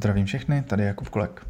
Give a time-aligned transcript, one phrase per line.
[0.00, 1.46] Zdravím všechny, tady Jakub Kolek.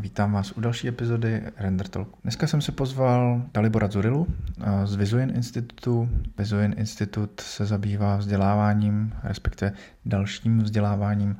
[0.00, 2.18] Vítám vás u další epizody Render Talku.
[2.22, 4.26] Dneska jsem si pozval Dalibora Zurilu
[4.60, 6.08] eh, z Vizuin Institutu.
[6.38, 9.72] Vizuin Institut se zabývá vzděláváním, respektive
[10.04, 11.36] dalším vzděláváním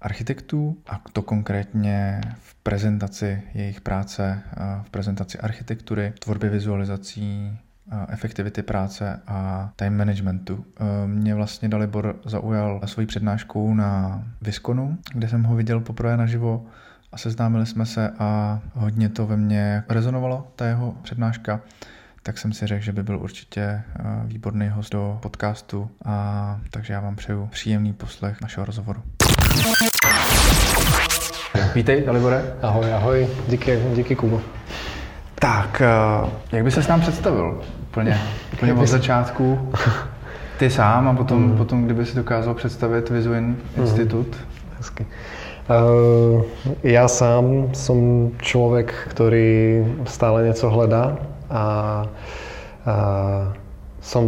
[0.00, 7.58] architektů a to konkrétně v prezentaci jejich práce, eh, v prezentaci architektury, tvorbě vizualizací,
[8.08, 10.64] efektivity práce a time managementu.
[10.80, 16.66] E, mě vlastně Dalibor zaujal svojí přednáškou na Viskonu, kde jsem ho viděl poprvé naživo
[17.12, 21.60] a seznámili jsme se a hodně to ve mně rezonovalo, ta jeho přednáška
[22.26, 23.82] tak jsem si řekl, že by byl určitě e,
[24.24, 29.02] výborný host do podcastu a takže já vám přeju příjemný poslech našeho rozhovoru.
[31.74, 32.42] Vítej, Dalibore.
[32.62, 34.42] Ahoj, ahoj, díky, díky Kubo.
[35.34, 37.62] Tak, eh, jak by se s nám představil?
[37.94, 38.20] Úplně,
[38.52, 39.70] úplně od začátku.
[40.58, 41.56] Ty sám a potom, mm.
[41.56, 43.82] potom kdyby si dokázal představit Vizuin mm.
[43.82, 44.36] Institut.
[44.78, 45.06] Hezky.
[45.64, 46.42] Uh,
[46.82, 51.16] ja sám som človek, ktorý stále niečo hľadá
[51.48, 51.64] a, a
[54.02, 54.24] som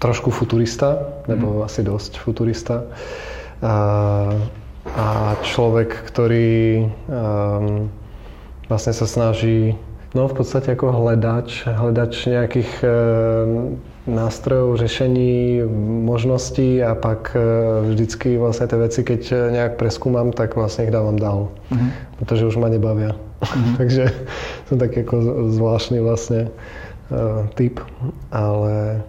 [0.00, 1.64] trošku futurista, nebo mm.
[1.68, 2.88] asi dosť futurista.
[3.60, 3.74] A,
[4.96, 5.06] a
[5.44, 7.92] človek, ktorý um,
[8.66, 9.76] vlastne sa snaží
[10.14, 12.88] No v podstate ako hledač, hledač nejakých e,
[14.06, 15.66] nástrojov, řešení,
[16.06, 17.42] možností a pak e,
[17.90, 21.50] vždycky vlastne tie veci, keď nejak preskúmam, tak vlastne ich dávam dál.
[21.74, 21.90] Mm-hmm.
[22.22, 23.18] Pretože už ma nebavia.
[23.42, 23.74] Mm-hmm.
[23.82, 24.04] Takže
[24.70, 25.16] som taký ako
[25.50, 26.50] zvláštny vlastne e,
[27.58, 27.82] typ,
[28.30, 29.02] ale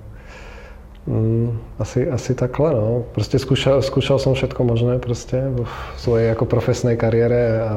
[1.05, 3.05] mm, asi, asi takhle, no.
[3.13, 5.69] Proste skúšal, skúšal som všetko možné proste v
[6.01, 7.73] svojej ako profesnej kariére a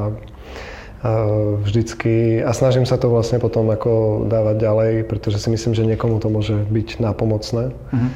[1.63, 6.19] vždycky a snažím sa to vlastne potom ako dávať ďalej, pretože si myslím, že niekomu
[6.19, 7.71] to môže byť nápomocné.
[7.71, 8.11] Mm-hmm.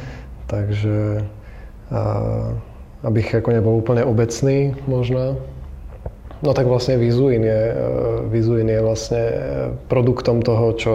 [0.51, 1.23] Takže
[1.89, 2.01] a,
[3.07, 5.39] abych ako nebol úplne obecný možno,
[6.43, 7.63] no tak vlastne Vizuin je,
[8.27, 9.23] Vizuin je vlastne
[9.87, 10.93] produktom toho, čo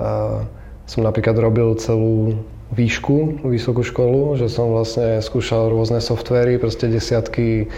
[0.00, 0.40] a,
[0.88, 2.40] som napríklad robil celú
[2.72, 7.68] výšku, vysokú školu, že som vlastne skúšal rôzne softvery, proste desiatky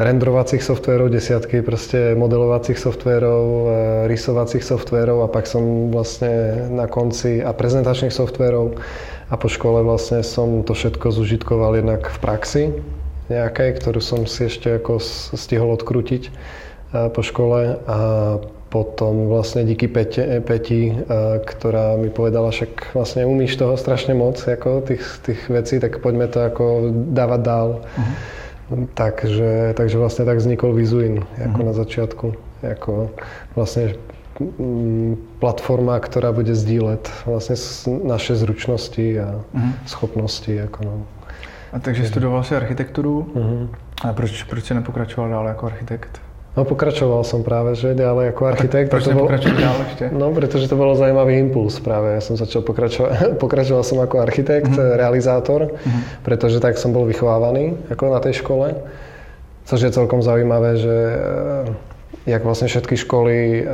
[0.00, 3.64] renderovacích softverov, desiatky proste modelovacích softverov, e,
[4.08, 8.80] rysovacích softverov a pak som vlastne na konci a prezentačných softverov
[9.28, 12.62] a po škole vlastne som to všetko zužitkoval jednak v praxi
[13.28, 14.98] nejakej, ktorú som si ešte ako
[15.36, 16.30] stihol odkrútiť e,
[17.12, 17.98] po škole a
[18.70, 20.94] potom vlastne díky Peti, Peti, e,
[21.44, 26.30] ktorá mi povedala, však vlastne umíš toho strašne moc, ako tých, tých vecí, tak poďme
[26.32, 26.64] to ako
[27.12, 27.68] dávať dál.
[27.84, 28.39] Uh-huh.
[28.70, 31.68] Takže, takže vlastne tak vznikol Vizuin ako mm-hmm.
[31.68, 32.26] na začiatku.
[32.62, 32.92] Ako
[33.58, 33.98] vlastne
[34.38, 37.58] mm, platforma, ktorá bude sdílet vlastne
[38.06, 39.72] naše zručnosti a mm-hmm.
[39.90, 40.52] schopnosti.
[40.70, 40.94] Ako no.
[41.74, 43.26] A takže studoval si architekturu.
[43.34, 43.62] Mm-hmm.
[44.00, 46.29] A proč, proč si nepokračoval dále ako architekt?
[46.58, 48.90] No pokračoval som práve, že ďalej ako architekt.
[48.90, 49.30] Prečo bol...
[49.30, 50.04] ďalej ešte?
[50.20, 52.18] No, pretože to bolo zaujímavý impuls práve.
[52.18, 53.10] Ja som začal pokračovať,
[53.42, 54.98] pokračoval som ako architekt, mm-hmm.
[54.98, 56.26] realizátor, mm-hmm.
[56.26, 58.74] pretože tak som bol vychovávaný ako na tej škole.
[59.70, 63.66] Což je celkom zaujímavé, že eh, jak vlastne všetky školy eh,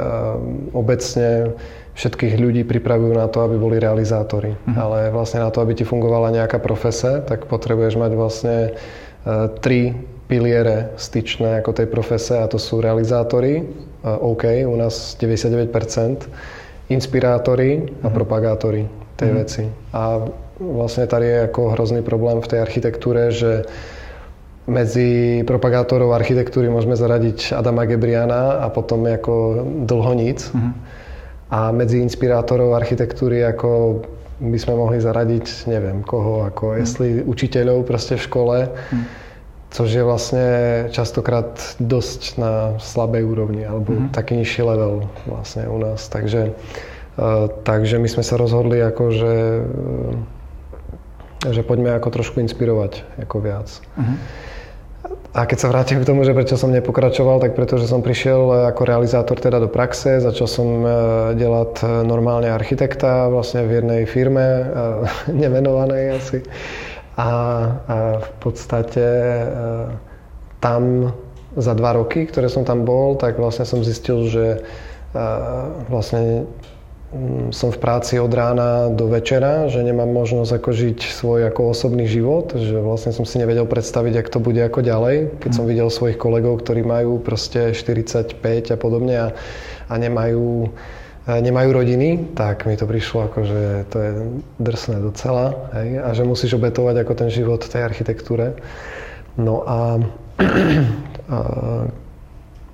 [0.77, 1.57] obecne
[1.97, 4.53] všetkých ľudí pripravujú na to, aby boli realizátori.
[4.53, 4.77] Mm-hmm.
[4.77, 9.97] Ale vlastne na to, aby ti fungovala nejaká profese, tak potrebuješ mať vlastne eh, tri
[10.27, 13.63] piliere styčné ako tej profese a to sú realizátori,
[14.03, 15.71] OK, u nás 99%,
[16.91, 18.15] inspirátori a mhm.
[18.15, 18.87] propagátori
[19.19, 19.37] tej mm.
[19.39, 19.65] veci.
[19.97, 20.23] A
[20.61, 23.67] vlastne tady je ako hrozný problém v tej architektúre, že
[24.67, 30.43] medzi propagátorov architektúry môžeme zaradiť Adama Gebriana a potom ako dlho nic.
[30.51, 30.75] Mm.
[31.55, 34.03] A medzi inspirátorov architektúry ako
[34.43, 36.77] by sme mohli zaradiť, neviem koho, ako mm.
[36.83, 38.59] jestli učiteľov proste v škole.
[38.91, 39.26] Mm
[39.77, 40.47] což je vlastne
[40.89, 44.17] častokrát dosť na slabej úrovni, alebo mm-hmm.
[44.17, 46.09] taký nižší level vlastne u nás.
[46.09, 46.57] Takže,
[47.21, 49.35] uh, takže my sme sa rozhodli ako, že,
[51.45, 53.69] uh, že poďme ako trošku inspirovať ako viac.
[54.01, 54.19] Mm-hmm.
[55.37, 58.89] A keď sa vrátim k tomu, že prečo som nepokračoval, tak pretože som prišiel ako
[58.89, 60.81] realizátor teda do praxe, začal som
[61.37, 64.73] delať normálne architekta vlastne v jednej firme,
[65.45, 66.41] nemenovanej asi.
[67.17, 69.49] A, a v podstate e,
[70.61, 71.13] tam
[71.57, 74.47] za dva roky, ktoré som tam bol, tak vlastne som zistil, že
[75.17, 75.25] e,
[75.89, 76.45] vlastne
[77.17, 81.73] mm, som v práci od rána do večera, že nemám možnosť ako žiť svoj ako
[81.73, 85.65] osobný život, že vlastne som si nevedel predstaviť, ak to bude ako ďalej, keď som
[85.65, 85.73] mhm.
[85.73, 89.29] videl svojich kolegov, ktorí majú proste 45 a podobne a,
[89.89, 90.69] a nemajú
[91.27, 94.11] nemajú rodiny, tak mi to prišlo ako, že to je
[94.63, 98.55] drsné docela hej, a že musíš obetovať ako ten život tej architektúre.
[99.35, 99.99] No a,
[101.27, 101.39] A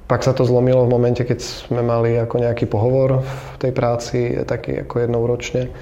[0.06, 4.36] pak sa to zlomilo v momente, keď sme mali ako nejaký pohovor v tej práci,
[4.44, 5.72] taký ako jednou ročne,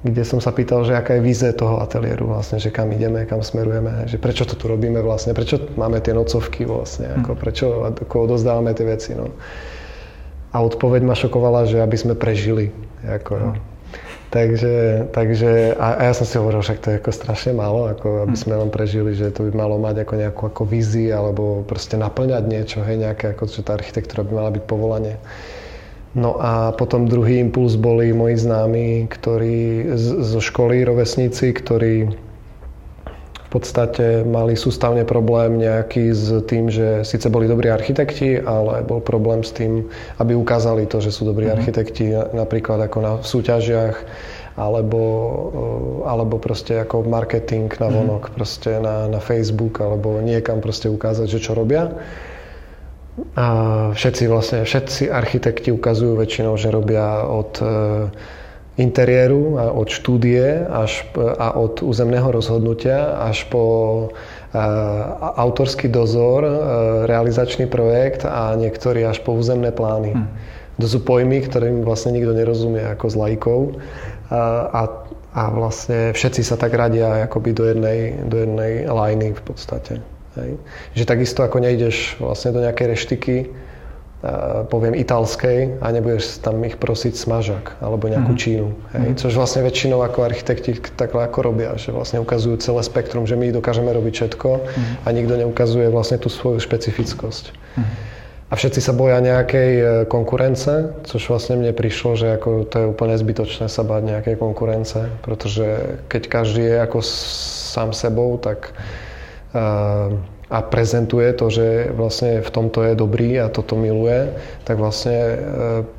[0.00, 3.44] kde som sa pýtal, že aká je víze toho ateliéru vlastne, že kam ideme, kam
[3.44, 7.38] smerujeme, že prečo to tu robíme vlastne, prečo máme tie nocovky vlastne, ako hm.
[7.38, 9.12] prečo ako odozdávame tie veci.
[9.12, 9.36] No.
[10.52, 12.72] A odpoveď ma šokovala, že aby sme prežili.
[13.04, 13.52] Ako, no.
[14.28, 18.28] Takže, takže a, a ja som si hovoril, však to je ako strašne málo, ako
[18.28, 18.42] aby hm.
[18.44, 22.44] sme len prežili, že to by malo mať ako nejakú ako vízi alebo proste naplňať
[22.44, 25.16] niečo, hej, nejaké ako, že tá architektúra by mala byť povolanie.
[26.12, 32.27] No a potom druhý impuls boli moji známi, ktorí z, zo školy, rovesníci, ktorí
[33.48, 39.00] v podstate mali sústavne problém nejaký s tým, že síce boli dobrí architekti, ale bol
[39.00, 39.88] problém s tým,
[40.20, 41.56] aby ukázali to, že sú dobrí mm-hmm.
[41.56, 43.96] architekti, napríklad ako na súťažiach,
[44.60, 45.00] alebo,
[46.04, 47.94] eh, alebo proste ako marketing na mhm.
[47.96, 48.36] vonok, mm-hmm.
[48.36, 51.88] proste na, na Facebook, alebo niekam proste ukázať, že čo robia.
[53.32, 53.46] A
[53.96, 58.36] všetci vlastne, všetci architekti ukazujú väčšinou, že robia od eh,
[58.78, 63.62] interiéru a od štúdie až, a od územného rozhodnutia až po
[64.54, 66.52] a, autorský dozor, a,
[67.10, 70.14] realizačný projekt a niektorí až po územné plány.
[70.14, 70.30] Hmm.
[70.78, 73.60] To sú pojmy, ktorým vlastne nikto nerozumie ako z lajkov
[74.30, 74.82] a, a,
[75.34, 79.98] a vlastne všetci sa tak radia akoby do jednej, do jednej lajny v podstate.
[80.38, 80.54] Hej.
[80.94, 83.36] Že takisto ako nejdeš vlastne do nejakej reštiky,
[84.66, 88.42] poviem italskej a nebudeš tam ich prosiť smažak alebo nejakú mm-hmm.
[88.42, 88.68] čínu.
[88.90, 89.14] Hej?
[89.14, 89.20] Mm-hmm.
[89.22, 93.54] Což vlastne väčšinou ako architekti takhle ako robia, že vlastne ukazujú celé spektrum, že my
[93.54, 95.06] dokážeme robiť všetko mm-hmm.
[95.06, 97.54] a nikto neukazuje vlastne tú svoju špecifickosť.
[97.54, 98.18] Mm-hmm.
[98.48, 102.86] A všetci sa boja nejakej e, konkurence, což vlastne mne prišlo, že ako to je
[102.88, 108.72] úplne zbytočné sa báť nejakej konkurence, pretože keď každý je ako sám sebou, tak
[109.52, 110.16] uh,
[110.48, 114.32] a prezentuje to, že vlastne v tomto je dobrý a toto miluje,
[114.64, 115.36] tak vlastne e,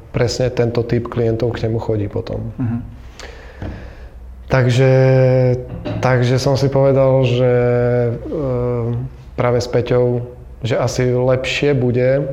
[0.10, 2.50] presne tento typ klientov k nemu chodí potom.
[2.58, 2.82] Mm-hmm.
[4.50, 4.94] Takže,
[6.02, 8.12] takže som si povedal, že e,
[9.38, 10.26] práve s Peťou,
[10.66, 12.26] že asi lepšie bude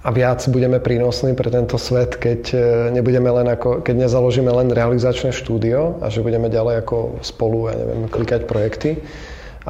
[0.00, 2.58] a viac budeme prínosní pre tento svet, keď, e,
[2.96, 7.76] nebudeme len ako, keď nezaložíme len realizačné štúdio a že budeme ďalej ako spolu, ja
[7.76, 9.04] neviem, klikať projekty,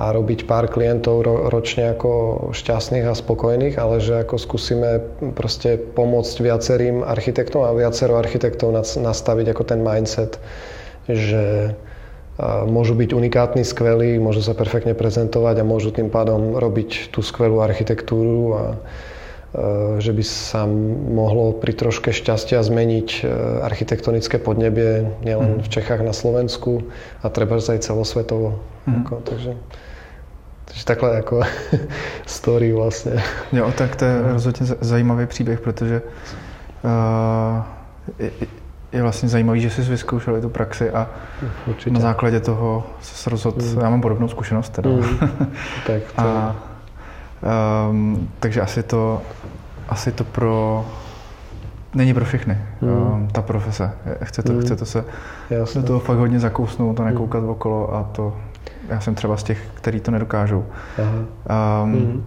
[0.01, 2.11] a robiť pár klientov ro, ročne ako
[2.57, 5.05] šťastných a spokojných, ale že ako skúsime
[5.37, 10.41] proste pomôcť viacerým architektom a viacero architektov nastaviť ako ten mindset,
[11.05, 11.77] že
[12.65, 17.61] môžu byť unikátni, skvelí, môžu sa perfektne prezentovať a môžu tým pádom robiť tú skvelú
[17.61, 18.65] architektúru a
[19.99, 20.63] že by sa
[21.11, 23.21] mohlo pri troške šťastia zmeniť e,
[23.67, 25.67] architektonické podnebie nielen mm.
[25.67, 26.87] v Čechách, na Slovensku
[27.19, 28.63] a treba aj celosvetovo.
[28.87, 29.03] Mm.
[29.03, 29.59] Ako, takže,
[30.71, 31.41] takže takhle jako
[32.27, 33.13] story vlastně.
[33.53, 34.33] Jo, tak to je no.
[34.33, 36.03] rozhodně zajímavý příběh, protože
[36.85, 37.63] uh,
[38.19, 38.31] je,
[38.93, 41.09] je vlastně zajímavý, že jsi vyzkoušel tu praxi a
[41.67, 41.91] Určitě.
[41.91, 43.81] na základě toho se rozhodl, mm.
[43.81, 44.91] já mám podobnou zkušenost teda.
[44.91, 45.03] Mm.
[45.87, 46.23] tak to...
[46.23, 46.57] a,
[47.91, 49.23] um, takže asi to,
[49.89, 50.87] asi to pro
[51.95, 52.89] není pro všechny, mm.
[52.91, 53.93] um, ta profese.
[54.23, 54.61] Chce to, mm.
[54.61, 55.05] chce to se
[55.51, 55.81] Jasne.
[55.81, 57.49] do toho fakt hodně zakousnout a nekoukat mm.
[57.49, 58.37] okolo a to
[58.89, 60.67] já jsem třeba z těch, kteří to nedokážou.
[60.99, 61.19] Aha.
[61.85, 62.21] Um, mm-hmm.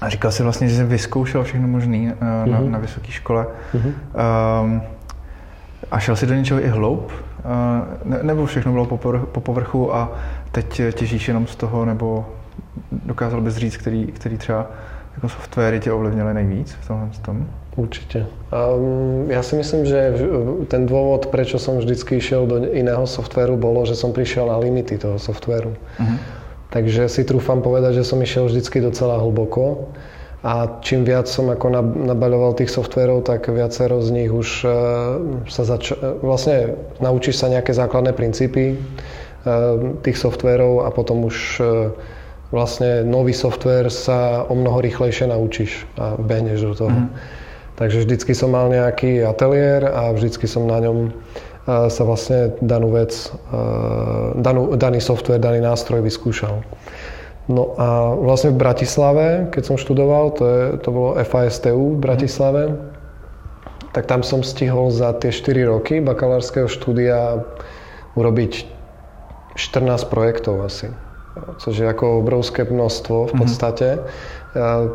[0.00, 2.50] A říkal si vlastně, že jsi vyzkoušel všechno možné uh, mm-hmm.
[2.50, 3.46] na, na vysoké škole.
[3.74, 3.92] Mm-hmm.
[4.62, 4.82] Um,
[5.90, 7.04] a šel si do něčeho i hloub?
[7.04, 7.12] Uh,
[8.04, 10.12] ne, nebo všechno bylo po povrchu, po povrchu a
[10.52, 12.26] teď těžíš jenom z toho, nebo
[12.92, 14.66] dokázal bys říct, který, který třeba
[15.14, 17.46] jako softwary tě ovlivnily nejvíc v tomhle tom?
[17.72, 18.28] Určite.
[18.52, 20.12] Um, ja si myslím, že
[20.68, 25.00] ten dôvod, prečo som vždycky išiel do iného softvéru, bolo, že som prišiel na limity
[25.00, 25.72] toho softvéru.
[25.72, 26.18] Uh-huh.
[26.68, 29.88] Takže si trúfam povedať, že som išiel vždycky docela hlboko.
[30.44, 31.70] A čím viac som ako
[32.12, 34.72] nabaľoval tých softverov, tak viacero z nich už uh,
[35.48, 41.62] sa zač- vlastne naučíš sa nejaké základné princípy uh, tých softverov a potom už
[42.52, 46.92] vlastne nový software sa o mnoho rýchlejšie naučíš a behneš do toho.
[46.92, 47.40] Mm-hmm.
[47.82, 51.10] Takže vždycky som mal nejaký ateliér a vždycky som na ňom
[51.66, 53.10] sa vlastne danú vec,
[54.38, 56.62] danú, daný software, daný nástroj vyskúšal.
[57.50, 62.62] No a vlastne v Bratislave, keď som študoval, to, je, to bolo FASTU v Bratislave,
[63.90, 67.42] tak tam som stihol za tie 4 roky bakalárskeho štúdia
[68.14, 68.62] urobiť
[69.58, 70.94] 14 projektov asi.
[71.32, 73.38] Což je ako obrovské množstvo v mhm.
[73.40, 73.88] podstate.
[73.96, 74.40] Mm-hmm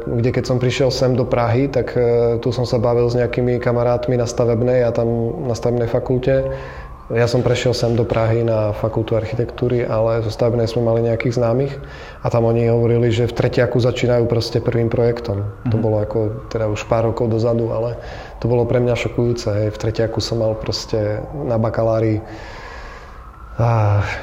[0.06, 3.58] kde keď som prišiel sem do Prahy, tak e, tu som sa bavil s nejakými
[3.58, 5.10] kamarátmi na stavebnej a tam
[5.50, 6.54] na stavebnej fakulte
[7.08, 11.40] ja som prešiel sem do Prahy na fakultu architektúry, ale zo stavebnej sme mali nejakých
[11.40, 11.74] známych
[12.20, 15.40] a tam oni hovorili, že v tretiaku začínajú proste prvým projektom.
[15.40, 15.72] Mm-hmm.
[15.72, 15.84] To mhm.
[15.84, 16.20] bolo ako
[16.52, 17.96] teda už pár rokov dozadu, ale
[18.44, 19.48] to bolo pre mňa šokujúce.
[19.48, 19.68] Hej.
[19.72, 22.20] V tretiaku som mal proste na bakalári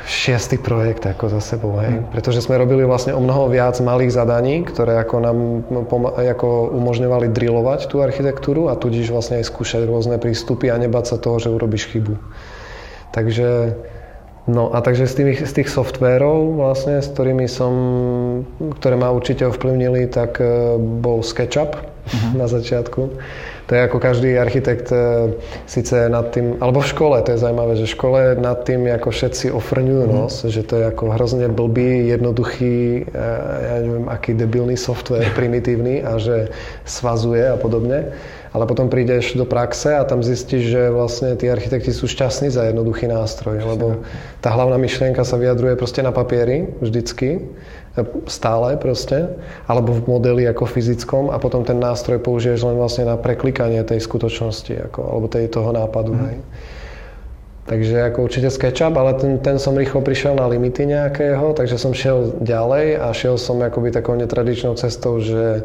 [0.06, 1.98] šiestý projekt ako za sebou, hej.
[1.98, 2.06] Mm.
[2.14, 5.38] Pretože sme robili vlastne o mnoho viac malých zadaní, ktoré ako nám
[6.14, 11.16] ako umožňovali drillovať tú architektúru a tudíž vlastne aj skúšať rôzne prístupy a nebať sa
[11.18, 12.14] toho, že urobíš chybu.
[13.10, 13.74] Takže,
[14.46, 17.74] no a takže z tých, z tých softverov vlastne, s ktorými som,
[18.78, 22.38] ktoré ma určite ovplyvnili, tak e, bol SketchUp uh-huh.
[22.38, 23.10] na začiatku.
[23.64, 25.32] To je ako každý architekt e,
[25.64, 29.08] síce nad tým, alebo v škole, to je zaujímavé, že v škole nad tým ako
[29.08, 30.16] všetci ofrňujú uh-huh.
[30.20, 33.24] nos, že to je ako hrozne blbý, jednoduchý, e,
[33.64, 36.52] ja neviem, aký debilný software, primitívny a že
[36.84, 38.12] svazuje a podobne.
[38.54, 42.70] Ale potom prídeš do praxe a tam zistíš, že vlastne tí architekti sú šťastní za
[42.70, 44.06] jednoduchý nástroj, lebo
[44.38, 47.42] tá hlavná myšlienka sa vyjadruje proste na papieri vždycky,
[48.26, 49.30] stále proste,
[49.70, 54.02] alebo v modeli ako fyzickom a potom ten nástroj použiješ len vlastne na preklikanie tej
[54.02, 56.18] skutočnosti, ako, alebo tej toho nápadu.
[56.18, 56.22] Mm.
[56.26, 56.38] Hej.
[57.64, 61.96] Takže ako určite SketchUp, ale ten, ten som rýchlo prišiel na limity nejakého, takže som
[61.96, 65.64] šiel ďalej a šiel som akoby takou netradičnou cestou, že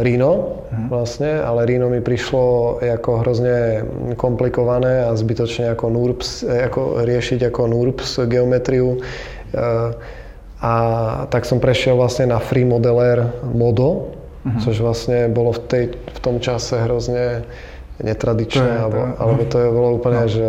[0.00, 0.86] Rino mhm.
[0.86, 3.82] vlastne, ale Rino mi prišlo ako hrozne
[4.14, 9.02] komplikované a zbytočne ako NURBS, ako riešiť ako NURBS geometriu.
[10.60, 10.72] A
[11.28, 14.60] tak som prešiel vlastne na Free Modeler Modo, uh-huh.
[14.64, 17.44] což vlastne bolo v, tej, v tom čase hrozne
[18.00, 20.32] netradičné, to je, alebo, to, alebo to je, bolo úplne, no.
[20.32, 20.48] že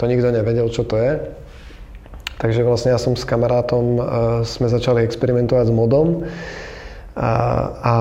[0.00, 1.12] to nikto nevedel, čo to je.
[2.40, 4.02] Takže vlastne ja som s kamarátom, uh,
[4.42, 6.26] sme začali experimentovať s modom
[7.12, 7.32] a,
[7.76, 7.94] a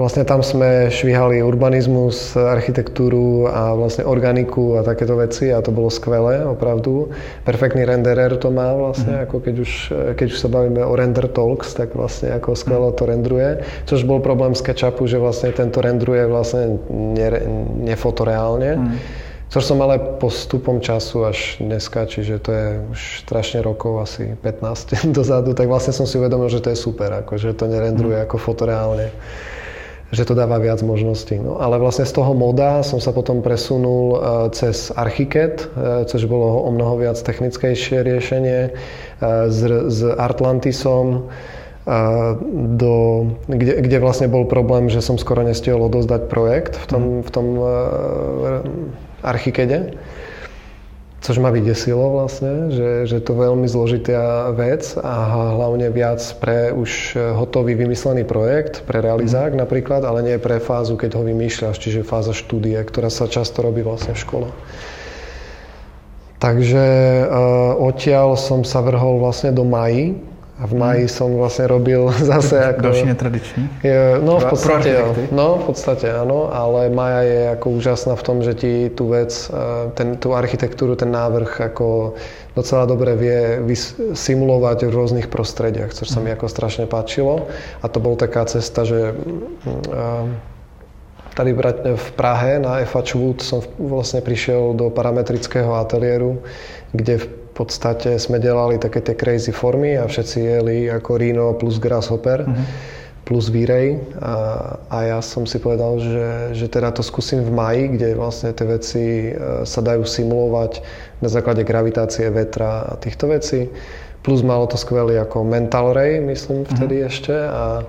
[0.00, 5.92] Vlastne tam sme švihali urbanizmus, architektúru a vlastne organiku a takéto veci a to bolo
[5.92, 7.12] skvelé, opravdu.
[7.44, 9.22] Perfektný renderer to má vlastne, mm.
[9.28, 9.72] ako keď už,
[10.16, 13.60] keď už sa bavíme o render talks, tak vlastne ako skvelo to rendruje.
[13.84, 16.80] Což bol problém SketchUpu, že vlastne tento rendruje vlastne
[17.84, 18.80] nefotoreálne.
[18.80, 19.21] Mm
[19.52, 25.04] čo som ale postupom času až dneska, čiže to je už strašne rokov, asi 15
[25.16, 28.24] dozadu, tak vlastne som si uvedomil, že to je super, ako, že to nerendruje mm.
[28.24, 29.12] ako fotoreálne
[30.12, 31.40] že to dáva viac možností.
[31.40, 34.18] No, ale vlastne z toho moda som sa potom presunul uh,
[34.52, 38.76] cez Archicad, uh, což bolo o mnoho viac technickejšie riešenie,
[39.48, 41.32] s, s Artlantisom,
[42.76, 42.94] do,
[43.50, 47.20] kde, kde vlastne bol problém, že som skoro nestihol odozdať projekt v tom, mm.
[47.24, 47.46] v tom
[49.22, 49.94] archikede,
[51.22, 55.14] což ma vydesilo vlastne, že, že to veľmi zložitá vec a
[55.54, 59.58] hlavne viac pre už hotový vymyslený projekt, pre realizák mm.
[59.62, 63.86] napríklad, ale nie pre fázu, keď ho vymýšľaš, čiže fáza štúdie, ktorá sa často robí
[63.86, 64.48] vlastne v škole.
[66.42, 66.86] Takže
[67.22, 70.31] uh, odtiaľ som sa vrhol vlastne do Maji,
[70.62, 72.94] a v maji som vlastne robil zase ako...
[72.94, 73.62] Další netradičný?
[73.82, 74.94] Je, no, v podstate,
[75.34, 79.34] no, v podstate áno, ale Maja je ako úžasná v tom, že ti tú vec,
[79.50, 82.14] e, ten, tú architektúru, ten návrh ako
[82.54, 83.40] docela dobre vie
[84.14, 86.38] simulovať v rôznych prostrediach, čo sa mi mhm.
[86.38, 87.50] ako strašne páčilo.
[87.82, 90.44] A to bol taká cesta, že e,
[91.32, 91.56] Tady
[91.96, 96.44] v Prahe na FH Wood som vlastne prišiel do parametrického ateliéru,
[96.92, 97.26] kde v
[97.62, 102.42] podstate sme delali také tie crazy formy a všetci jeli ako Rino plus Grasshopper.
[102.42, 104.34] Mm-hmm plus V-Ray a,
[104.90, 106.28] a ja som si povedal, že,
[106.58, 110.82] že teda to skúsim v maji, kde vlastne tie veci e, sa dajú simulovať
[111.22, 113.70] na základe gravitácie vetra a týchto vecí.
[114.26, 116.68] Plus malo to skvelý ako Mental Ray, myslím mhm.
[116.74, 117.10] vtedy mm-hmm.
[117.14, 117.86] ešte a,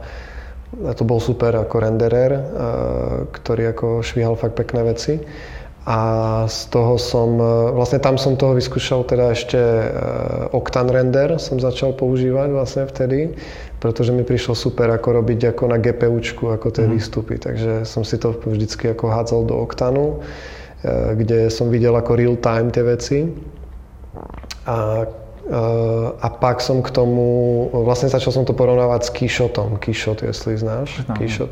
[0.85, 2.41] a to bol super ako renderer, e,
[3.33, 5.17] ktorý ako švíhal fakt pekné veci.
[5.83, 5.99] A
[6.47, 9.87] z toho som, e, vlastne tam som toho vyskúšal teda ešte e,
[10.55, 13.35] Octane Render som začal používať vlastne vtedy,
[13.83, 16.91] pretože mi prišlo super ako robiť ako na GPUčku, ako tie mm.
[16.95, 17.35] výstupy.
[17.35, 20.23] Takže som si to vždycky ako hádzal do Octanu,
[20.87, 23.27] e, kde som videl ako real time tie veci.
[24.63, 25.03] A,
[26.23, 29.75] a pak som k tomu, vlastne začal som to porovnávať s Keyshotom.
[29.75, 31.03] Keyshot, jestli znáš.
[31.19, 31.51] Keyshot.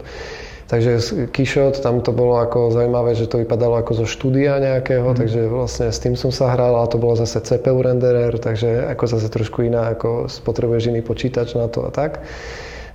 [0.72, 5.18] Takže Keyshot, tam to bolo ako zaujímavé, že to vypadalo ako zo štúdia nejakého, mm.
[5.20, 9.04] takže vlastne s tým som sa hral a to bolo zase CPU renderer, takže ako
[9.04, 12.24] zase trošku iná, ako spotrebuješ iný počítač na to a tak.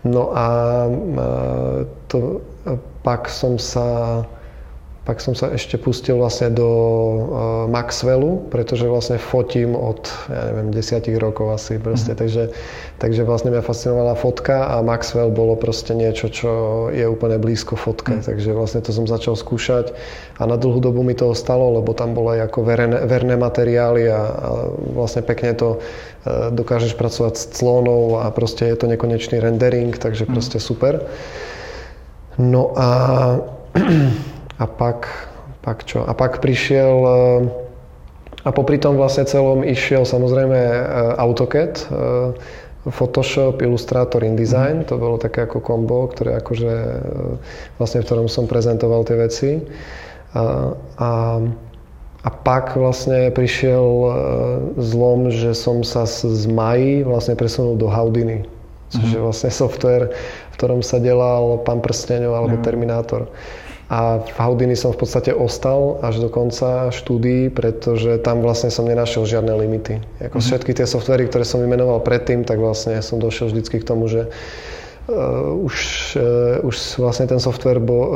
[0.09, 0.47] No a
[2.09, 2.41] to,
[3.05, 4.25] pak som sa
[5.07, 7.19] pak som sa ešte pustil vlastne do uh,
[7.71, 12.19] Maxwellu, pretože vlastne fotím od, ja neviem, desiatich rokov asi proste, mm.
[12.19, 12.43] takže,
[12.99, 16.51] takže vlastne mňa fascinovala fotka a Maxwell bolo proste niečo, čo
[16.91, 18.27] je úplne blízko fotke, mm.
[18.27, 19.95] takže vlastne to som začal skúšať
[20.37, 24.11] a na dlhú dobu mi to ostalo, lebo tam bolo aj ako verné, verné materiály
[24.11, 24.49] a, a
[24.91, 30.27] vlastne pekne to uh, dokážeš pracovať s clónou a proste je to nekonečný rendering, takže
[30.27, 30.35] mm.
[30.35, 31.07] proste super.
[32.43, 32.89] No a
[34.57, 35.09] A pak,
[35.61, 36.01] pak čo?
[36.05, 42.31] A pak prišiel eh, a popri tom vlastne celom išiel samozrejme eh, AutoCAD, eh,
[42.87, 44.87] Photoshop, Illustrator, InDesign.
[44.87, 44.89] Mm.
[44.89, 46.75] To bolo také ako kombo, ktoré akože
[47.83, 49.51] vlastne v ktorom som prezentoval tie veci.
[50.39, 51.11] A, a,
[52.23, 53.83] a pak vlastne prišiel
[54.79, 58.47] zlom, že som sa z Mai vlastne presunul do Houdini.
[58.95, 59.27] Což je mhm.
[59.27, 60.15] vlastne software,
[60.55, 63.27] v ktorom sa delal Pán prsteňov alebo Terminátor.
[63.87, 68.83] A v Houdini som v podstate ostal až do konca štúdií, pretože tam vlastne som
[68.83, 70.03] nenašiel žiadne limity.
[70.19, 70.43] Ako mm-hmm.
[70.43, 74.27] všetky tie softvery, ktoré som vymenoval predtým, tak vlastne som došiel vždycky k tomu, že
[74.27, 75.77] uh, už,
[76.19, 78.11] uh, už vlastne ten software bo, uh,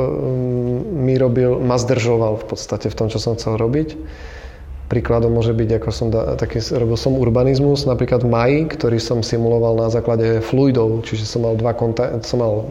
[0.91, 3.95] mi robil, ma zdržoval v podstate v tom, čo som chcel robiť.
[4.91, 9.23] Príkladom môže byť, ako som da, taký, robil som urbanizmus, napríklad v Maji, ktorý som
[9.23, 12.67] simuloval na základe fluidov, čiže som mal dva konta- som mal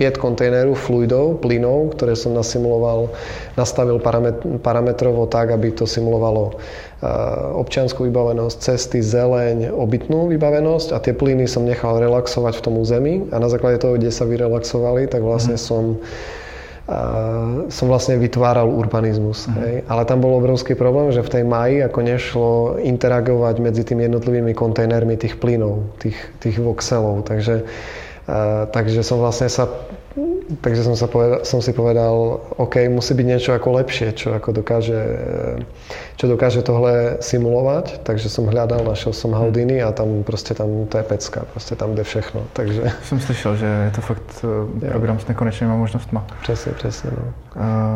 [0.00, 3.12] 5 kontajnerov fluidov, plynov, ktoré som nasimuloval,
[3.60, 6.56] nastavil paramet- parametrovo tak, aby to simulovalo
[7.56, 13.28] občianskú vybavenosť, cesty, zeleň, obytnú vybavenosť a tie plyny som nechal relaxovať v tom území
[13.32, 15.62] a na základe toho, kde sa vyrelaxovali, tak vlastne mm.
[15.62, 15.84] som
[16.90, 19.46] Uh, som vlastne vytváral urbanizmus.
[19.46, 19.54] Mm.
[19.62, 19.74] Hej.
[19.86, 22.50] Ale tam bol obrovský problém, že v tej maji ako nešlo
[22.82, 27.22] interagovať medzi tými jednotlivými kontajnermi tých plynov, tých, tých voxelov.
[27.30, 27.62] Takže
[28.70, 29.66] takže som vlastne sa
[30.58, 34.50] takže som, sa povedal, som si povedal, OK, musí byť niečo ako lepšie, čo ako
[34.50, 34.98] dokáže,
[36.18, 40.98] čo dokáže tohle simulovať, takže som hľadal, našiel som Houdini a tam proste tam to
[40.98, 42.82] je pecka, proste tam jde všechno, takže...
[43.02, 44.44] Jsem slyšel, že je to fakt
[44.82, 46.18] eh, program s nekonečnými možnostmi.
[46.42, 47.32] Přesně, přesně, no.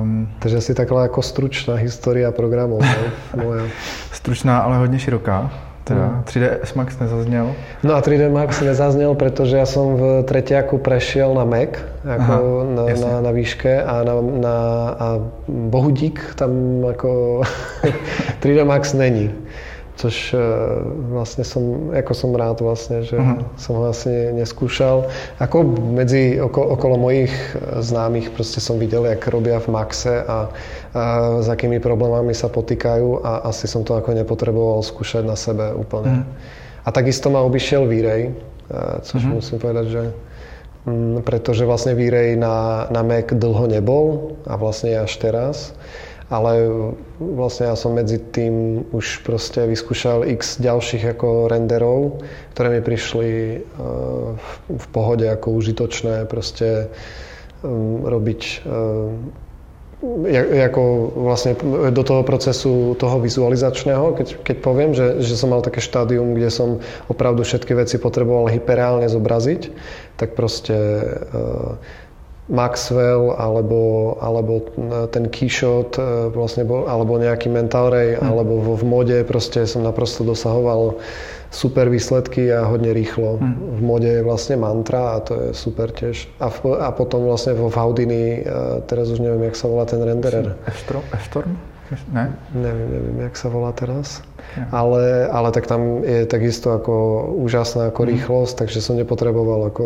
[0.00, 3.64] Um, takže asi takhle jako stručná historie programů, no, moja.
[4.12, 5.50] Stručná, ale hodně široká.
[5.84, 6.72] Teda 3ds hmm.
[6.74, 7.52] Max nezazněl?
[7.82, 11.68] No a 3D Max nezazněl, protože já jsem v tretiaku prešiel na Mac,
[12.04, 12.40] jako Aha,
[12.74, 14.50] na, na, na, výške a, na, na,
[14.98, 16.50] a bohu dík tam
[16.88, 17.42] jako
[18.40, 19.30] 3D Max není
[19.94, 20.38] což eh,
[21.14, 23.46] vlastne som, ako som rád vlastne, že uh-huh.
[23.54, 25.06] som ho asi neskúšal.
[25.38, 25.62] Ako
[25.94, 30.38] medzi, okolo, okolo mojich eh, známych proste som videl, jak robia v Maxe a, a
[31.42, 36.26] s akými problémami sa potýkajú a asi som to ako nepotreboval skúšať na sebe úplne.
[36.26, 36.84] Uh-huh.
[36.84, 39.38] A takisto ma obišiel V-Ray, eh, což uh-huh.
[39.38, 40.02] musím povedať, že
[40.90, 45.70] m, mm, pretože vlastne V-Ray na, na Mac dlho nebol a vlastne až teraz
[46.32, 46.52] ale
[47.20, 52.24] vlastne ja som medzi tým už proste vyskúšal x ďalších ako renderov,
[52.56, 53.60] ktoré mi prišli eh,
[54.68, 56.88] v pohode ako užitočné proste
[57.60, 59.42] um, robiť eh,
[60.68, 60.82] ako
[61.16, 61.56] vlastne
[61.88, 66.52] do toho procesu toho vizualizačného, keď, keď poviem, že, že som mal také štádium, kde
[66.52, 69.72] som opravdu všetky veci potreboval hyperreálne zobraziť,
[70.20, 71.80] tak proste uh,
[72.48, 74.68] Maxwell alebo, alebo
[75.08, 78.20] ten keyshot e, vlastne bol, alebo nejaký mental ray, mm.
[78.20, 81.00] alebo vo, v mode proste som naprosto dosahoval
[81.48, 83.40] super výsledky a hodne rýchlo.
[83.40, 83.56] Mm.
[83.56, 86.28] V mode je vlastne mantra a to je super tiež.
[86.36, 90.04] A, v, a potom vlastne vo Houdini, e, teraz už neviem, jak sa volá ten
[90.04, 90.52] renderer.
[90.68, 91.56] F-Storm?
[92.12, 92.28] Ne?
[92.52, 94.20] Neviem, neviem, jak sa volá teraz.
[94.70, 98.08] Ale, ale tak tam je takisto ako úžasná ako mm.
[98.14, 99.84] rýchlosť, takže som nepotreboval ako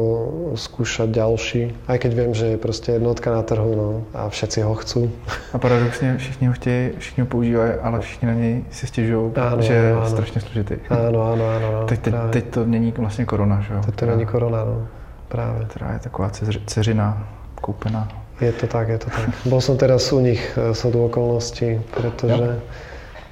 [0.55, 1.63] skúšať ďalší.
[1.89, 5.11] Aj keď viem, že je proste jednotka na trhu no, a všetci ho chcú.
[5.53, 9.73] A paradoxně všichni ho chtějí, všichni ho používají, ale všichni na něj si stěžují, že
[9.73, 10.09] je áno.
[10.09, 10.75] strašně složitý.
[10.91, 11.87] Áno, áno, áno.
[11.87, 13.81] teď, teď, teď to mění vlastně korona, že jo?
[13.87, 14.87] Teď to není korona, no.
[15.29, 15.65] Práve.
[15.65, 16.31] Která je taková
[16.67, 17.29] ceřina
[17.61, 18.09] kúpená.
[18.41, 19.35] Je to tak, je to tak.
[19.51, 22.63] Bol som teraz u nich e, sa do okolností, pretože,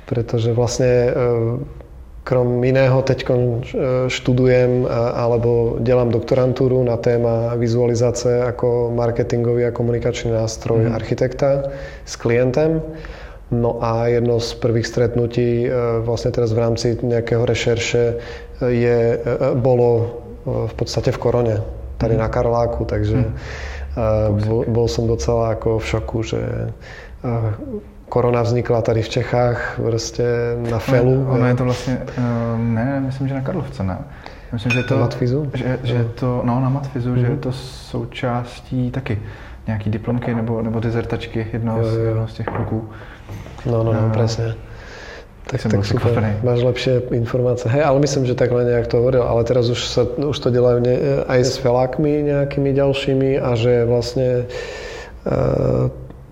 [0.07, 1.11] pretože vlastne e,
[2.27, 3.33] krom iného teď e,
[4.11, 10.95] študujem alebo delám doktorantúru na téma vizualizácie ako marketingový a komunikačný nástroj mm.
[10.95, 11.51] architekta
[12.07, 12.83] s klientem.
[13.47, 15.71] No a jedno z prvých stretnutí
[16.03, 18.19] vlastne teraz v rámci nejakého rešerše
[18.59, 18.99] je,
[19.63, 21.57] bolo v podstate v korone,
[21.95, 22.21] tady mm.
[22.27, 23.35] na Karláku, takže mm
[24.47, 26.41] bol, bol som docela ako v šoku, že
[28.09, 30.25] korona vznikla tady v Čechách, prostě
[30.71, 31.25] na Felu.
[31.25, 33.99] No, ono je to vlastně, uh, ne, myslím, že na Karlovce, ne.
[34.53, 35.51] Myslím, že to, na Matfizu?
[35.55, 37.21] Že, že to, no na Matfizu, mm-hmm.
[37.21, 39.19] že je to součástí taky
[39.67, 41.93] nějaký diplomky nebo, nebo dizertačky jednoho, jo, jo.
[41.93, 42.89] Z, jednoho z těch kluků.
[43.67, 44.55] No, no, no, uh, presne.
[45.47, 47.71] Tak, tak super, máš lepšie informácie.
[47.71, 50.83] Hej, ale myslím, že takhle nejak to hovoril, ale teraz už, sa, už to delajú
[50.83, 54.51] ne, aj s felákmi nejakými ďalšími a že vlastne
[55.23, 55.87] uh,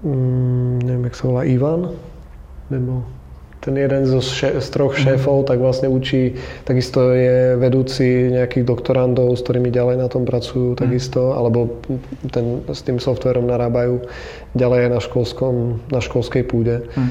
[0.04, 1.96] mm, neviem, jak sa volá, Ivan,
[2.68, 3.02] nebo
[3.64, 5.00] ten jeden zo še, z troch mhm.
[5.00, 6.36] šéfov, tak vlastne učí,
[6.68, 10.78] takisto je vedúci nejakých doktorandov, s ktorými ďalej na tom pracujú mhm.
[10.78, 11.80] takisto, alebo
[12.28, 14.04] ten, s tým softverom narábajú
[14.52, 15.54] ďalej aj na, školskom,
[15.88, 16.84] na školskej púde.
[16.92, 17.10] Hmm.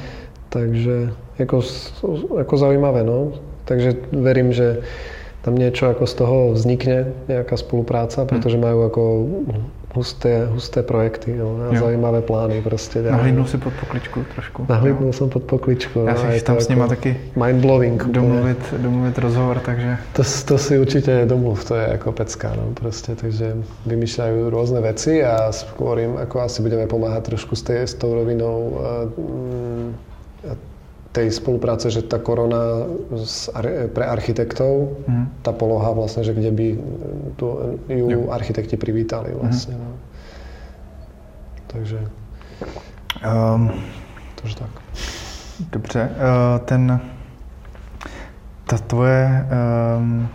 [0.54, 1.10] Takže
[1.42, 1.66] ako,
[2.46, 3.34] ako zaujímavé, no.
[3.66, 4.86] Takže verím, že
[5.42, 8.30] tam niečo ako z toho vznikne, nejaká spolupráca, hm.
[8.30, 9.04] pretože majú ako
[9.96, 11.80] husté, husté projekty no, a jo.
[11.80, 13.02] zaujímavé plány proste.
[13.02, 14.66] Nahlídnul si pod pokličku trošku.
[14.70, 15.14] Nahlídnul jo.
[15.14, 16.00] som pod pokličku.
[16.00, 18.04] Já si tam s nima taky mindblowing.
[18.04, 19.98] Domluvit, domluvit rozhovor, takže...
[20.14, 23.54] To, to si určite domluv, to je ako pecka, no proste, takže
[23.86, 28.18] vymýšľajú rôzne veci a skôr im ako asi budeme pomáhať trošku s, tej, s tou
[28.18, 29.54] rovinou uh,
[31.14, 32.90] tej spolupráce, že tá korona
[33.94, 35.46] pre architektov, mm.
[35.46, 36.68] tá poloha vlastne, že kde by
[37.38, 37.46] tu,
[37.86, 38.34] ju jo.
[38.34, 39.38] architekti privítali mhm.
[39.38, 39.78] vlastne.
[39.78, 39.82] Mm.
[39.86, 39.92] No.
[41.70, 42.00] Takže...
[43.22, 43.72] Um,
[44.42, 44.70] takže tak.
[45.72, 47.00] Dobře, uh, ten,
[48.66, 49.48] ta tvoje
[49.98, 50.28] um,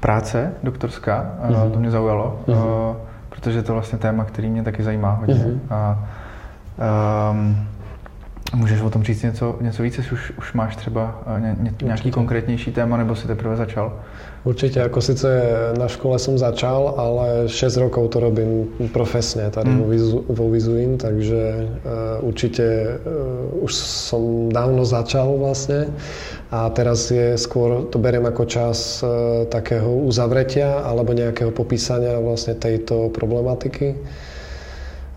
[0.00, 1.70] práce doktorská, mm-hmm.
[1.70, 2.90] to mě zaujalo, mm-hmm.
[2.90, 2.96] uh,
[3.28, 5.34] protože je to vlastně téma, který mě taky zajímá hodně.
[5.34, 5.58] Mm-hmm.
[5.70, 6.08] A,
[7.30, 7.68] um,
[8.54, 11.72] Můžeš o tom říct něco, něco víc, jestli už, už máš třeba eh, ně, ně,
[11.82, 13.92] nějaký konkrétnější téma, nebo si teprve začal?
[14.44, 15.28] Určite, ako síce
[15.80, 19.78] na škole som začal, ale 6 rokov to robím profesne tady mm.
[19.80, 22.64] vo, Vizu, vo Vizuin, takže uh, určite
[23.00, 25.88] uh, už som dávno začal vlastne
[26.52, 32.52] a teraz je skôr, to beriem ako čas uh, takého uzavretia alebo nejakého popísania vlastne
[32.52, 33.96] tejto problematiky.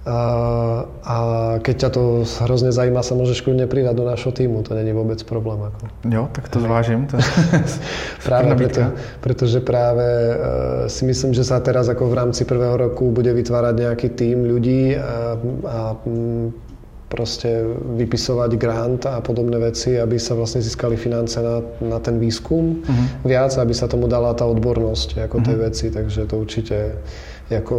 [0.08, 1.20] A,
[1.60, 2.04] keď ťa to
[2.48, 5.67] hrozne zajíma, sa môžeš kľudne pridať do našho týmu, to není vôbec problém.
[5.67, 5.84] Ako.
[6.08, 7.12] Jo, tak to zvážim.
[7.12, 7.20] To
[8.28, 10.36] práve preto, pretože práve uh,
[10.88, 14.96] si myslím, že sa teraz ako v rámci prvého roku bude vytvárať nejaký tím ľudí
[14.96, 15.36] a,
[15.67, 16.56] a m,
[17.08, 17.63] proste
[18.00, 23.28] vypisovať grant a podobné veci, aby sa vlastne získali finance na, na ten výskum uh-huh.
[23.28, 25.48] viac, aby sa tomu dala tá odbornosť ako uh-huh.
[25.48, 25.63] tej mhm.
[25.63, 26.78] veci, takže to určite
[27.48, 27.76] ako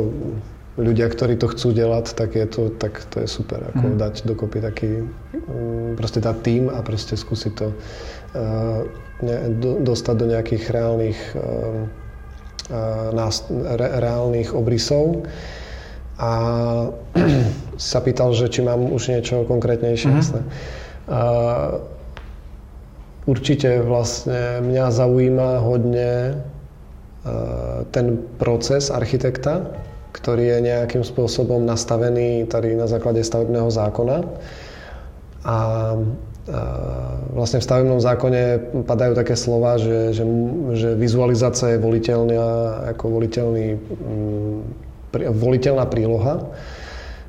[0.78, 3.58] ľudia, ktorí to chcú delať, tak je to, tak to je super.
[3.74, 3.96] Ako mm.
[3.98, 5.02] dať dokopy taký,
[5.50, 8.86] um, proste dať tým a proste skúsiť to uh,
[9.20, 11.42] ne, do, dostať do nejakých reálnych, uh,
[12.70, 15.26] uh, nás, re, reálnych obrysov.
[16.18, 16.30] A
[17.90, 20.14] sa pýtal, že či mám už niečo konkrétnejšie.
[20.14, 20.42] Mm-hmm.
[21.10, 21.82] Uh,
[23.26, 26.40] určite vlastne mňa zaujíma hodne
[27.92, 28.06] ten
[28.40, 29.68] proces architekta,
[30.18, 34.26] ktorý je nejakým spôsobom nastavený tady na základe stavebného zákona.
[35.46, 35.56] A
[37.36, 38.42] vlastne v stavebnom zákone
[38.88, 40.24] padajú také slova, že, že,
[40.74, 42.44] že vizualizácia je voliteľná
[42.96, 44.58] ako voliteľný, mm,
[45.36, 46.48] voliteľná príloha,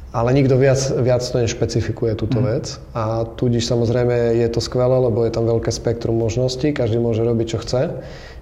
[0.10, 2.45] ale nikto viac, viac to nešpecifikuje túto mm.
[2.47, 2.65] vec.
[2.95, 7.47] A tudíž samozrejme je to skvelé, lebo je tam veľké spektrum možností, každý môže robiť,
[7.54, 7.82] čo chce.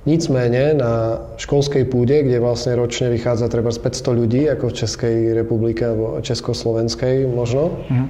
[0.08, 5.34] Nicméně na školskej půdě, kde vlastně ročně vychádza třeba z 500 ľudí, jako v Českej
[5.34, 8.08] republike alebo Československej možno, mm.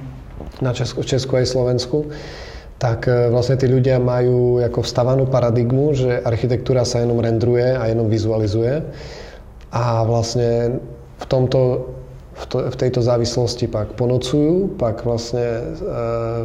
[0.62, 2.06] na Česku, Česku aj Slovensku,
[2.78, 7.90] tak e, vlastne tí ľudia majú ako vstavanú paradigmu, že architektúra sa jenom rendruje a
[7.90, 8.78] jenom vizualizuje.
[9.74, 10.78] A vlastne
[11.18, 11.90] v tomto
[12.38, 15.62] v, to, v tejto závislosti pak ponocujú, pak vlastne e,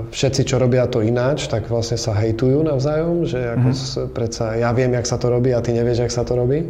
[0.10, 4.10] všetci, čo robia to ináč, tak vlastne sa hejtujú navzájom, že ako mm-hmm.
[4.18, 6.66] predsa ja viem, jak sa to robí a ty nevieš, jak sa to robí.
[6.66, 6.70] E,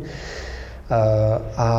[1.55, 1.71] a,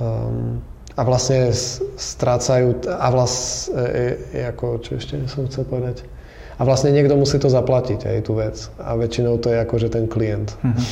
[0.00, 0.64] um,
[0.96, 1.52] a vlastne
[2.00, 6.08] strácajú, a vlastne, e, ako, čo ešte som chcel povedať,
[6.54, 8.56] a vlastne niekto musí to zaplatiť, aj tú vec.
[8.78, 10.54] A väčšinou to je akože ten klient.
[10.62, 10.86] Mm-hmm.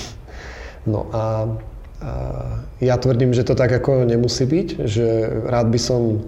[0.91, 1.47] No a
[2.83, 5.07] ja tvrdím, že to tak ako nemusí byť, že
[5.47, 6.23] rád by som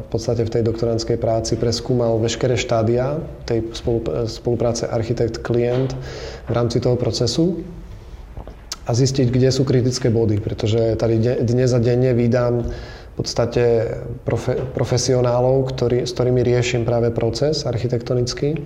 [0.00, 3.70] v podstate v tej doktorantskej práci preskúmal veškeré štádia tej
[4.26, 5.94] spolupráce architekt-klient
[6.48, 7.62] v rámci toho procesu
[8.84, 12.68] a zistiť, kde sú kritické body, pretože tady dnes a denne vydám
[13.14, 13.94] v podstate
[14.26, 18.58] profe, profesionálov, ktorý, s ktorými riešim práve proces architektonický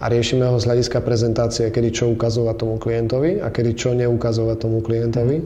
[0.00, 4.56] a riešime ho z hľadiska prezentácie, kedy čo ukazovať tomu klientovi a kedy čo neukazovať
[4.56, 5.44] tomu klientovi.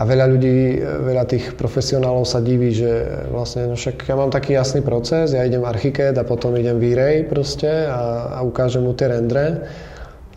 [0.00, 2.90] A veľa ľudí, veľa tých profesionálov sa diví, že
[3.30, 7.30] vlastne, no však ja mám taký jasný proces, ja idem Archicad a potom idem V-Ray
[7.30, 9.62] proste a, a ukážem mu tie rendre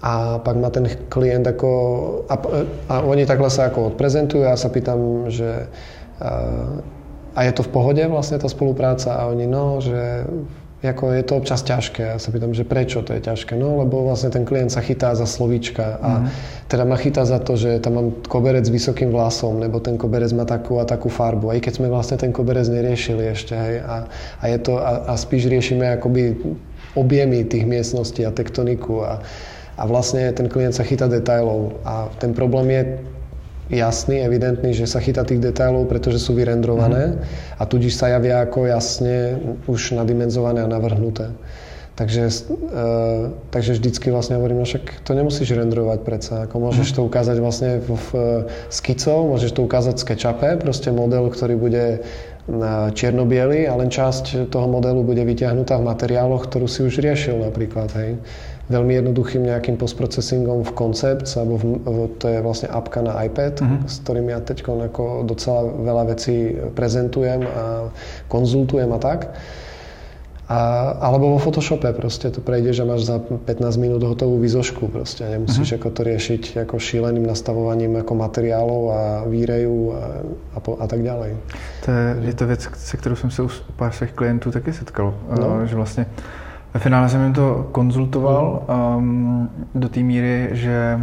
[0.04, 1.72] a pak ma ten klient ako...
[2.30, 2.36] A,
[2.92, 5.66] a oni takhle sa ako odprezentujú a ja sa pýtam, že
[7.34, 10.30] a je to v pohode vlastne tá spolupráca a oni, no, že
[10.84, 12.12] ako je to občas ťažké.
[12.12, 13.56] Ja sa pýtam, že prečo to je ťažké?
[13.56, 16.68] No, lebo vlastne ten klient sa chytá za slovíčka a mm-hmm.
[16.68, 20.36] teda ma chytá za to, že tam mám koberec s vysokým vlasom, nebo ten koberec
[20.36, 21.56] má takú a takú farbu.
[21.56, 24.12] Aj keď sme vlastne ten koberec neriešili ešte, hej, a,
[24.44, 26.36] a, je to, a, a spíš riešime akoby
[27.00, 29.24] objemy tých miestností a tektoniku a,
[29.80, 32.84] a vlastne ten klient sa chytá detailov a ten problém je
[33.74, 37.18] jasný, evidentný, že sa chytá tých detailov, pretože sú vyrendrované mm.
[37.60, 41.34] a tudíž sa javia ako jasne už nadimenzované a navrhnuté.
[41.94, 42.82] Takže, e,
[43.54, 46.50] takže vždycky vlastne hovorím, no však to nemusíš rendrovať predsa.
[46.50, 46.96] Ako môžeš mhm.
[46.98, 48.10] to ukázať vlastne v, v
[48.74, 52.02] skicou, môžeš to ukázať v SketchUpe, proste model, ktorý bude
[52.98, 57.88] čierno a len časť toho modelu bude vyťahnutá v materiáloch, ktorú si už riešil napríklad.
[57.96, 58.20] Hej
[58.74, 63.62] veľmi jednoduchým nejakým postprocesingom v Concept, alebo v, v, to je vlastne apka na iPad,
[63.62, 63.86] mm-hmm.
[63.86, 67.94] s ktorým ja teď ako docela veľa vecí prezentujem a
[68.28, 69.38] konzultujem a tak.
[70.44, 73.48] A, alebo vo Photoshope proste to prejde, že máš za 15
[73.80, 75.24] minút hotovú výzošku proste.
[75.24, 75.80] Nemusíš uh-huh.
[75.80, 80.04] ako to riešiť ako šíleným nastavovaním ako materiálov a výreju a,
[80.54, 81.40] a, po, a tak ďalej.
[81.86, 85.16] To je, je to věc, se kterou jsem se u pár svých klientů taky setkal.
[85.40, 85.68] No.
[85.68, 86.06] Že vlastně
[86.74, 88.64] ve finále jsem jim to konzultoval
[88.98, 91.00] um, do té míry, že,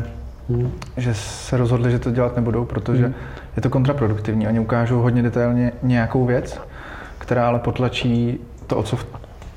[0.48, 0.70] hmm.
[0.96, 3.14] že se rozhodli, že to dělat nebudou, protože hmm.
[3.56, 4.48] je to kontraproduktivní.
[4.48, 6.60] Oni ukážou hodně detailně nějakou věc,
[7.18, 9.06] která ale potlačí to, o co v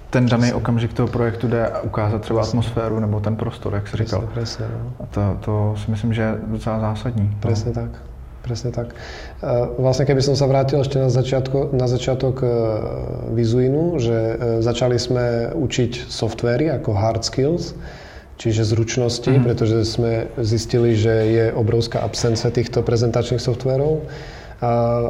[0.09, 4.21] ten daný okamžik toho projektu jde ukázat třeba atmosféru nebo ten prostor, jak jsi říkal.
[4.21, 4.91] Presne, presne, no.
[5.03, 7.37] A to, to si myslím, že je docela zásadní.
[7.39, 7.81] Presne no.
[7.81, 8.12] tak.
[8.43, 8.91] Presne tak.
[9.79, 12.47] Vlastne keby som sa vrátil ešte na, začiatko, na začiatok e,
[13.39, 17.71] Vizuinu, že e, začali sme učiť softvery ako hard skills,
[18.35, 19.47] čiže zručnosti, mm.
[19.47, 24.03] pretože sme zistili, že je obrovská absencia týchto prezentačných softverov.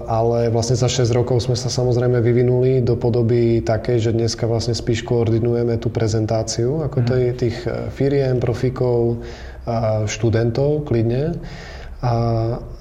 [0.10, 4.74] Ale vlastne za 6 rokov sme sa samozrejme vyvinuli do podoby takej, že dneska vlastne
[4.74, 7.38] spíš koordinujeme tú prezentáciu, ako mm.
[7.38, 9.26] tých e, firiem, profikov,
[10.12, 11.39] študentov klidne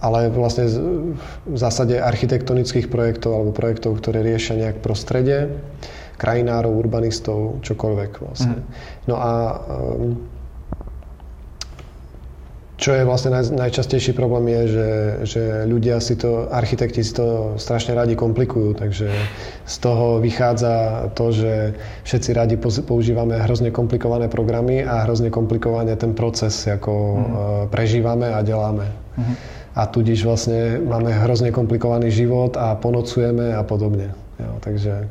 [0.02, 0.66] ale vlastne
[1.46, 5.62] v zásade architektonických projektov alebo projektov, ktoré riešia nejak prostredie,
[6.18, 8.62] krajinárov, urbanistov, čokoľvek vlastne.
[8.62, 8.64] Mm.
[9.06, 10.31] No a um,
[12.82, 14.90] čo je vlastne naj, najčastejší problém je, že,
[15.22, 19.06] že ľudia si to, architekti si to strašne radi komplikujú, takže
[19.62, 26.10] z toho vychádza to, že všetci radi používame hrozne komplikované programy a hrozne komplikovane ten
[26.10, 27.22] proces ako mm.
[27.70, 28.90] prežívame a deláme.
[29.14, 29.34] Mm.
[29.78, 34.10] A tudíž vlastne máme hrozne komplikovaný život a ponocujeme a podobne.
[34.42, 35.06] Jo, takže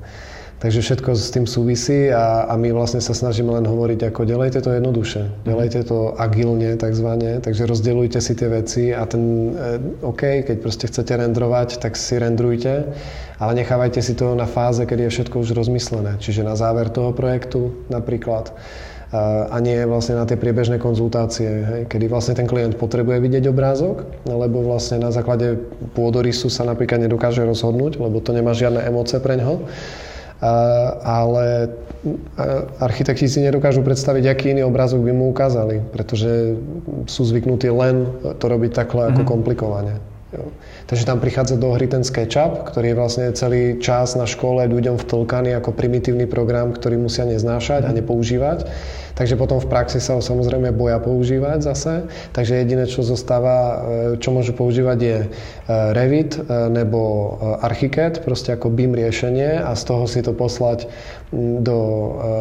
[0.62, 4.62] Takže všetko s tým súvisí a, a my vlastne sa snažíme len hovoriť ako delejte
[4.62, 10.46] to jednoduše, delejte to agilne takzvané, takže rozdeľujte si tie veci a ten, e, OK,
[10.46, 12.94] keď proste chcete rendrovať, tak si rendrujte,
[13.42, 17.10] ale nechávajte si to na fáze, keď je všetko už rozmyslené, čiže na záver toho
[17.10, 18.54] projektu napríklad
[19.52, 24.08] a nie vlastne na tie priebežné konzultácie, hej, kedy vlastne ten klient potrebuje vidieť obrázok,
[24.24, 25.60] alebo vlastne na základe
[26.00, 29.68] pôdorysu sa napríklad nedokáže rozhodnúť, lebo to nemá žiadne emócie pre ňoho
[31.04, 31.70] ale
[32.82, 36.58] architekti si nedokážu predstaviť, aký iný obrázok by mu ukázali, pretože
[37.06, 38.10] sú zvyknutí len
[38.42, 39.30] to robiť takhle ako mm-hmm.
[39.30, 39.94] komplikovane.
[40.34, 40.50] Jo.
[40.92, 45.00] Takže tam prichádza do hry ten SketchUp, ktorý je vlastne celý čas na škole ľuďom
[45.00, 48.04] vtlkaný ako primitívny program, ktorý musia neznášať a mhm.
[48.04, 48.60] nepoužívať.
[49.16, 52.12] Takže potom v praxi sa ho samozrejme boja používať zase.
[52.36, 53.76] Takže jediné, čo zostáva, e,
[54.20, 55.28] čo môžu používať je e,
[55.96, 57.00] Revit e, nebo
[57.64, 60.92] Archicad, proste ako BIM riešenie a z toho si to poslať
[61.64, 61.78] do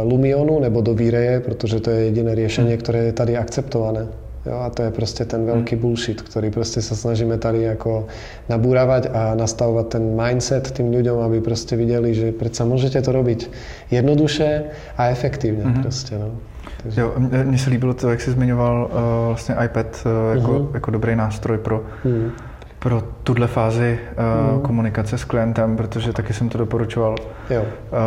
[0.03, 2.83] Lumionu nebo do Vireje, pretože to je jediné riešenie, mhm.
[2.83, 4.11] ktoré je tady akceptované.
[4.47, 5.83] Jo, a to je proste ten veľký mhm.
[5.85, 8.09] bullshit, ktorý proste sa snažíme tady ako
[8.49, 13.53] nabúravať a nastavovať ten mindset tým ľuďom, aby proste videli, že predsa môžete to robiť
[13.93, 15.83] jednoduše a efektívne mm-hmm.
[15.85, 16.17] proste.
[16.17, 16.41] No.
[16.83, 17.01] Takže...
[17.01, 20.75] Jo, mně se líbilo to, jak jsi zmiňoval uh, vlastně iPad uh, jako, uh-huh.
[20.75, 22.31] jako dobrý nástroj pro, uh-huh.
[22.79, 24.63] pro tuhle fázi uh, uh-huh.
[24.63, 27.15] komunikace s klientem, protože taky jsem to doporučoval.
[27.51, 27.65] Jo.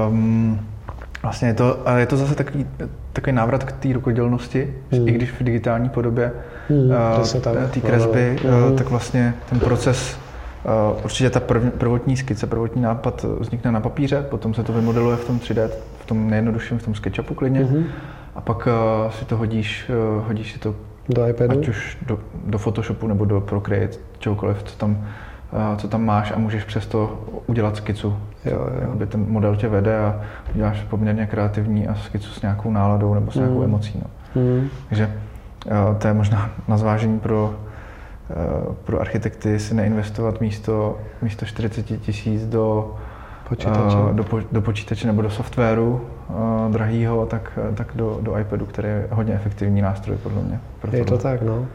[0.10, 0.60] Um,
[1.24, 2.66] vlastně je to, ale je to zase takový,
[3.14, 5.08] takový návrat k té rukodělnosti, uh-huh.
[5.08, 6.32] i když v digitální podobě
[6.70, 8.72] uh, té kresby, uh-huh.
[8.72, 10.24] uh, tak vlastně ten proces
[10.92, 15.18] Uh, určitě ta prv, prvotní skice, prvotní nápad vznikne na papíře, potom se to vymodeluje
[15.18, 17.64] v tom 3D, v tom nejjednodušším, v tom SketchUpu klidně.
[17.64, 17.84] Uh-huh
[18.36, 20.76] a pak uh, si to hodíš, uh, hodíš si to
[21.10, 21.60] do iPadu?
[21.60, 25.08] ať už do, do Photoshopu nebo do Procreate, čokoliv, co tam,
[25.72, 28.18] uh, co tam máš a můžeš přesto udělat skicu.
[28.46, 29.06] Jo, jo.
[29.06, 30.22] ten model tě vede a
[30.56, 33.64] uděláš poměrně kreativní a skicu s nějakou náladou nebo s nějakou mm.
[33.64, 34.02] emocí.
[34.04, 34.42] No.
[34.42, 34.70] Mm.
[34.90, 35.12] Takže
[35.66, 37.56] uh, to je možná na zvážení pro,
[38.68, 42.96] uh, pro architekty si neinvestovat místo, místo 40 tisíc do
[43.50, 43.98] počítače.
[44.12, 49.08] do, do počítače nebo do softwaru uh, drahýho, tak, tak do, do iPadu, který je
[49.12, 50.60] hodně efektivní nástroj podle mě.
[50.82, 51.66] Pro je to tak, no.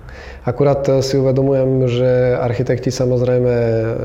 [0.44, 3.54] Akurát si uvedomujem, že architekti samozrejme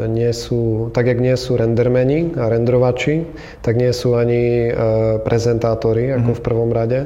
[0.07, 3.27] nie sú, tak jak nie sú rendermeni a renderovači,
[3.61, 6.39] tak nie sú ani uh, prezentátori, ako mm-hmm.
[6.39, 6.99] v prvom rade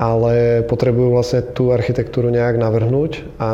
[0.00, 3.50] ale potrebujú vlastne tú architektúru nejak navrhnúť a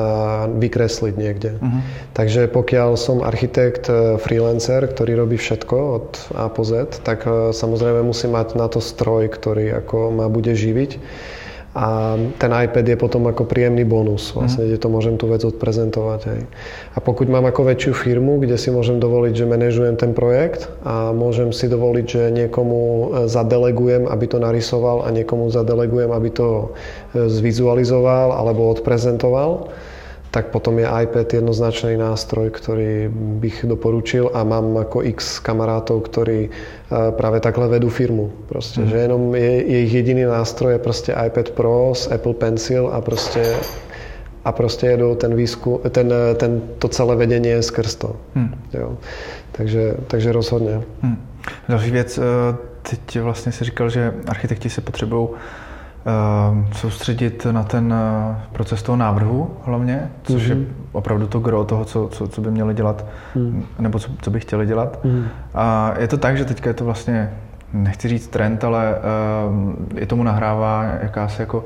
[0.46, 1.58] vykresliť niekde.
[1.58, 1.82] Uh-huh.
[2.14, 6.06] Takže pokiaľ som architekt e, freelancer, ktorý robí všetko od
[6.38, 10.54] A po Z, tak e, samozrejme musím mať na to stroj, ktorý ako ma bude
[10.54, 11.02] živiť
[11.76, 14.68] a ten iPad je potom ako príjemný bonus, vlastne, mm.
[14.72, 16.20] kde to môžem tú vec odprezentovať.
[16.32, 16.40] Hej.
[16.96, 21.12] A pokud mám ako väčšiu firmu, kde si môžem dovoliť, že manažujem ten projekt a
[21.12, 26.48] môžem si dovoliť, že niekomu e, zadelegujem, aby to narysoval a niekomu zadelegujem, aby to
[27.12, 29.68] e, zvizualizoval alebo odprezentoval,
[30.36, 33.08] tak potom je iPad jednoznačný nástroj, ktorý
[33.40, 36.50] bych doporučil a mám ako x kamarátov, ktorí e,
[37.16, 38.28] práve takhle vedú firmu.
[38.44, 38.88] Proste, mm.
[38.92, 43.00] že jenom je, je ich jediný nástroj je proste iPad Pro s Apple Pencil a
[43.00, 43.56] proste
[44.44, 48.16] a proste jedou ten výskum, ten, ten, to celé vedenie skrz to.
[48.34, 48.54] Hmm.
[48.70, 48.94] Jo.
[49.52, 50.82] Takže, takže rozhodně.
[51.02, 51.18] Hmm.
[51.68, 52.22] Další věc, e,
[52.82, 55.28] teď vlastně si říkal, že architekti se potřebují
[56.72, 60.48] soustředit na ten eh, proces toho návrhu hlavně, což mm-hmm.
[60.48, 60.66] je mhm.
[60.92, 63.64] opravdu to gro toho, co, co, co by měli dělat, mm.
[63.78, 65.04] nebo co, co by chtěli dělat.
[65.04, 65.24] Mm.
[65.54, 67.30] A je to tak, že teďka je to vlastně,
[67.72, 71.64] nechci říct trend, ale uh, je tomu nahrává jakási jako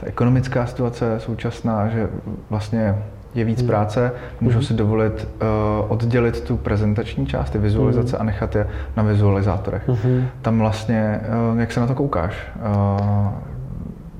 [0.00, 2.08] ta ekonomická situace současná, že
[2.50, 2.94] vlastně
[3.34, 3.68] je víc mm.
[3.68, 4.64] práce, můžou mm.
[4.64, 8.22] si dovolit uh, oddělit tu prezentační část, ty vizualizace mm.
[8.22, 9.88] a nechat je na vizualizátorech.
[9.88, 10.26] Mm.
[10.42, 11.20] Tam vlastně,
[11.52, 12.34] uh, jak se na to koukáš?
[12.56, 13.28] Uh,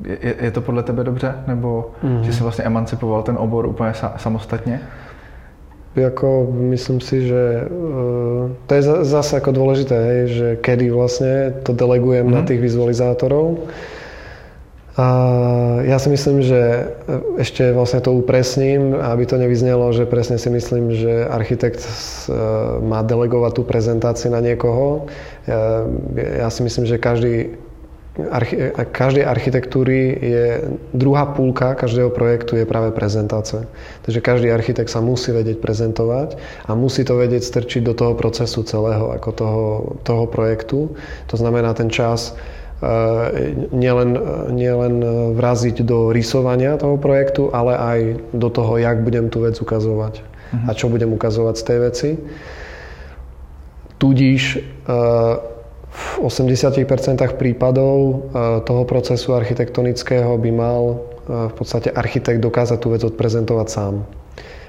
[0.05, 1.35] je, je to podle tebe dobře?
[1.47, 2.25] Nebo mm.
[2.25, 4.81] že jsi vlastně emancipoval ten obor úplně sa, samostatně?
[5.97, 11.75] Jako, myslím si, že uh, to je zase ako dôležité, hej, že kedy vlastne to
[11.75, 12.33] delegujem mm.
[12.33, 12.47] na mhm.
[12.47, 13.67] tých vizualizátorov.
[14.99, 15.07] A
[15.87, 16.83] ja si myslím, že e,
[17.39, 21.91] ešte vlastne to upresním, aby to nevyznelo, že presne si myslím, že architekt e,
[22.83, 25.07] má delegovať tú prezentáciu na niekoho.
[26.19, 27.55] Ja si myslím, že každý
[28.26, 30.46] archi- každej architektúry je
[30.90, 33.62] druhá púlka každého projektu je práve prezentácia.
[34.02, 36.35] Takže každý architekt sa musí vedieť prezentovať
[36.66, 39.64] a musí to vedieť strčiť do toho procesu celého, ako toho,
[40.02, 40.92] toho projektu.
[41.31, 42.35] To znamená ten čas
[43.74, 44.11] nielen,
[44.54, 44.94] nielen
[45.35, 47.98] vraziť do rysovania toho projektu, ale aj
[48.31, 50.70] do toho, jak budem tú vec ukazovať uh-huh.
[50.70, 52.11] a čo budem ukazovať z tej veci.
[53.98, 54.62] Tudíž
[55.99, 56.87] v 80%
[57.35, 58.15] prípadov e,
[58.63, 60.97] toho procesu architektonického by mal e,
[61.51, 63.95] v podstate architekt dokázať tú vec odprezentovať sám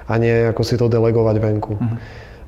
[0.10, 1.78] a nie ako si to delegovať venku.
[1.78, 1.98] Uh-huh.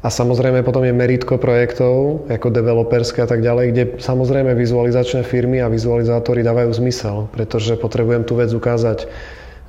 [0.02, 5.62] A samozrejme potom je meritko projektov, ako developerské a tak ďalej, kde samozrejme vizualizačné firmy
[5.62, 9.06] a vizualizátory dávajú zmysel, pretože potrebujem tú vec ukázať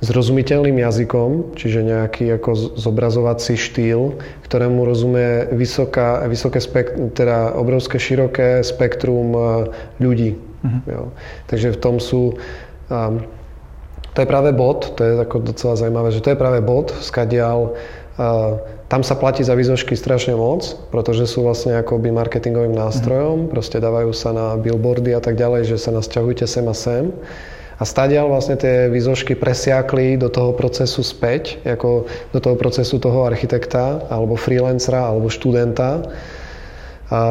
[0.03, 8.59] zrozumiteľným jazykom, čiže nejaký ako zobrazovací štýl, ktorému rozumie vysoká, vysoké spekt, teda obrovské široké
[8.67, 9.39] spektrum e,
[10.03, 10.35] ľudí.
[10.35, 10.81] Uh-huh.
[10.83, 11.03] Jo.
[11.47, 12.35] Takže v tom sú...
[12.91, 13.23] Um,
[14.13, 17.73] to je práve bod, to je ako docela zaujímavé, že to je práve bod, skadial
[17.73, 23.51] uh, tam sa platí za výzožky strašne moc, pretože sú vlastne akoby marketingovým nástrojom, uh-huh.
[23.57, 27.09] proste dávajú sa na billboardy a tak ďalej, že sa nás ťahujte sem a sem.
[27.79, 33.25] A stadiaľ vlastne tie výzožky presiakli do toho procesu späť, ako do toho procesu toho
[33.25, 36.05] architekta, alebo freelancera, alebo študenta.
[37.13, 37.21] A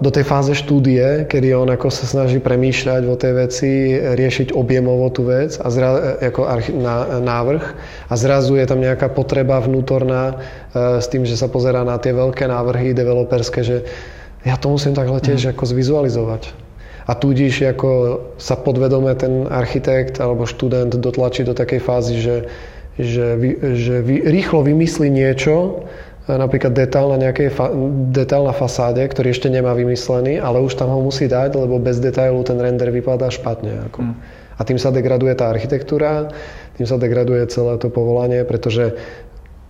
[0.00, 5.12] do tej fáze štúdie, kedy on ako sa snaží premýšľať o tej veci, riešiť objemovo
[5.12, 6.40] tú vec a zra, ako
[6.72, 7.64] na, návrh
[8.08, 10.34] a zrazu je tam nejaká potreba vnútorná e,
[11.04, 13.84] s tým, že sa pozerá na tie veľké návrhy developerské, že
[14.40, 15.52] ja to musím takhle tiež mm.
[15.52, 16.65] ako zvizualizovať
[17.06, 17.90] a tudíž ako
[18.34, 22.36] sa podvedome ten architekt alebo študent dotlačí do takej fázy, že,
[22.98, 25.86] že, vy, že vy, rýchlo vymyslí niečo,
[26.26, 27.70] napríklad detail na nejakej fa-
[28.10, 32.02] detail na fasáde, ktorý ešte nemá vymyslený, ale už tam ho musí dať, lebo bez
[32.02, 33.86] detailu ten render vypadá špatne.
[33.86, 34.02] Ako.
[34.02, 34.14] Mm.
[34.58, 36.34] A tým sa degraduje tá architektúra,
[36.74, 38.98] tým sa degraduje celé to povolanie, pretože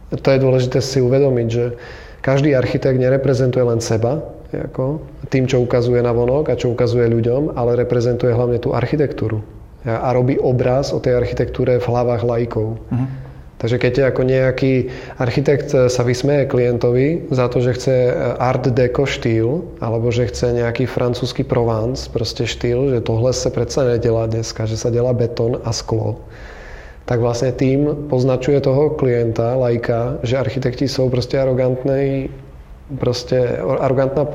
[0.09, 1.77] to je dôležité si uvedomiť, že
[2.25, 7.59] každý architekt nereprezentuje len seba, ako, tým, čo ukazuje na vonok a čo ukazuje ľuďom,
[7.59, 9.43] ale reprezentuje hlavne tú architektúru.
[9.87, 12.79] A robí obraz o tej architektúre v hlavách laikov.
[12.79, 13.07] Uh-huh.
[13.57, 17.95] Takže keď ako nejaký architekt sa vysmeje klientovi za to, že chce
[18.37, 23.89] art deco štýl, alebo že chce nejaký francúzsky Provence, proste štýl, že tohle sa predsa
[23.89, 26.21] nedelá dneska, že sa delá betón a sklo,
[27.09, 32.29] tak vlastne tým poznačuje toho klienta, lajka, že architekti sú proste arogantní
[32.87, 34.31] proste arrogantná e,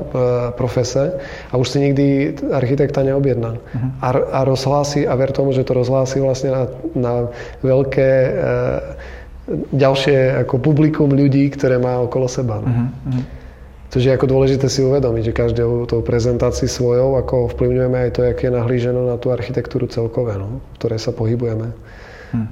[0.52, 1.16] profese
[1.48, 2.06] a už si nikdy
[2.52, 3.56] architekta neobjedná.
[3.56, 3.90] Uh-huh.
[4.04, 7.12] A, a rozhlási, a ver tomu, že to rozhlási vlastne na, na
[7.64, 8.30] veľké e,
[9.72, 12.60] ďalšie ako publikum ľudí, ktoré má okolo seba.
[12.60, 13.24] Uh-huh.
[13.88, 18.20] Což je ako dôležité si uvedomiť, že každou tou prezentácií svojou ako vplyvňujeme aj to,
[18.24, 21.72] jak je nahlíženo na tú architektúru celkové, no, v ktorej sa pohybujeme.
[21.72, 22.48] Uh-huh.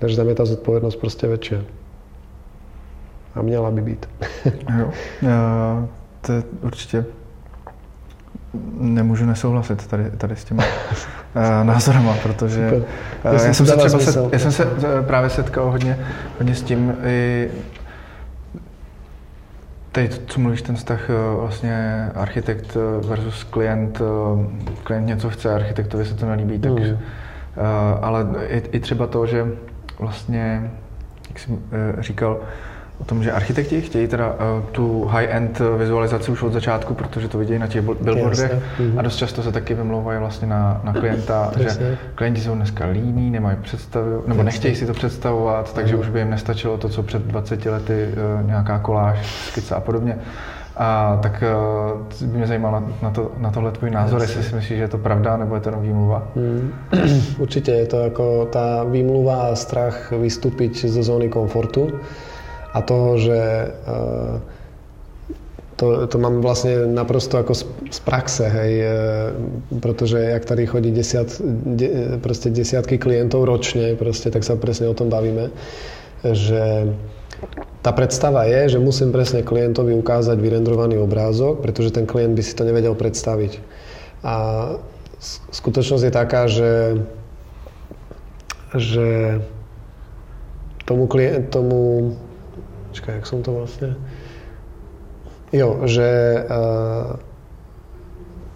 [0.00, 1.85] Takže tam je tá zodpovednosť proste väčšia
[3.36, 4.08] a měla by být.
[4.78, 4.90] jo,
[5.22, 5.86] já,
[6.20, 7.04] to je určitě
[8.80, 12.82] nemůžu nesouhlasit tady, tady s těma uh, názorama, protože uh,
[13.32, 14.66] já, jsem se třeba set, já jsem se
[15.06, 15.98] právě setkal hodně,
[16.38, 17.48] hodně s tím i
[19.92, 21.10] Teď, co mluvíš, ten vztah
[21.40, 22.76] vlastně architekt
[23.08, 24.02] versus klient,
[24.84, 26.98] klient něco chce, architektovi se to nelíbí, tak, mm.
[28.02, 29.46] ale i, i třeba to, že
[29.98, 30.70] vlastně,
[31.28, 31.58] jak jsem
[31.98, 32.40] říkal,
[33.00, 37.38] o tom, že architekti chtějí teda uh, tu high-end vizualizaci už od začátku, protože to
[37.38, 38.52] vidějí na těch billboardech.
[38.96, 43.30] A dost často se taky vymlouvají vlastně na, na klienta, že klienti jsou dneska líní,
[43.30, 47.22] nemají představu, nebo nechtějí si to představovat, takže už by jim nestačilo to, co před
[47.22, 48.08] 20 lety
[48.40, 50.18] uh, nějaká koláž, skica a podobně.
[50.76, 51.44] A tak
[52.22, 54.84] uh, by mě zajímalo na, na, to, na tohle tvůj názor, jestli si myslíš, že
[54.84, 56.22] je to pravda, nebo je to jenom výmluva?
[56.34, 56.72] Mm.
[57.38, 61.92] Určitě je to jako ta výmluva a strach vystúpiť ze zóny komfortu
[62.76, 63.40] a toho, že
[63.72, 64.34] eh,
[65.76, 68.92] to, to mám vlastne naprosto ako z, z praxe, hej, eh,
[69.80, 71.40] pretože jak tady chodí desiat,
[71.72, 75.48] de, proste desiatky klientov ročne, proste, tak sa presne o tom bavíme,
[76.20, 76.92] že
[77.80, 82.56] tá predstava je, že musím presne klientovi ukázať vyrendrovaný obrázok, pretože ten klient by si
[82.56, 83.60] to nevedel predstaviť.
[84.26, 84.34] A
[85.52, 87.04] skutočnosť je taká, že,
[88.74, 89.38] že
[90.88, 92.14] tomu, klient, tomu
[92.96, 93.92] Počkaj, jak som to vlastne...
[95.52, 96.08] Jo, že
[96.48, 97.20] uh,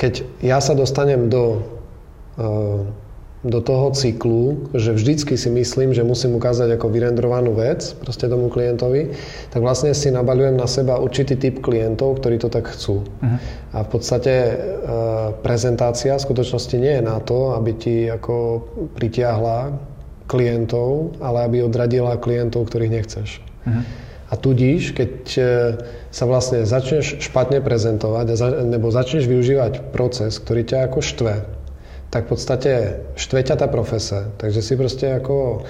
[0.00, 1.60] keď ja sa dostanem do,
[2.40, 2.88] uh,
[3.44, 8.48] do toho cyklu, že vždycky si myslím, že musím ukázať ako vyrendrovanú vec proste tomu
[8.48, 9.12] klientovi,
[9.52, 13.04] tak vlastne si nabaľujem na seba určitý typ klientov, ktorí to tak chcú.
[13.04, 13.36] Uh-huh.
[13.76, 18.64] A v podstate uh, prezentácia v skutočnosti nie je na to, aby ti ako
[18.96, 19.76] pritiahla
[20.32, 23.28] klientov, ale aby odradila klientov, ktorých nechceš.
[23.68, 23.84] Uh-huh.
[24.30, 25.42] A tudíž, keď e,
[26.14, 28.26] sa vlastne začneš špatne prezentovať,
[28.62, 31.34] nebo začneš využívať proces, ktorý ťa ako štve,
[32.14, 32.72] tak v podstate
[33.18, 34.30] štve ťa tá profese.
[34.38, 35.66] Takže si proste ako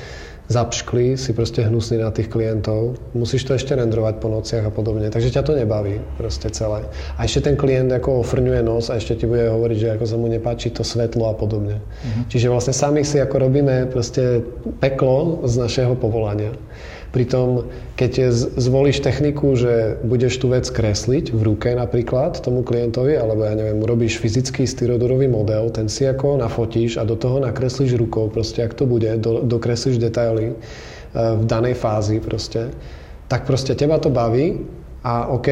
[0.50, 5.06] zapšklý, si proste hnusný na tých klientov, musíš to ešte rendrovať po nociach a podobne,
[5.06, 6.82] takže ťa to nebaví proste celé.
[7.14, 10.16] A ešte ten klient ako ofrňuje nos a ešte ti bude hovoriť, že ako sa
[10.18, 11.78] mu nepáči to svetlo a podobne.
[11.78, 12.24] Mm-hmm.
[12.34, 14.42] Čiže vlastne sami si ako robíme proste
[14.82, 16.50] peklo z našeho povolania.
[17.10, 17.66] Pritom,
[17.98, 23.58] keď zvolíš techniku, že budeš tú vec kresliť v ruke napríklad tomu klientovi, alebo ja
[23.58, 28.62] neviem, urobíš fyzický styrodorový model, ten si ako nafotíš a do toho nakreslíš rukou, proste
[28.62, 30.54] ak to bude, do, dokreslíš detaily eh,
[31.14, 32.70] v danej fázi proste,
[33.26, 34.62] tak proste teba to baví
[35.00, 35.48] a OK,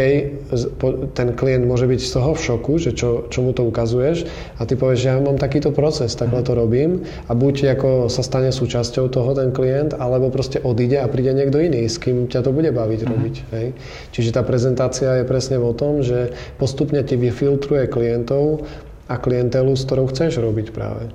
[1.16, 4.28] ten klient môže byť z toho v šoku, že čo, čo mu to ukazuješ
[4.61, 8.20] a ty povieš, že ja mám takýto proces, takhle to robím a buď ako sa
[8.20, 12.44] stane súčasťou toho ten klient, alebo proste odíde a príde niekto iný, s kým ťa
[12.44, 13.12] to bude baviť uh-huh.
[13.16, 13.34] robiť.
[13.57, 13.66] Hej?
[14.12, 18.68] Čiže tá prezentácia je presne o tom, že postupne ti vyfiltruje klientov
[19.09, 21.09] a klientelu, s ktorou chceš robiť práve.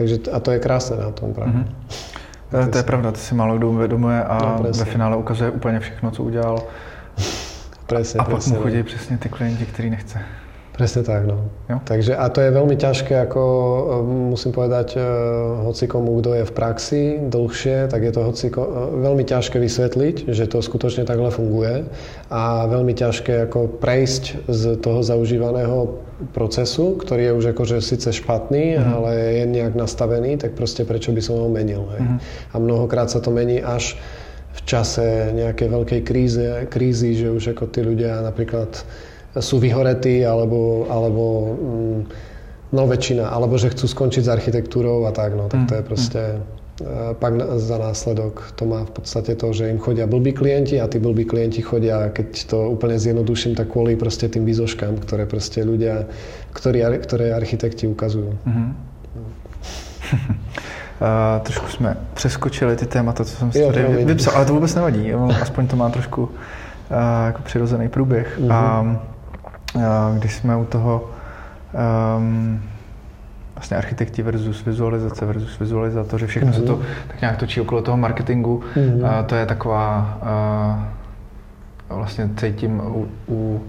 [0.00, 1.60] Takže, a to je krásne na tom práve.
[1.60, 2.72] Uh-huh.
[2.72, 6.10] To je pravda, to si málo kdo uvědomuje a no, ve finále ukazuje úplně všechno,
[6.10, 6.58] co udělal.
[7.86, 8.88] Presne, a pak presne, mu chodí no.
[8.90, 10.18] presne tí klienti, ktorí nechce.
[10.76, 11.48] Presne tak, no.
[11.72, 11.80] Jo?
[11.80, 13.80] Takže, a to je veľmi ťažké, ako e,
[14.36, 15.00] musím povedať, e,
[15.64, 18.60] hoci komu, kto je v praxi dlhšie, tak je to hoci, e,
[19.00, 21.88] veľmi ťažké vysvetliť, že to skutočne takhle funguje
[22.28, 25.96] a veľmi ťažké ako prejsť z toho zaužívaného
[26.36, 28.84] procesu, ktorý je už akože síce špatný, mm.
[28.84, 29.10] ale
[29.40, 31.88] je nejak nastavený, tak proste prečo by som ho menil.
[31.96, 32.04] Hej?
[32.04, 32.18] Mm.
[32.52, 33.96] A mnohokrát sa to mení až
[34.56, 38.72] v čase nejakej veľkej kríze, krízy, že už ako tí ľudia napríklad
[39.36, 41.98] sú vyhoretí alebo, alebo mm,
[42.72, 45.88] no väčšina, alebo že chcú skončiť s architektúrou a tak, no tak to je mm,
[45.88, 47.20] proste mm.
[47.20, 50.96] pak za následok to má v podstate to, že im chodia blbí klienti a tí
[50.96, 56.08] blbí klienti chodia, keď to úplne zjednoduším, tak kvôli proste tým výzoškám, ktoré proste ľudia,
[56.56, 58.32] ktorí, ktoré architekti ukazujú.
[58.32, 58.68] Mm-hmm.
[61.00, 64.74] Uh, trošku jsme přeskočili ty témata, co jsem si jo, tady vypsal, ale to vůbec
[64.74, 66.28] nevadí, aspoň to má trošku uh,
[67.26, 68.40] jako přirozený průběh.
[68.40, 68.52] Mm-hmm.
[68.52, 68.80] A
[69.74, 69.82] uh,
[70.18, 71.10] když jsme u toho
[72.18, 72.62] um,
[73.54, 76.54] vlastně architekti versus vizualizace versus vizualizátoři, všechno mm-hmm.
[76.54, 76.84] se to mhm.
[77.08, 79.20] tak nějak točí okolo toho marketingu, mm-hmm.
[79.20, 80.18] uh, to je taková
[81.88, 83.62] uh, vlastně cítím u, u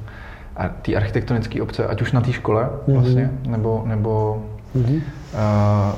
[0.81, 2.93] té architektonické obce, ať už na té škole mm-hmm.
[2.93, 4.43] vlastně, nebo, nebo
[4.75, 5.01] mm-hmm.
[5.33, 5.95] uh,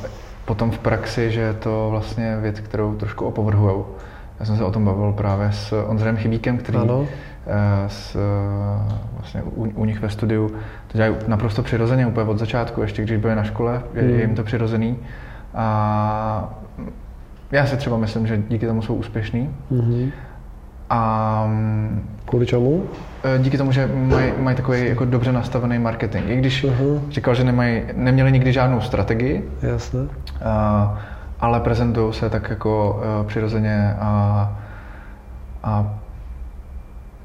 [0.50, 3.86] potom v praxi, že je to vlastně věc, kterou trošku opovrhujou.
[4.40, 7.06] Já jsem se o tom bavil právě s Ondřejem Chybíkem, který ano.
[7.48, 8.20] Eh, s, eh,
[9.18, 10.50] vlastně u, u nich ve studiu
[10.88, 14.36] to dělají naprosto přirozeně, úplně od začátku, ještě když byli na škole, je, je jim
[14.36, 14.98] to přirozený.
[15.54, 16.54] A
[17.52, 19.56] já si třeba myslím, že díky tomu jsou úspěšní.
[19.72, 20.12] Mm-hmm.
[20.90, 21.50] A
[22.30, 22.84] Kvůli čemu?
[23.24, 23.90] Eh, díky tomu, že
[24.38, 26.30] mají, takový jako dobře nastavený marketing.
[26.30, 27.00] I když uh-huh.
[27.12, 30.00] říkal, že nemají, neměli nikdy žádnou strategii, Jasne.
[30.00, 30.08] Uh,
[31.40, 34.52] ale prezentují se tak jako uh, přirozeně a,
[35.64, 35.96] a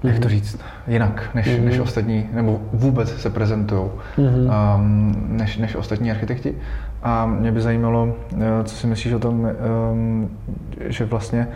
[0.04, 0.28] jak to mhm.
[0.28, 1.64] říct, jinak než, mm-hmm.
[1.64, 3.82] než ostatní, nebo vůbec se prezentují
[4.18, 4.76] mm-hmm.
[4.76, 6.54] um, než, než ostatní architekti.
[7.02, 9.48] A mě by zajímalo, eh, co si myslíš o tom,
[9.92, 10.30] um,
[10.80, 11.48] že vlastně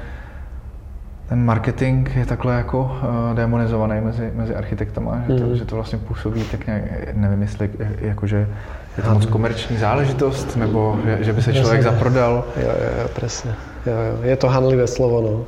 [1.28, 5.56] ten marketing je takhle jako uh, demonizovaný mezi, mezi architektama, že to, mm.
[5.56, 6.82] že to vlastně působí tak nějak,
[7.14, 7.70] nevím jestli
[8.00, 8.48] jakože
[8.96, 12.44] je to moc komerční záležitost, nebo že, že by se člověk zaprodal.
[12.56, 13.54] Jo, jo, jo, presne.
[13.86, 14.22] Jo, jo.
[14.22, 15.44] Je to hanlivé slovo, no.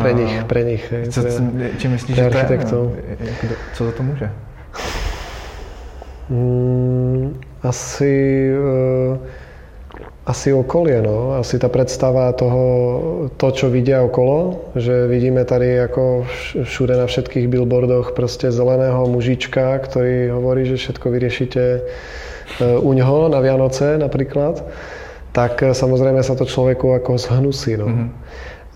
[0.00, 0.92] Pre nich, pre nich.
[1.10, 2.58] Co, pre, či myslíš, že to je,
[3.74, 4.30] co za to může?
[6.28, 8.50] Mm, asi,
[9.12, 9.18] uh,
[10.26, 11.38] asi okolie, no.
[11.38, 12.62] Asi tá predstava toho,
[13.38, 16.26] to, čo vidia okolo, že vidíme tady ako
[16.66, 23.30] všude na všetkých billboardoch proste zeleného mužička, ktorý hovorí, že všetko vyriešite uh, u ňoho
[23.30, 24.66] na Vianoce napríklad,
[25.30, 27.86] tak samozrejme sa to človeku ako zhnusí, no.
[27.86, 28.10] Mm-hmm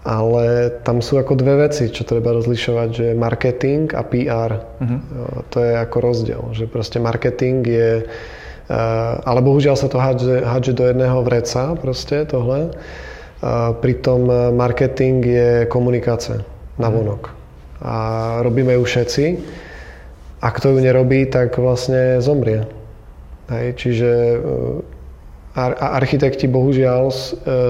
[0.00, 4.50] ale tam sú ako dve veci, čo treba rozlišovať, že marketing a PR.
[4.80, 4.96] Uh-huh.
[4.96, 4.96] Mhm.
[5.52, 8.08] To je ako rozdiel, že proste marketing je,
[9.26, 12.70] ale bohužiaľ sa to hádže, hádže do jedného vreca proste tohle.
[13.82, 16.46] Pritom marketing je komunikácia
[16.78, 16.94] na mhm.
[16.94, 17.22] vonok.
[17.82, 17.94] A
[18.46, 19.24] robíme ju všetci.
[20.40, 22.64] A kto ju nerobí, tak vlastne zomrie.
[23.50, 27.22] Hej, čiže eh, architekti bohužiaľ eh,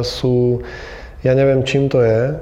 [0.05, 0.63] sú
[1.21, 2.33] ja neviem, čím to je.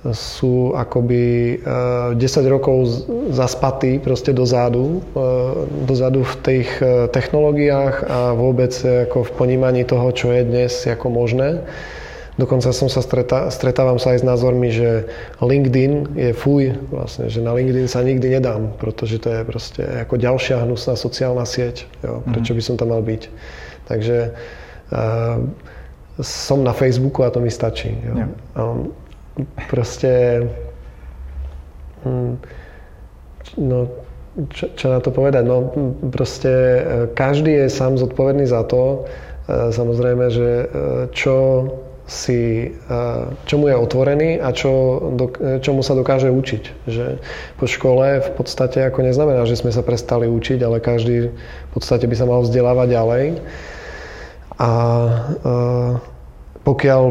[0.00, 2.16] Sú akoby 10
[2.48, 3.04] rokov
[3.36, 5.04] zaspatí proste dozadu,
[5.84, 11.12] dozadu v tých e, technológiách a vôbec ako v ponímaní toho, čo je dnes ako
[11.12, 11.68] možné.
[12.40, 15.04] Dokonca som sa stretá, stretávam sa aj s názormi, že
[15.44, 20.16] LinkedIn je fuj, vlastne, že na LinkedIn sa nikdy nedám, pretože to je proste ako
[20.16, 21.84] ďalšia hnusná sociálna sieť.
[22.00, 22.58] Jo, prečo mhm.
[22.58, 23.22] by som tam mal byť?
[23.92, 25.36] Takže uh,
[26.24, 27.92] som na Facebooku a to mi stačí.
[27.92, 28.14] Jo.
[28.24, 28.26] Ja.
[28.56, 28.96] Um,
[29.68, 30.44] proste
[32.04, 32.34] hm,
[33.58, 33.78] no,
[34.50, 35.42] čo, čo na to povedať?
[35.42, 35.74] No
[36.14, 36.80] proste e,
[37.12, 39.04] každý je sám zodpovedný za to,
[39.50, 40.66] e, samozrejme, že e,
[41.10, 41.36] čo
[42.10, 42.74] si,
[43.46, 44.98] čomu je otvorený a čo,
[45.62, 46.90] čomu sa dokáže učiť.
[46.90, 47.22] Že
[47.54, 52.10] po škole v podstate ako neznamená, že sme sa prestali učiť, ale každý v podstate
[52.10, 53.24] by sa mal vzdelávať ďalej.
[54.58, 54.70] A
[56.66, 57.02] pokiaľ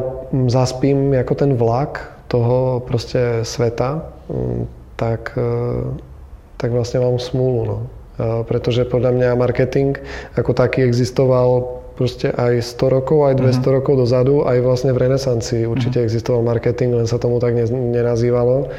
[0.51, 4.05] zaspím ako ten vlak toho proste sveta,
[4.95, 5.51] tak, e,
[6.61, 7.61] tak vlastne mám smúlu.
[7.65, 7.79] No.
[8.19, 9.95] Pretože podľa mňa marketing
[10.35, 13.59] ako taký existoval proste aj 100 rokov, aj 200 uh-huh.
[13.59, 13.75] Mhm.
[13.75, 16.07] rokov dozadu, aj vlastne v renesancii určite uh-huh.
[16.07, 18.71] existoval marketing, len sa tomu tak nenazývalo.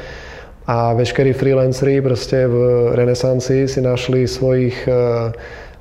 [0.65, 2.57] A veškerí freelanceri proste v
[2.93, 5.33] renesancii si našli svojich uh,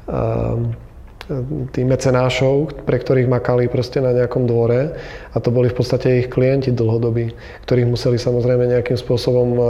[0.08, 0.56] uh,
[1.70, 4.98] tých mecenášov, pre ktorých makali proste na nejakom dvore
[5.30, 7.30] a to boli v podstate ich klienti dlhodobí,
[7.66, 9.62] ktorých museli samozrejme nejakým spôsobom e,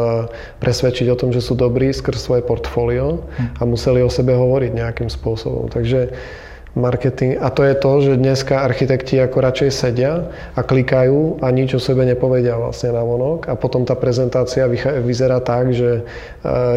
[0.59, 3.25] presvedčiť o tom, že sú dobrí skrz svoje portfólio
[3.61, 5.69] a museli o sebe hovoriť nejakým spôsobom.
[5.69, 6.17] Takže
[6.79, 7.39] marketing.
[7.43, 11.81] A to je to, že dneska architekti ako radšej sedia a klikajú a nič o
[11.83, 14.71] sebe nepovedia vlastne na vonok a potom tá prezentácia
[15.03, 16.03] vyzerá tak, že e,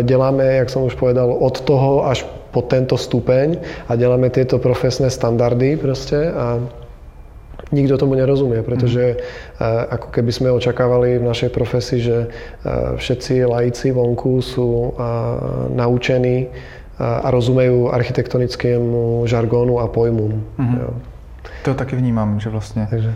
[0.02, 5.10] deláme, jak som už povedal, od toho až po tento stupeň a deláme tieto profesné
[5.10, 6.58] standardy proste a
[7.74, 9.94] nikto tomu nerozumie, pretože mm.
[9.94, 12.28] ako keby sme očakávali v našej profesii, že e,
[12.98, 14.98] všetci laici vonku sú
[15.74, 16.50] naučení
[17.00, 20.44] a rozumejú architektonickému žargónu a pojmu.
[20.60, 20.80] Mm-hmm.
[20.82, 20.94] Jo.
[21.64, 23.14] To taky vnímám, že vlastně Takže.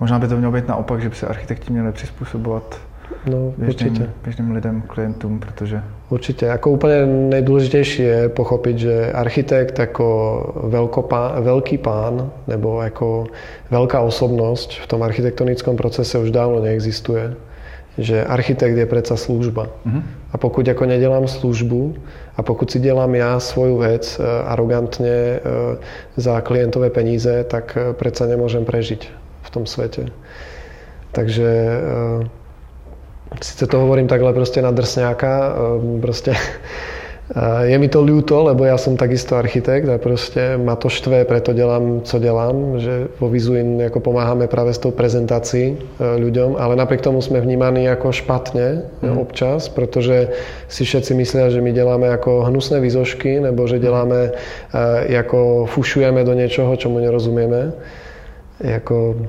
[0.00, 2.80] možná by to mělo být naopak, že by se architekti měli přizpůsobovat
[3.26, 4.42] No, běžným, určite.
[4.52, 5.82] Lidem, klientům, protože...
[6.08, 6.48] Určite.
[6.48, 7.04] Ako úplne
[7.36, 10.06] najdôležitejšie je pochopiť, že architekt ako
[10.72, 13.28] veľkopán, veľký pán nebo ako
[13.68, 17.36] veľká osobnosť v tom architektonickom procese už dávno neexistuje.
[18.00, 19.68] Že architekt je predsa služba.
[19.84, 20.00] Uh-huh.
[20.28, 21.94] A pokud ako nedelám službu
[22.36, 25.38] a pokud si delám ja svoju vec e, arogantne e,
[26.20, 29.08] za klientové peníze, tak e, predsa nemôžem prežiť
[29.42, 30.12] v tom svete.
[31.16, 31.48] Takže
[33.42, 35.52] Sice to hovorím takhle proste na drsňáka,
[36.00, 36.32] proste
[37.68, 41.52] je mi to ľúto, lebo ja som takisto architekt a proste ma to štve, preto
[41.52, 46.80] delám, co delám, že vo Vizuin ako pomáhame práve s tou prezentácií e, ľuďom, ale
[46.80, 49.20] napriek tomu sme vnímaní ako špatne mm.
[49.20, 50.32] občas, pretože
[50.72, 54.32] si všetci myslia, že my deláme ako hnusné výzošky, nebo že deláme,
[54.72, 57.76] e, ako fušujeme do niečoho, čomu nerozumieme.
[58.64, 59.28] Jako,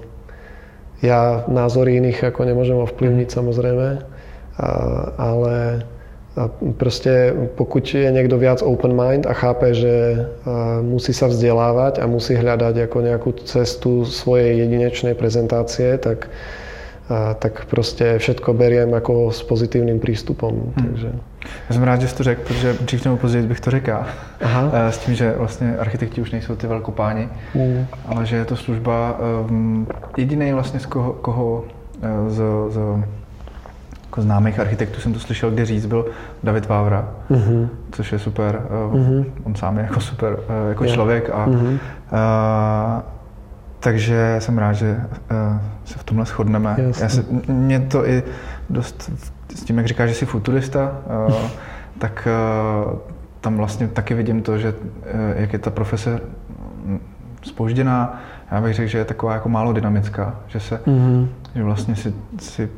[1.04, 3.88] ja názory iných ako nemôžem ovplyvniť samozrejme,
[5.20, 5.86] ale
[6.40, 10.24] a proste pokud je niekto viac open mind a chápe, že
[10.82, 16.32] musí sa vzdelávať a musí hľadať ako nejakú cestu svojej jedinečnej prezentácie, tak,
[17.44, 20.72] tak proste všetko beriem ako s pozitívnym prístupom.
[20.80, 20.86] Hmm.
[20.88, 21.12] Takže.
[21.70, 23.92] Já jsem rád, že jsi to řekl, protože dřív nebo později bych to řekl.
[24.42, 24.72] Aha.
[24.90, 27.86] S tím, že vlastně architekti už nejsou ty velkopáni, hmm.
[28.06, 29.20] ale že je to služba
[29.50, 29.88] um,
[30.18, 31.64] jediný vlastně z koho, koho
[32.28, 32.80] z, z
[34.10, 36.06] jako známých architektů jsem to slyšel kde říct, byl
[36.44, 37.70] David Vávra, mm-hmm.
[37.92, 38.62] což je super.
[38.92, 39.26] Mm-hmm.
[39.44, 40.96] On sám je jako super eh, jako yeah.
[40.96, 41.74] člověk a mm-hmm.
[41.74, 43.02] uh,
[43.80, 45.02] takže jsem rád, že
[45.86, 46.76] se v tomhle shodneme.
[47.02, 48.24] Já se, mě to i
[48.70, 49.12] dost
[49.56, 50.92] s tím, jak říkáš, že jsi futurista,
[52.00, 52.28] tak
[53.42, 54.74] tam vlastně taky vidím to, že
[55.36, 56.20] jak je ta profese
[57.44, 61.28] spožděná, já bych řekl, že je taková jako málo dynamická, že se, mm-hmm.
[61.56, 62.70] Že vlastně si, si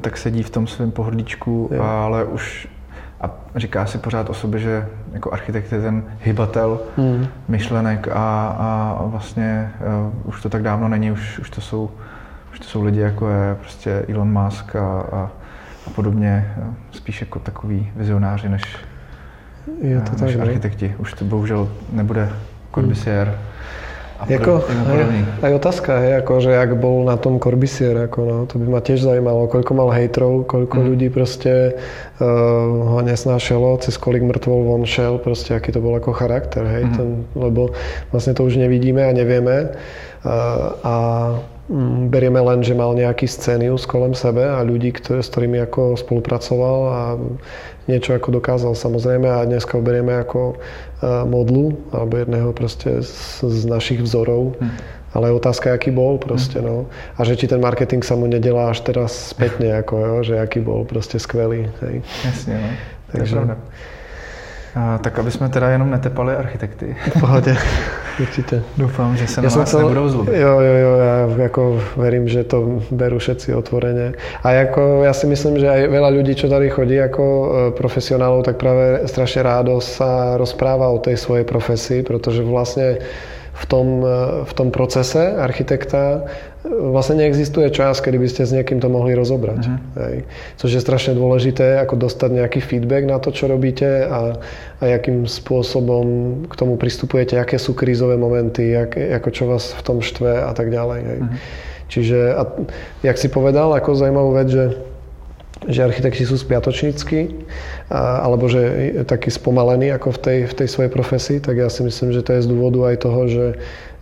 [0.00, 1.82] tak sedí v tom svém pohrdíčku, jo.
[1.82, 2.68] ale už
[3.20, 7.26] a říká si pořád o sobě, že jako architekt je ten hybatel mm.
[7.48, 9.72] myšlenek a, a vlastně
[10.04, 11.90] uh, už to tak dávno není, už, už, to jsou,
[12.52, 15.30] už to jsou lidi jako je prostě Elon Musk a, a,
[15.86, 16.54] a podobně,
[16.92, 18.76] spíš jako takový vizionáři než,
[19.82, 20.88] je to než tak, architekti.
[20.88, 20.94] Ne?
[20.98, 22.32] Už to bohužel nebude
[22.74, 23.28] Corbusier.
[23.28, 23.50] Mm
[24.28, 25.00] Jako, aj,
[25.40, 28.80] aj otázka, hej, ako, že ak bol na tom Corbusier, ako, no, to by ma
[28.84, 30.86] tiež zaujímalo, koľko mal hejtrov, koľko mm.
[30.92, 32.26] ľudí proste uh,
[32.96, 36.94] ho nesnášalo, cez kolik mŕtvol von šel, proste aký to bol ako charakter, hej, mm.
[37.00, 37.72] ten, lebo
[38.12, 40.94] vlastne to už nevidíme a nevieme uh, a
[42.10, 46.78] berieme len, že mal nejaký scénius kolem sebe a ľudí, ktoré, s ktorými ako spolupracoval
[46.90, 47.00] a
[47.86, 50.56] niečo ako dokázal samozrejme a dneska ho berieme ako e,
[51.30, 54.58] modlu alebo jedného proste z, z našich vzorov.
[54.58, 54.98] Hm.
[55.10, 56.66] Ale otázka, aký bol proste, hm.
[56.66, 56.76] no.
[57.18, 60.58] A že či ten marketing sa mu nedelá až teraz spätne, ako jo, že aký
[60.62, 61.70] bol proste skvelý.
[61.86, 62.02] Hej.
[62.26, 62.70] Jasne, no.
[63.10, 63.58] Takže, to je
[64.74, 66.96] a, tak aby jsme teda jenom netepali architekty.
[67.16, 67.56] V pohodě,
[68.20, 68.62] určitě.
[68.76, 70.34] Doufám, že se na ja vás chcel, nebudou zlobit.
[70.34, 74.12] Jo, jo, jo, ja jako verím, že to berú všetci otvorene.
[74.42, 78.44] A jako ja si myslím, že aj veľa ľudí, čo tady chodí ako e, profesionálov,
[78.44, 83.02] tak práve strašne rádo sa rozpráva o tej svojej profesii, protože vlastne
[83.54, 86.24] v tom, e, v tom procese architekta
[86.64, 89.62] vlastne neexistuje čas, kedy by ste s niekým to mohli rozobrať.
[89.64, 89.80] Uh-huh.
[89.96, 90.16] Hej.
[90.60, 94.36] Což je strašne dôležité, ako dostať nejaký feedback na to, čo robíte a,
[94.80, 96.04] a akým spôsobom
[96.44, 100.52] k tomu pristupujete, aké sú krízové momenty, jak, ako čo vás v tom štve a
[100.52, 101.00] tak ďalej.
[101.00, 101.20] Hej.
[101.24, 101.38] Uh-huh.
[101.88, 102.42] Čiže, a,
[103.08, 104.64] jak si povedal, ako zaujímavú vec, že
[105.68, 107.44] že architekti sú spiatočnícky
[107.92, 108.62] alebo že
[108.96, 112.24] je taký spomalený ako v tej, v tej svojej profesii, tak ja si myslím, že
[112.24, 113.46] to je z dôvodu aj toho, že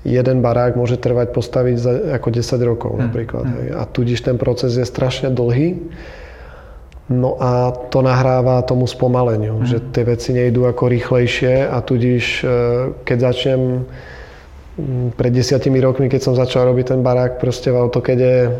[0.08, 3.02] jeden barák môže trvať postaviť za ako 10 rokov hmm.
[3.04, 3.44] napríklad.
[3.44, 3.56] Hmm.
[3.60, 3.68] Hej.
[3.76, 5.76] A tudíž ten proces je strašne dlhý.
[7.08, 9.68] No a to nahráva tomu spomaleniu, hmm.
[9.68, 12.48] že tie veci nejdú ako rýchlejšie a tudíž e,
[13.08, 13.88] keď začnem
[15.18, 18.54] pred desiatimi rokmi, keď som začal robiť ten barák proste v AutoCADe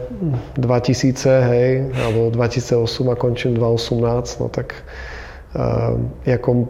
[0.58, 1.14] 2000,
[1.54, 4.74] hej, alebo 2008 a končím 2018, no tak
[5.54, 5.94] uh,
[6.26, 6.66] ako,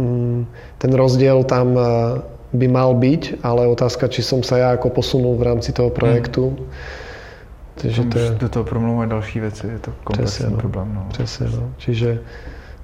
[0.00, 0.48] um,
[0.80, 1.84] ten rozdiel tam uh,
[2.54, 6.54] by mal byť, ale otázka, či som sa ja ako posunul v rámci toho projektu.
[6.54, 7.04] Hmm.
[7.76, 8.28] Takže to je...
[8.40, 10.56] Do toho promlouvajú další veci, je to komplexný no.
[10.56, 10.88] problém.
[10.96, 11.02] No.
[11.12, 11.68] Presne, no.
[11.76, 12.24] Čiže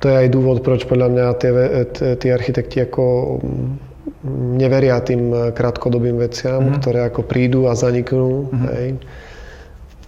[0.04, 1.26] to je aj dôvod, proč podľa mňa
[2.20, 3.04] tí architekti ako
[3.40, 3.72] mm,
[4.60, 6.78] neveria tým krátkodobým veciam, mm-hmm.
[6.82, 8.52] ktoré ako prídu a zaniknú.
[8.52, 8.68] Mm-hmm.
[8.76, 8.88] Hej.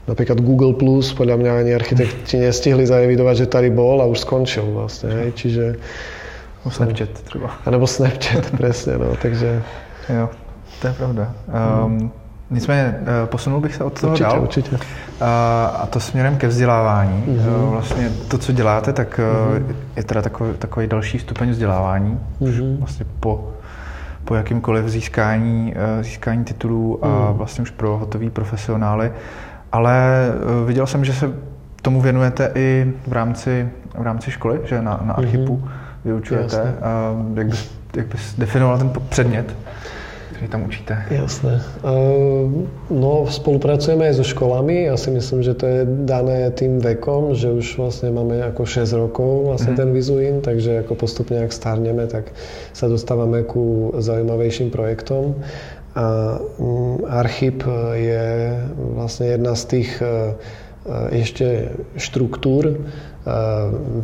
[0.05, 4.69] Napríklad Google Plus, podľa mňa ani architekti nestihli zaevidovať, že tady bol a už skončil
[4.69, 5.09] vlastne.
[5.17, 5.29] Hej.
[5.33, 5.65] Čiže
[6.71, 7.51] Snapchat třeba.
[7.67, 9.63] A nebo Snapchat, přesně, no, takže...
[10.09, 10.31] Jo,
[10.81, 11.33] to je pravda.
[11.85, 12.13] Um,
[12.51, 14.43] Nicméně eh, posunul bych se od toho určitě, dál.
[14.43, 14.79] Určitě.
[15.21, 17.25] A to směrem ke vzdělávání.
[17.27, 17.71] Mm-hmm.
[17.71, 19.75] Vlastně to, co děláte, tak mm-hmm.
[19.97, 22.21] je teda takový, takový další stupeň vzdělávání.
[22.41, 22.79] Mm-hmm.
[22.79, 23.53] Vlastně po,
[24.25, 27.37] po jakýmkoliv získání, získání titulů a mm.
[27.39, 29.13] vlastně už pro hotový profesionály.
[29.73, 30.29] Ale
[30.67, 31.33] viděl jsem, že se
[31.83, 35.57] tomu věnujete i v rámci, v rámci školy, že na, na Archipu.
[35.57, 36.75] Mm-hmm vyučujete.
[36.83, 39.55] A jak bys, jak bys definoval ten předmět?
[40.45, 41.05] který tam učíte?
[41.11, 41.63] Jasné.
[42.91, 44.91] No, spolupracujeme aj so školami.
[44.91, 48.93] Ja si myslím, že to je dané tým vekom, že už vlastne máme ako 6
[48.93, 49.79] rokov vlastne mm.
[49.81, 52.35] ten Vizuin, takže ako postupne, ak starneme, tak
[52.77, 55.39] sa dostávame ku zaujímavejším projektom.
[55.95, 56.37] A
[57.09, 57.63] Archip
[57.95, 58.59] je
[58.99, 60.13] vlastne jedna z tých e, e,
[61.23, 62.83] ešte štruktúr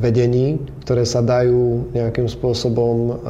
[0.00, 3.20] vedení, ktoré sa dajú nejakým spôsobom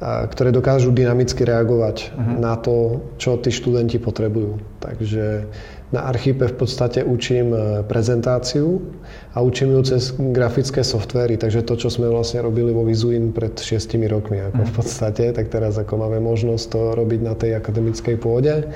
[0.00, 2.40] ktoré dokážu dynamicky reagovať uh-huh.
[2.40, 4.56] na to, čo tí študenti potrebujú.
[4.80, 5.44] Takže
[5.92, 7.52] na Archipe v podstate učím
[7.84, 8.80] prezentáciu
[9.34, 13.52] a učím ju cez grafické softvery, takže to, čo sme vlastne robili vo Vizuin pred
[13.58, 14.76] šiestimi rokmi ako v mhm.
[14.80, 18.70] podstate, tak teraz ako máme možnosť to robiť na tej akademickej pôde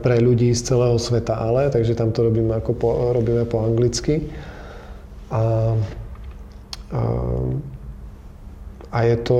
[0.00, 4.30] pre ľudí z celého sveta ale, takže tam to robíme, ako po, robíme po anglicky.
[5.30, 5.76] A,
[6.92, 7.00] a
[8.88, 9.38] a je to,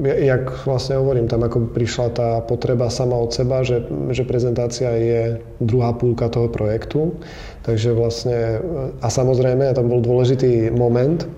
[0.00, 3.84] jak vlastne hovorím, tam ako prišla tá potreba sama od seba, že,
[4.16, 7.12] že prezentácia je druhá púlka toho projektu.
[7.68, 8.64] Takže vlastne,
[9.04, 11.28] a samozrejme, tam bol dôležitý moment,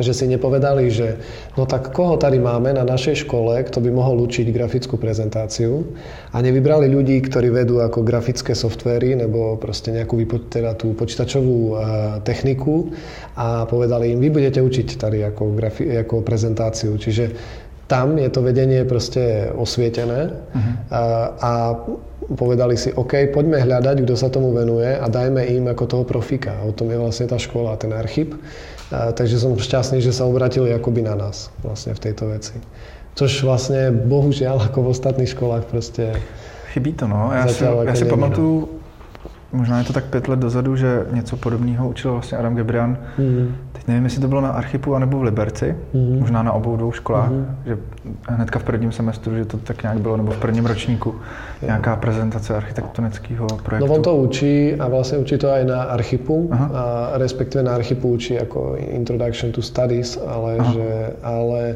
[0.00, 1.20] že si nepovedali, že
[1.54, 5.84] no tak koho tady máme na našej škole, kto by mohol učiť grafickú prezentáciu
[6.32, 10.16] a nevybrali ľudí, ktorí vedú ako grafické softvery nebo proste nejakú
[10.48, 11.76] teda tú počítačovú uh,
[12.24, 12.90] techniku
[13.36, 16.96] a povedali im, vy budete učiť tady ako, grafi- ako prezentáciu.
[16.96, 17.24] Čiže
[17.90, 20.74] tam je to vedenie proste osvietené uh-huh.
[20.94, 21.02] a,
[21.34, 21.52] a
[22.38, 26.62] povedali si, OK, poďme hľadať, kto sa tomu venuje a dajme im ako toho profika.
[26.62, 28.38] O tom je vlastne tá škola, ten archív.
[28.90, 32.58] A, takže som šťastný, že sa obratili akoby na nás vlastne v tejto veci.
[33.14, 36.14] Což vlastne bohužiaľ ako v ostatných školách prostě
[36.70, 37.30] Chybí to, no.
[37.34, 38.79] Já si, já si pamatuju,
[39.52, 42.98] možná je to tak pět let dozadu, že něco podobného učil vlastně Adam Gebrian.
[43.18, 43.48] Mm-hmm.
[43.72, 46.20] Teď nevím, jestli to bylo na Archipu anebo v Liberci, mm-hmm.
[46.20, 47.46] možná na obou dvou školách, mm-hmm.
[47.66, 47.78] že
[48.28, 51.14] hnedka v prvním semestru, že to tak nějak bylo, nebo v prvním ročníku,
[51.62, 53.88] nějaká prezentace architektonického projektu.
[53.88, 56.70] No on to učí a vlastně učí to aj na Archipu, Aha.
[56.74, 61.74] a respektive na Archipu učí jako Introduction to Studies, ale, že, ale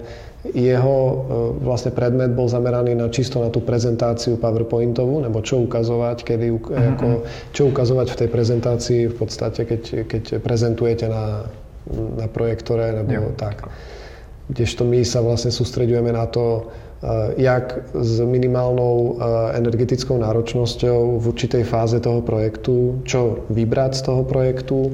[0.53, 1.16] jeho e,
[1.64, 6.88] vlastne predmet bol zameraný na čisto na tú prezentáciu PowerPointovú, nebo čo ukazovať, kedy, uh-huh.
[6.92, 7.09] ako,
[7.57, 11.49] čo ukazovať v tej prezentácii v podstate, keď, keď prezentujete na,
[12.20, 13.40] na projektore, nebo jo.
[13.40, 13.72] tak.
[14.45, 16.68] Kdežto my sa vlastne sústredujeme na to,
[17.01, 19.11] e, jak s minimálnou e,
[19.57, 24.92] energetickou náročnosťou v určitej fáze toho projektu, čo vybrať z toho projektu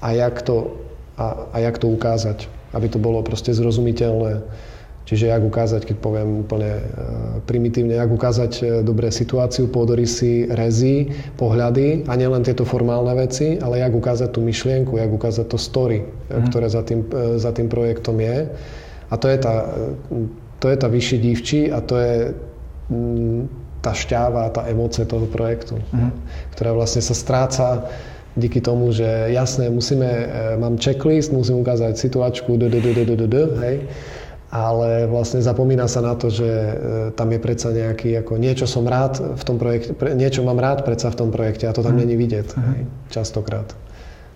[0.00, 0.72] a jak to,
[1.20, 4.40] a, a jak to ukázať, aby to bolo proste zrozumiteľné
[5.06, 6.84] Čiže jak ukázať, keď poviem úplne e,
[7.46, 13.78] primitívne, jak ukázať e, dobré situáciu, pôdorysy, rezy, pohľady a nielen tieto formálne veci, ale
[13.78, 16.50] jak ukázať tú myšlienku, jak ukázať to story, mm.
[16.50, 17.06] ktoré za tým,
[17.38, 18.50] za tým projektom je.
[19.06, 19.70] A to je tá,
[20.58, 22.14] to je tá vyšší divčí a to je
[23.78, 26.10] tá šťáva, tá emócia toho projektu, mm.
[26.58, 27.86] ktorá vlastne sa stráca
[28.34, 30.10] díky tomu, že jasné, musíme,
[30.58, 33.76] mám checklist, musím ukázať situačku, d, d, d, d, d, d, d, hej
[34.56, 36.72] ale vlastne zapomína sa na to, že e,
[37.12, 41.12] tam je predsa nejaký, ako niečo som rád v tom projekte, niečo mám rád predsa
[41.12, 42.00] v tom projekte a to tam mm.
[42.00, 42.62] není vidieť, mm.
[42.72, 42.80] hej,
[43.12, 43.68] častokrát.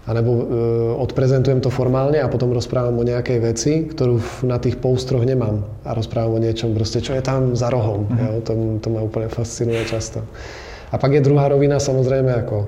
[0.09, 0.45] A nebo e,
[0.97, 5.63] odprezentujem to formálne a potom rozprávam o nejakej veci, ktorú na tých poustroch nemám.
[5.85, 8.09] A rozprávam o niečom proste, čo je tam za rohom.
[8.09, 8.17] Mm.
[8.17, 10.25] Jo, to, to ma úplne fascinuje často.
[10.91, 12.67] A pak je druhá rovina samozrejme ako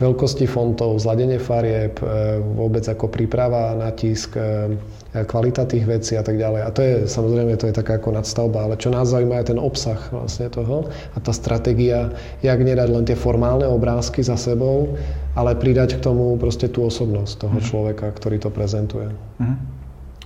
[0.00, 4.74] veľkosti fontov, zladenie farieb, e, vôbec ako príprava na tisk, e,
[5.10, 6.62] kvalita tých vecí a tak ďalej.
[6.62, 9.60] A to je samozrejme to je taká ako nadstavba, ale čo nás zaujíma je ten
[9.60, 14.94] obsah vlastne toho a tá stratégia, jak nedať len tie formálne obrázky za sebou,
[15.34, 17.64] ale pridať k tomu proste tú osobnosť toho mm.
[17.66, 19.10] človeka, ktorý to prezentuje.
[19.42, 19.58] Mm.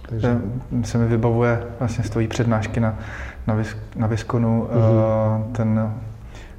[0.08, 0.38] Takže...
[0.84, 2.98] Se mi vybavuje vlastně z tvojí přednášky na,
[3.46, 4.76] na, Vis, na Viskonu mm-hmm.
[4.76, 5.92] uh, ten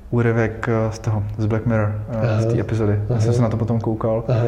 [0.10, 2.22] úryvek eh, z toho, z Black Mirror, Aha.
[2.38, 2.94] Eh, z té epizody.
[2.94, 3.16] Aha.
[3.16, 4.40] Já jsem se na to potom koukal Aha.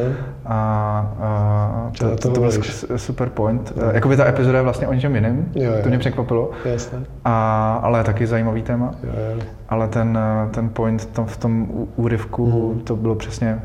[0.46, 2.50] a, a to, to, to byl
[2.96, 3.72] super point.
[3.82, 3.92] Aha.
[3.92, 5.82] Jakoby ta epizoda je vlastně o něčem jiném, jo, jo.
[5.82, 6.98] to mě překvapilo, Jasne.
[7.24, 8.94] a, ale taky zajímavý téma.
[9.02, 9.42] Jo, jo.
[9.68, 10.18] Ale ten,
[10.50, 12.80] ten point tom, v tom úryvku, hmm.
[12.80, 13.60] to bylo přesně,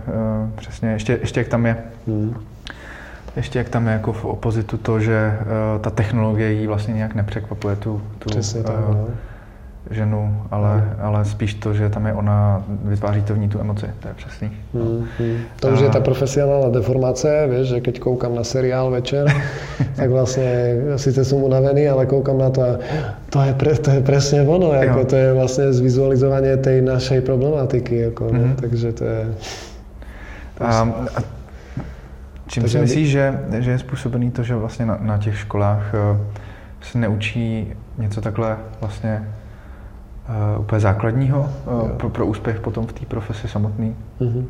[0.55, 1.77] přesně ještě, ještě jak tam je,
[2.07, 2.35] hmm.
[3.35, 5.37] ještě jak tam je jako v opozitu to, že
[5.81, 9.07] ta technologie jí vlastně nějak nepřekvapuje tu, tu Přesně tak, uh, no
[9.91, 13.86] ženu, ale, ale spíš to, že tam je ona, vytváří to v ní tu emoci,
[13.99, 14.51] to je přesný.
[14.73, 15.38] Hmm, hmm.
[15.59, 15.84] To už a...
[15.84, 19.27] je ta profesionálna deformácia, vieš, že keď koukám na seriál večer,
[19.99, 20.47] tak vlastne
[20.95, 22.71] síce som unavený, ale koukám na to a
[23.29, 28.15] to je, pre, to je presne ono, ako to je vlastne zvizualizovanie tej našej problematiky,
[28.15, 28.39] ako, mm-hmm.
[28.39, 29.21] no, takže to je...
[30.63, 30.71] A,
[31.17, 31.19] a
[32.47, 33.25] čím si myslíš, že,
[33.59, 36.17] že je způsobený to, že vlastně na, na těch školách uh,
[36.81, 39.27] se neučí něco takhle vlastně
[40.30, 43.95] uh, úplně základního uh, pro, pro úspěch potom v té profesi samotný?
[44.21, 44.45] Mm-hmm.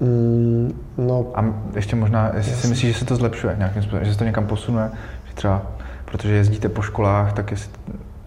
[0.00, 1.44] Mm, no, a
[1.74, 2.62] ještě možná, jestli jasný.
[2.62, 4.90] si myslíš, že se to zlepšuje nějakým způsobem, že se to někam posunuje,
[5.28, 5.62] že třeba,
[6.04, 7.72] protože jezdíte po školách, tak jestli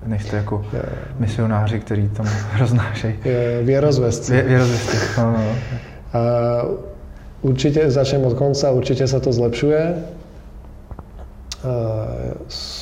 [0.05, 0.83] nejste jako je.
[1.19, 2.25] misionáři, kteří tam
[2.59, 3.15] roznášejí.
[3.63, 4.33] Věrozvěstci.
[4.33, 5.43] Vě, věrozvěstci, no, no.
[6.13, 6.21] A
[7.41, 9.95] určitě, začnem od konca, určitě se to zlepšuje.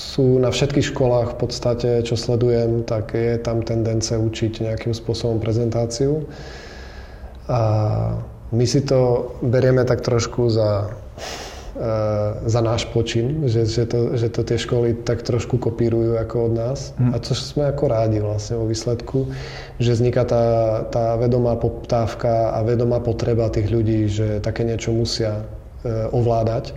[0.09, 5.37] Sú na všetkých školách v podstate, čo sledujem, tak je tam tendence učiť nejakým spôsobom
[5.37, 6.25] prezentáciu.
[7.45, 7.61] A
[8.49, 14.33] my si to berieme tak trošku za, uh, za náš počin, že, že, to, že
[14.33, 16.79] to tie školy tak trošku kopírujú ako od nás.
[16.97, 17.13] Hmm.
[17.13, 19.29] A čo sme ako rádi vlastne vo výsledku,
[19.77, 20.45] že vzniká tá,
[20.89, 26.73] tá vedomá poptávka a vedomá potreba tých ľudí, že také niečo musia uh, ovládať.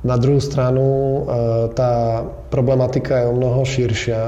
[0.00, 1.20] Na druhú stranu uh,
[1.76, 4.22] tá problematika je o mnoho širšia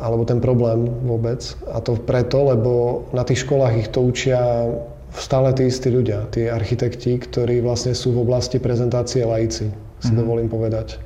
[0.00, 1.44] alebo ten problém vôbec.
[1.68, 4.64] A to preto, lebo na tých školách ich to učia
[5.16, 10.18] stále tí istí ľudia, tí architekti, ktorí vlastne sú v oblasti prezentácie laici, si mm-hmm.
[10.18, 11.00] dovolím povedať.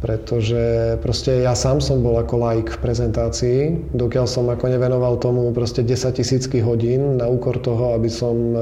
[0.00, 3.60] Pretože proste ja sám som bol ako laik v prezentácii,
[3.92, 8.56] dokiaľ som ako nevenoval tomu proste 10 tisícky hodín na úkor toho, aby som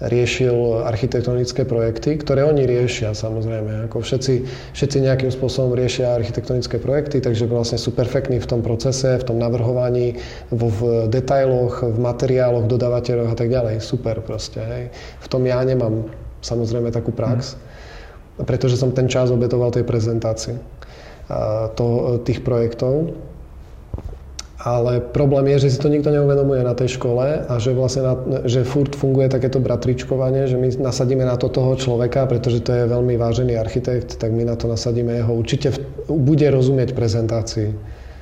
[0.00, 3.92] riešil architektonické projekty, ktoré oni riešia samozrejme.
[3.92, 4.34] Ako všetci,
[4.72, 9.36] všetci nejakým spôsobom riešia architektonické projekty, takže vlastne sú perfektní v tom procese, v tom
[9.36, 10.16] navrhovaní,
[10.48, 10.80] vo, v
[11.12, 13.84] detailoch, v materiáloch, dodávateľoch a tak ďalej.
[13.84, 14.64] Super proste.
[14.64, 14.84] Hej.
[15.20, 16.08] V tom ja nemám
[16.40, 17.60] samozrejme takú prax,
[18.48, 20.56] pretože som ten čas obetoval tej prezentácii
[21.76, 23.14] to, tých projektov.
[24.60, 28.14] Ale problém je, že si to nikto neuvedomuje na tej škole a že vlastne na,
[28.44, 32.84] že furt funguje takéto bratričkovanie, že my nasadíme na to toho človeka, pretože to je
[32.84, 35.32] veľmi vážený architekt, tak my na to nasadíme jeho.
[35.32, 35.78] Určite v,
[36.12, 37.72] bude rozumieť prezentácii,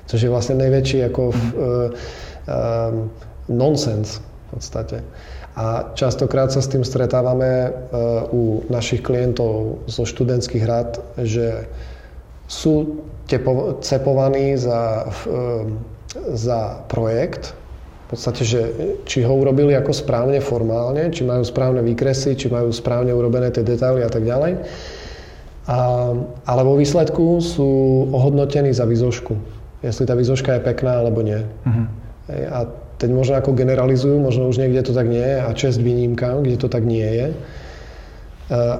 [0.06, 2.94] což je vlastne najväčší ako uh, uh,
[3.50, 5.02] nonsens v podstate.
[5.58, 11.66] A častokrát sa s tým stretávame uh, u našich klientov zo študentských rád, že
[12.46, 15.97] sú tepo, cepovaní za uh,
[16.34, 17.54] za projekt,
[18.08, 18.60] v podstate, že
[19.04, 23.60] či ho urobili ako správne formálne, či majú správne výkresy, či majú správne urobené tie
[23.60, 24.64] detaily a tak ďalej.
[25.68, 25.78] A,
[26.48, 27.68] ale vo výsledku sú
[28.08, 29.36] ohodnotení za výzošku.
[29.84, 31.44] Jestli tá výzoška je pekná alebo nie.
[31.68, 31.86] Uh-huh.
[32.48, 32.64] A
[32.96, 36.56] teď možno ako generalizujú, možno už niekde to tak nie je a čest výnimkám, kde
[36.56, 37.28] to tak nie je.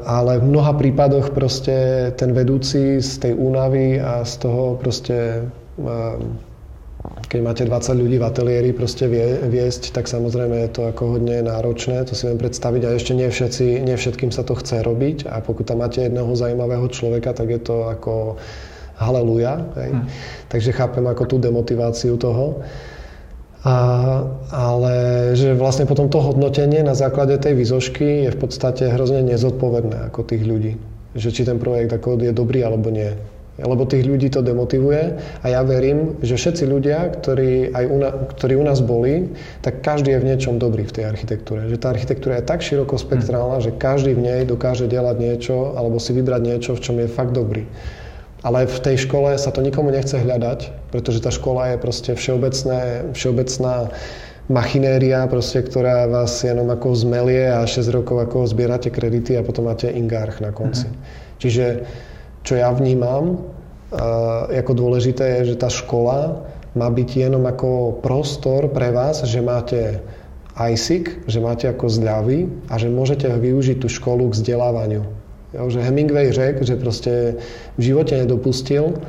[0.09, 5.45] Ale v mnoha prípadoch proste ten vedúci z tej únavy a z toho proste
[7.28, 11.44] keď máte 20 ľudí v ateliéri proste vie, viesť, tak samozrejme je to ako hodne
[11.44, 15.28] náročné, to si viem predstaviť a ešte nie, všetci, nie všetkým sa to chce robiť
[15.28, 18.40] a pokud tam máte jedného zaujímavého človeka, tak je to ako
[18.96, 19.61] haleluja.
[19.76, 19.90] Hej.
[19.92, 20.06] Hmm.
[20.48, 22.64] Takže chápem ako tú demotiváciu toho.
[23.66, 23.74] A,
[24.54, 24.94] ale
[25.34, 30.24] že vlastne potom to hodnotenie na základe tej výzošky je v podstate hrozne nezodpovedné ako
[30.24, 30.72] tých ľudí.
[31.18, 35.46] Že či ten projekt ako je dobrý alebo nie lebo tých ľudí to demotivuje a
[35.50, 39.34] ja verím, že všetci ľudia, ktorí, aj u, na, ktorí u nás boli,
[39.66, 41.66] tak každý je v niečom dobrý v tej architektúre.
[41.66, 43.66] Že tá architektúra je tak širokospektrálna, hmm.
[43.66, 47.34] že každý v nej dokáže delať niečo alebo si vybrať niečo, v čom je fakt
[47.34, 47.66] dobrý.
[48.46, 53.11] Ale v tej škole sa to nikomu nechce hľadať, pretože tá škola je proste všeobecné,
[53.11, 53.90] všeobecná
[54.46, 59.66] machinéria, proste, ktorá vás jenom ako zmelie a 6 rokov ako zbierate kredity a potom
[59.66, 60.86] máte ingarch na konci.
[60.86, 60.98] Hmm.
[61.42, 61.64] Čiže
[62.43, 63.39] čo ja vnímam
[64.53, 66.45] ako dôležité je, že tá škola
[66.76, 70.05] má byť jenom ako prostor pre vás, že máte
[70.59, 75.03] ISIC, že máte ako zľavy a že môžete využiť tú školu k vzdelávaniu.
[75.57, 77.12] Jo, že Hemingway řekl, že proste
[77.80, 79.01] v živote nedopustil,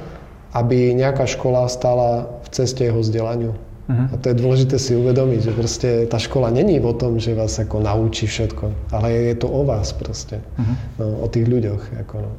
[0.56, 3.52] aby nejaká škola stala v ceste jeho vzdelaniu.
[3.90, 4.14] Uh-huh.
[4.14, 7.60] A to je dôležité si uvedomiť, že proste tá škola není o tom, že vás
[7.60, 10.76] ako naučí všetko, ale je to o vás proste, uh-huh.
[11.02, 11.82] no, o tých ľuďoch.
[12.08, 12.32] Ako no.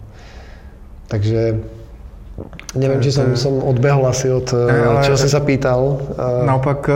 [1.11, 1.59] Takže
[2.79, 5.99] neviem, či som, som odbehol asi od, ale, čo si sa pýtal.
[6.47, 6.95] Naopak eh,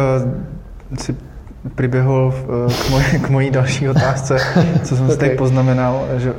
[0.94, 1.10] si
[1.74, 4.38] priběhol eh, k, mojí, k mojí další otázce,
[4.82, 5.14] co jsem okay.
[5.14, 6.32] si tady poznamenal, že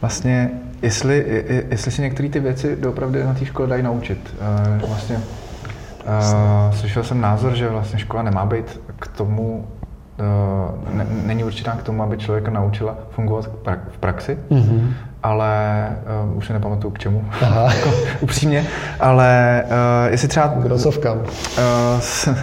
[0.00, 0.50] vlastně
[0.82, 4.20] jestli, jestli si některé ty věci doopravdy na té škole dají naučit.
[4.40, 5.20] Eh, vlastně
[6.70, 9.66] slyšel jsem názor, že vlastně škola nemá být k tomu
[10.92, 13.50] ne, není určitá k tomu, aby člověka naučila fungovat
[13.92, 14.92] v praxi, mm-hmm.
[15.26, 15.88] Ale
[16.30, 17.24] uh, už si nepamatuju k čemu,
[17.74, 18.66] jako, upřímně,
[19.00, 20.46] ale uh, jestli třeba...
[20.56, 21.18] Grosovkám.
[21.18, 21.24] Uh,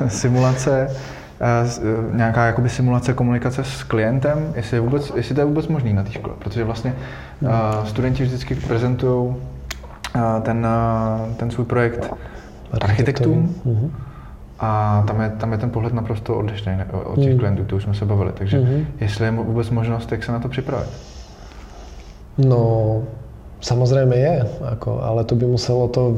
[0.08, 5.68] simulace, uh, nějaká jakoby simulace komunikace s klientem, jestli, je vůbec, jestli to je vůbec
[5.68, 6.94] možný na té škole, protože vlastně
[7.42, 7.50] uh,
[7.86, 9.36] studenti vždycky prezentují uh,
[10.42, 10.68] ten,
[11.28, 12.14] uh, ten svůj projekt
[12.82, 13.56] architektům.
[13.66, 13.90] Uh-huh.
[14.60, 17.40] A tam je, tam je ten pohled naprosto odlišný od těch uh-huh.
[17.40, 18.32] klientů, to už jsme se bavili.
[18.34, 18.86] Takže uh-huh.
[19.00, 21.13] jestli je vůbec možnost, jak se na to připravit?
[22.38, 23.04] No,
[23.64, 24.36] Samozrejme je,
[24.76, 26.12] ako, ale to by muselo to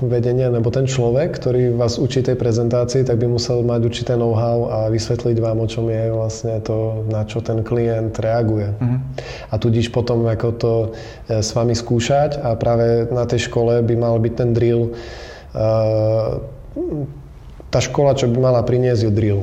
[0.00, 4.72] vedenie, nebo ten človek, ktorý vás učí tej prezentácii, tak by musel mať určité know-how
[4.72, 8.72] a vysvetliť vám, o čom je vlastne to, na čo ten klient reaguje.
[8.72, 9.00] Mm-hmm.
[9.52, 10.72] A tudíž potom ako to
[11.28, 14.88] e, s vami skúšať a práve na tej škole by mal byť ten drill.
[14.88, 14.92] E,
[17.68, 19.40] tá škola, čo by mala priniesť, je drill.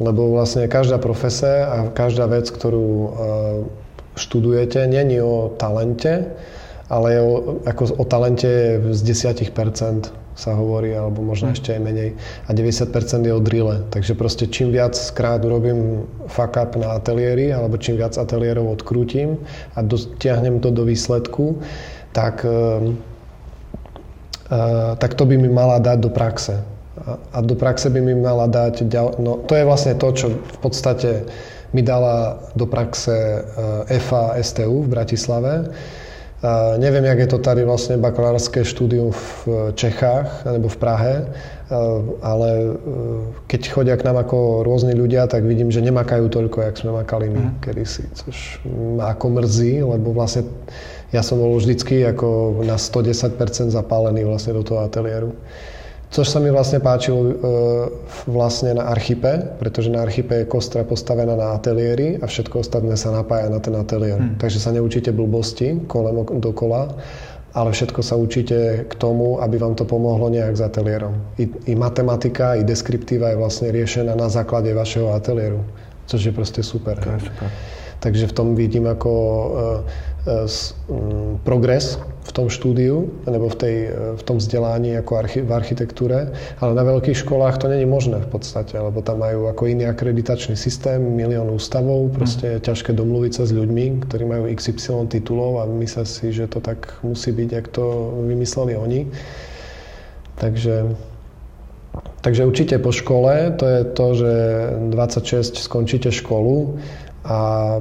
[0.00, 3.08] Lebo vlastne každá profese a každá vec, ktorú e,
[4.16, 6.30] študujete, není o talente,
[6.90, 11.54] ale o, ako o talente z 10% sa hovorí, alebo možno hmm.
[11.54, 12.10] ešte aj menej.
[12.46, 12.90] A 90%
[13.22, 13.86] je o drille.
[13.94, 19.38] Takže proste čím viac krát urobím fuck up na ateliéri, alebo čím viac ateliérov odkrútim
[19.78, 21.62] a dotiahnem to do výsledku,
[22.10, 22.82] tak, uh,
[24.50, 26.58] uh, tak to by mi mala dať do praxe.
[26.98, 28.90] A, a do praxe by mi mala dať...
[28.90, 31.30] Ďal, no, to je vlastne to, čo v podstate
[31.74, 35.74] mi dala do praxe uh, EFA STU v Bratislave
[36.76, 41.14] neviem, jak je to tady vlastne bakalárske štúdium v Čechách alebo v Prahe,
[42.20, 42.72] ale e,
[43.48, 47.32] keď chodia k nám ako rôzni ľudia, tak vidím, že nemakajú toľko, jak sme makali
[47.32, 47.52] my mm.
[47.64, 50.44] kedysi, což ma ako mrzí, lebo vlastne
[51.16, 53.40] ja som bol vždycky ako na 110%
[53.72, 55.32] zapálený vlastne do toho ateliéru.
[56.14, 57.32] Což sa mi vlastne páčilo e,
[58.30, 63.10] vlastne na Archipe, pretože na Archipe je kostra postavená na ateliéri a všetko ostatné sa
[63.10, 64.22] napája na ten ateliér.
[64.22, 64.38] Hmm.
[64.38, 66.94] Takže sa neučíte blbosti kolem dokola,
[67.50, 71.18] ale všetko sa učíte k tomu, aby vám to pomohlo nejak s ateliérom.
[71.34, 75.66] I, I matematika, i deskriptíva je vlastne riešená na základe vašeho ateliéru,
[76.06, 76.94] což je proste super.
[76.94, 77.50] To je super.
[77.98, 79.50] Takže v tom vidím ako uh,
[80.30, 80.46] uh,
[81.42, 83.76] progres v tom štúdiu, nebo v, tej,
[84.16, 88.28] v tom vzdelání ako archi, v architektúre, ale na veľkých školách to není možné v
[88.32, 93.44] podstate, lebo tam majú ako iný akreditačný systém, milión ústavov, proste je ťažké domluviť sa
[93.44, 97.66] s ľuďmi, ktorí majú XY titulov a myslia si, že to tak musí byť, jak
[97.68, 97.84] to
[98.24, 99.00] vymysleli oni.
[100.40, 100.96] Takže
[102.24, 104.32] Takže určite po škole, to je to, že
[104.90, 106.80] 26 skončíte školu,
[107.24, 107.38] a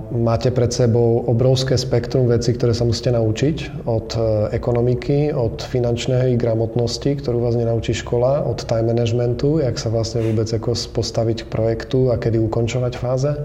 [0.08, 4.20] máte pred sebou obrovské spektrum vecí, ktoré sa musíte naučiť od e,
[4.56, 10.48] ekonomiky, od finančnej gramotnosti, ktorú vás nenaučí škola, od time managementu, jak sa vlastne vôbec
[10.48, 13.36] ako postaviť k projektu a kedy ukončovať fáze,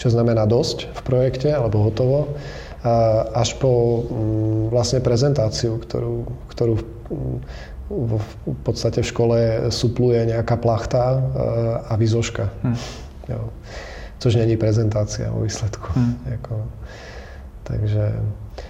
[0.00, 2.32] čo znamená dosť v projekte alebo hotovo,
[2.80, 6.24] a až po mm, vlastne prezentáciu, ktorú,
[6.56, 6.74] ktorú
[7.92, 8.24] v
[8.64, 9.38] podstate v škole
[9.68, 11.18] supluje nejaká plachta e,
[11.84, 12.48] a výzoška.
[12.64, 12.76] Hm.
[13.28, 13.40] Jo
[14.18, 15.88] což není prezentácia vo výsledku.
[15.94, 16.18] Hmm.
[16.26, 16.64] Jako,
[17.62, 18.12] takže,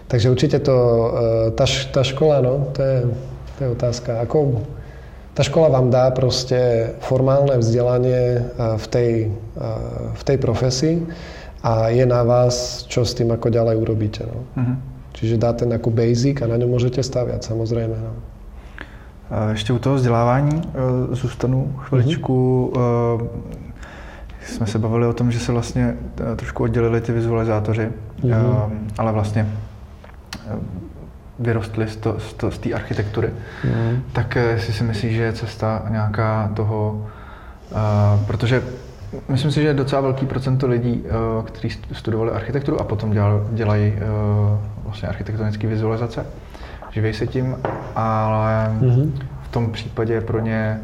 [0.07, 0.77] takže určite to,
[1.55, 2.99] tá, tá škola, no, to je,
[3.59, 4.21] to je otázka.
[4.21, 4.63] Ako,
[5.35, 8.41] tá škola vám dá proste formálne vzdelanie e,
[8.79, 9.13] v tej,
[9.59, 9.69] e,
[10.15, 10.97] v tej profesii
[11.63, 14.23] a je na vás, čo s tým ako ďalej urobíte.
[14.27, 14.41] No.
[14.55, 14.79] hmm
[15.15, 17.95] Čiže dá ten ako basic a na ňom môžete staviať, samozrejme.
[17.95, 18.13] No.
[19.51, 20.63] Ještě u toho vzdělávání
[21.13, 22.73] zůstanu chviličku.
[22.75, 23.74] Mm-hmm
[24.47, 25.95] jsme se bavili o tom, že se vlastně
[26.33, 27.89] eh, trošku oddělili ty vizualizátoři,
[28.23, 28.71] mm-hmm.
[28.99, 29.49] ale vlastně
[30.47, 30.57] eh,
[31.39, 33.31] vyrostly z, to, z, té architektury.
[33.65, 34.03] Mm.
[34.13, 37.07] Tak jestli si myslíš, že je cesta nějaká toho,
[37.71, 38.63] uh, protože
[39.29, 43.47] myslím si, že je docela velký procento lidí, uh, kteří studovali architekturu a potom dělal,
[43.53, 44.01] dělají uh,
[44.85, 46.27] vlastně architektonické vizualizace,
[46.91, 47.57] živí se tím,
[47.97, 49.13] ale mm-hmm.
[49.43, 50.81] v tom případě pro ně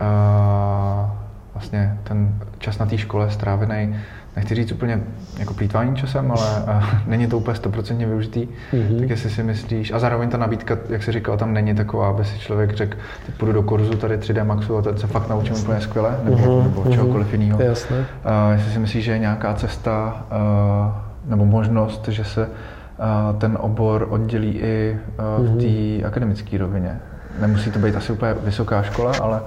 [0.00, 1.21] uh,
[1.54, 3.96] vlastně ten čas na té škole strávený,
[4.36, 5.00] nechci říct úplně
[5.38, 6.64] jako plítvání časem, ale
[7.06, 8.98] není to úplně stoprocentně využitý, mm-hmm.
[9.00, 12.24] tak jestli si myslíš, a zároveň ta nabídka, jak jsi říkal, tam není taková, aby
[12.24, 12.96] si člověk řekl,
[13.26, 16.36] teď půjdu do kurzu tady 3D Maxu a teď se fakt naučím úplně skvěle, nebo,
[16.36, 16.62] mm-hmm.
[16.62, 17.62] nebo čehokoliv jiného.
[17.62, 17.96] Jasné.
[17.98, 18.04] Uh,
[18.52, 24.06] jestli si myslíš, že je nějaká cesta uh, nebo možnost, že se uh, ten obor
[24.10, 24.98] oddělí i
[25.38, 25.58] uh, v mhm.
[25.58, 26.06] té mm-hmm.
[26.06, 27.00] akademické rovině.
[27.40, 29.40] Nemusí to být asi úplně vysoká škola, ale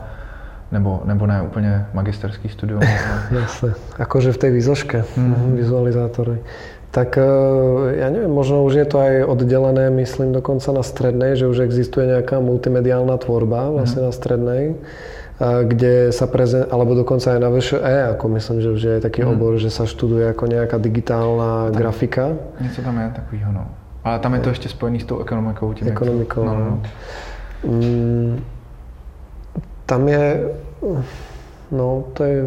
[0.76, 2.82] nebo, nebo ne úplně magisterský studium.
[3.32, 5.56] Jasne, akože v tej výzoške, mm-hmm.
[5.56, 6.44] vizualizátore.
[6.92, 7.28] Tak e,
[8.00, 12.08] ja neviem, možno už je to aj oddelené, myslím dokonca na strednej, že už existuje
[12.08, 14.08] nejaká multimediálna tvorba vlastne mm.
[14.08, 14.64] na strednej,
[15.44, 19.32] kde sa prezent, alebo dokonca aj na VŠE, ako myslím, že už je taký mm.
[19.36, 22.26] obor, že sa študuje ako nejaká digitálna tam, grafika.
[22.64, 23.68] Něco tam je takového, no.
[24.04, 25.74] Ale tam je to ešte spojený s tou ekonomikou.
[25.74, 26.64] Tím ekonomikou, no, no.
[26.64, 26.78] no.
[27.68, 28.40] Mm,
[29.86, 30.56] tam je,
[31.74, 32.40] no to je,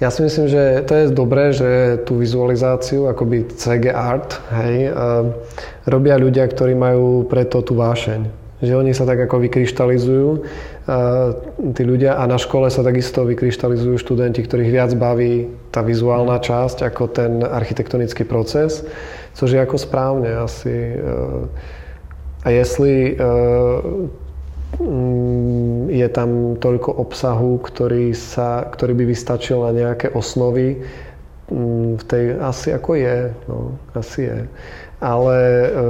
[0.00, 4.94] ja si myslím, že to je dobré, že tú vizualizáciu, akoby CG art, hej,
[5.84, 8.40] robia ľudia, ktorí majú preto tú vášeň.
[8.60, 10.28] že oni sa tak ako vykryštalizujú
[11.72, 16.84] tí ľudia a na škole sa takisto vykryštalizujú študenti, ktorých viac baví tá vizuálna časť
[16.84, 18.84] ako ten architektonický proces,
[19.32, 21.00] což je ako správne asi.
[22.44, 23.16] A jestli
[25.90, 30.80] je tam toľko obsahu, ktorý, sa, ktorý by vystačil na nejaké osnovy,
[31.50, 33.18] mm, v tej asi ako je,
[33.50, 34.38] no, asi je.
[35.00, 35.36] Ale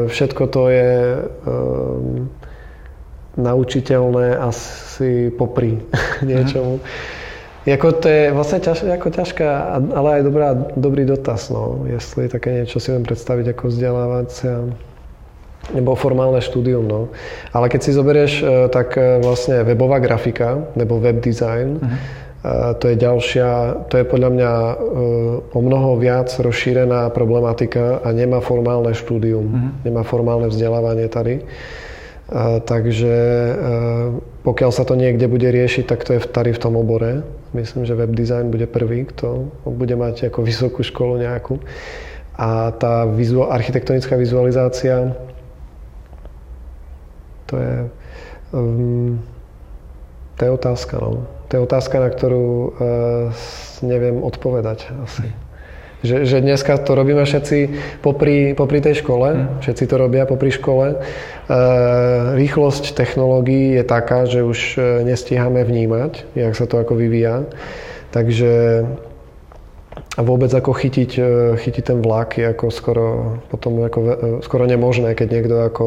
[0.07, 0.95] všetko to je
[3.37, 5.83] naučiteľné asi popri
[6.29, 6.81] niečomu.
[7.67, 9.49] Jako to je vlastne ťaž, ako ťažká,
[9.93, 10.49] ale aj dobrá,
[10.81, 11.85] dobrý dotaz, no.
[11.85, 14.65] Jestli také niečo si viem predstaviť ako vzdelávacia
[15.71, 17.13] nebo formálne štúdium, no.
[17.53, 22.73] Ale keď si zoberieš, e, tak e, vlastne webová grafika, nebo web design, uh-huh.
[22.81, 23.49] to je ďalšia,
[23.93, 24.53] to je podľa mňa
[25.53, 29.85] o mnoho viac rozšírená problematika a nemá formálne štúdium, uh-huh.
[29.85, 31.45] nemá formálne vzdelávanie tady
[32.65, 33.15] takže
[34.47, 37.27] pokiaľ sa to niekde bude riešiť, tak to je tady v tom obore.
[37.51, 41.59] Myslím, že web design bude prvý, kto bude mať ako vysokú školu nejakú.
[42.39, 45.13] A tá vizu- architektonická vizualizácia,
[47.51, 47.77] to je,
[48.55, 49.19] um,
[50.39, 50.95] to je otázka.
[51.03, 51.27] No.
[51.51, 52.71] To je otázka, na ktorú uh,
[53.83, 55.27] neviem odpovedať asi.
[56.01, 57.59] Že, že dneska to robíme všetci
[58.01, 59.61] popri, popri tej škole, mm.
[59.61, 60.97] všetci to robia popri škole.
[60.97, 60.99] E,
[62.41, 67.45] rýchlosť technológií je taká, že už e, nestíhame vnímať, jak sa to ako vyvíja.
[68.17, 68.53] Takže
[70.17, 71.23] a vôbec ako chytiť, e,
[71.61, 73.09] chytiť ten vlak je ako skoro,
[73.53, 74.01] potom ako,
[74.41, 75.87] skoro nemožné, keď niekto ako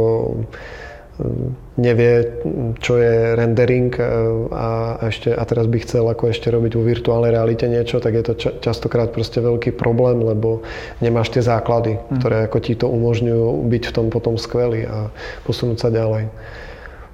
[1.77, 2.41] nevie,
[2.81, 4.01] čo je rendering e,
[4.49, 8.23] a, ešte, a teraz by chcel ako ešte robiť vo virtuálnej realite niečo, tak je
[8.25, 10.65] to ča, častokrát proste veľký problém, lebo
[11.05, 12.17] nemáš tie základy, mm.
[12.17, 15.13] ktoré ako ti to umožňujú byť v tom potom skvelý a
[15.45, 16.33] posunúť sa ďalej.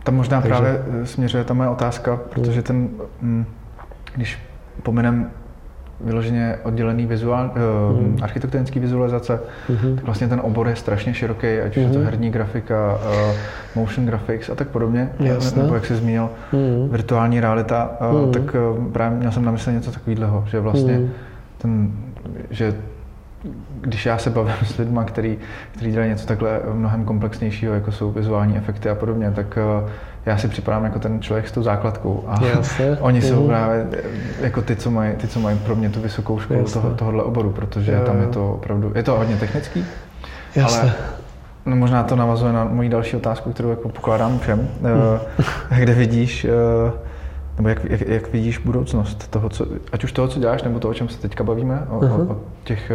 [0.03, 0.47] Tam možná Takže...
[0.47, 0.73] právě
[1.03, 2.89] směřuje ta moje otázka, protože ten,
[3.21, 3.45] mm,
[4.15, 4.39] když
[4.83, 5.31] pominem
[6.01, 7.51] vyloženě oddělený vizuál,
[7.99, 8.17] mm.
[8.21, 9.39] architektonický vizualizace,
[9.69, 9.95] mm.
[9.95, 11.83] tak vlastně ten obor je strašně široký, ať už mm.
[11.83, 12.05] je to mhm.
[12.05, 13.35] herní grafika, uh,
[13.75, 15.09] motion graphics a tak podobně.
[15.19, 15.63] Jasne.
[15.63, 16.89] Nebo jak jsi zmínil, mm.
[16.89, 18.31] virtuální realita, uh, mm.
[18.31, 21.09] tak uh, právě měl jsem na mysli něco takového, že vlastně mm.
[21.57, 21.91] ten,
[22.49, 22.75] že
[23.81, 25.37] když já se bavím s lidmi, který
[25.81, 29.89] dělají něco takhle mnohem komplexnějšího, jako jsou vizuální efekty a podobně, tak uh,
[30.29, 32.23] já si připadám jako ten člověk s tou základkou.
[32.27, 32.97] A Jasne.
[32.99, 33.47] oni jsou mm.
[33.47, 33.87] právě
[34.41, 37.51] jako ty, co mají, ty, co mají pro mě tu vysokou školu toho, tohohle oboru,
[37.51, 39.85] protože jo, tam je to opravdu, je to hodně technický,
[40.55, 40.81] Jasne.
[40.81, 40.93] ale
[41.65, 44.97] no, možná to navazuje na moji další otázku, kterou jako pokládám všem, mm.
[45.79, 46.91] kde vidíš, eh,
[47.57, 50.89] nebo jak, jak, jak vidíš budoucnost toho, co, ať už toho, co děláš, nebo to,
[50.89, 52.29] o čem se teďka bavíme, o, uh-huh.
[52.29, 52.91] o, o těch,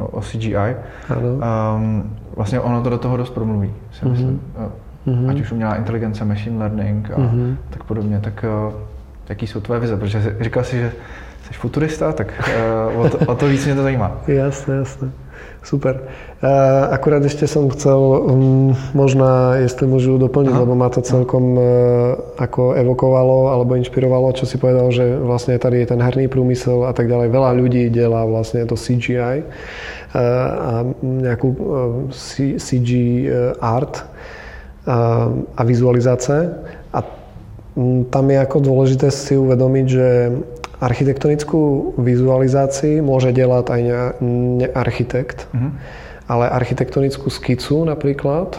[0.00, 0.76] o, o CGI,
[1.76, 4.38] um, vlastně ono to do toho dost promluví, si uh-huh.
[5.06, 5.30] Mm-hmm.
[5.30, 7.56] ať už umělá inteligence, machine learning a mm-hmm.
[7.70, 8.74] tak podobně, tak uh,
[9.28, 9.96] jaký jsou tvoje vize?
[9.96, 10.92] Protože říkal si, že
[11.42, 12.32] jsi futurista, tak
[12.94, 14.18] uh, o, to, o to víc mě to zajímá.
[14.26, 15.10] jasné, jasné.
[15.62, 16.00] Super.
[16.44, 20.60] Uh, akurát ešte som chcel um, možná, jestli môžu doplniť, Aha.
[20.60, 21.56] lebo ma to celkom
[22.36, 26.92] ako evokovalo alebo inšpirovalo, čo si povedal, že vlastne tady je ten herný prúmysel a
[26.92, 27.32] tak ďalej.
[27.32, 29.40] Veľa ľudí delá vlastne to CGI
[30.14, 31.48] a nejakú
[32.54, 32.90] CG
[33.58, 34.06] art
[34.86, 36.52] a vizualizácie.
[36.92, 36.98] A
[38.08, 40.08] tam je ako dôležité si uvedomiť, že
[40.84, 43.96] architektonickú vizualizácii môže delať aj ne,
[44.60, 45.70] ne architekt, mm-hmm.
[46.28, 48.58] ale architektonickú skicu napríklad e,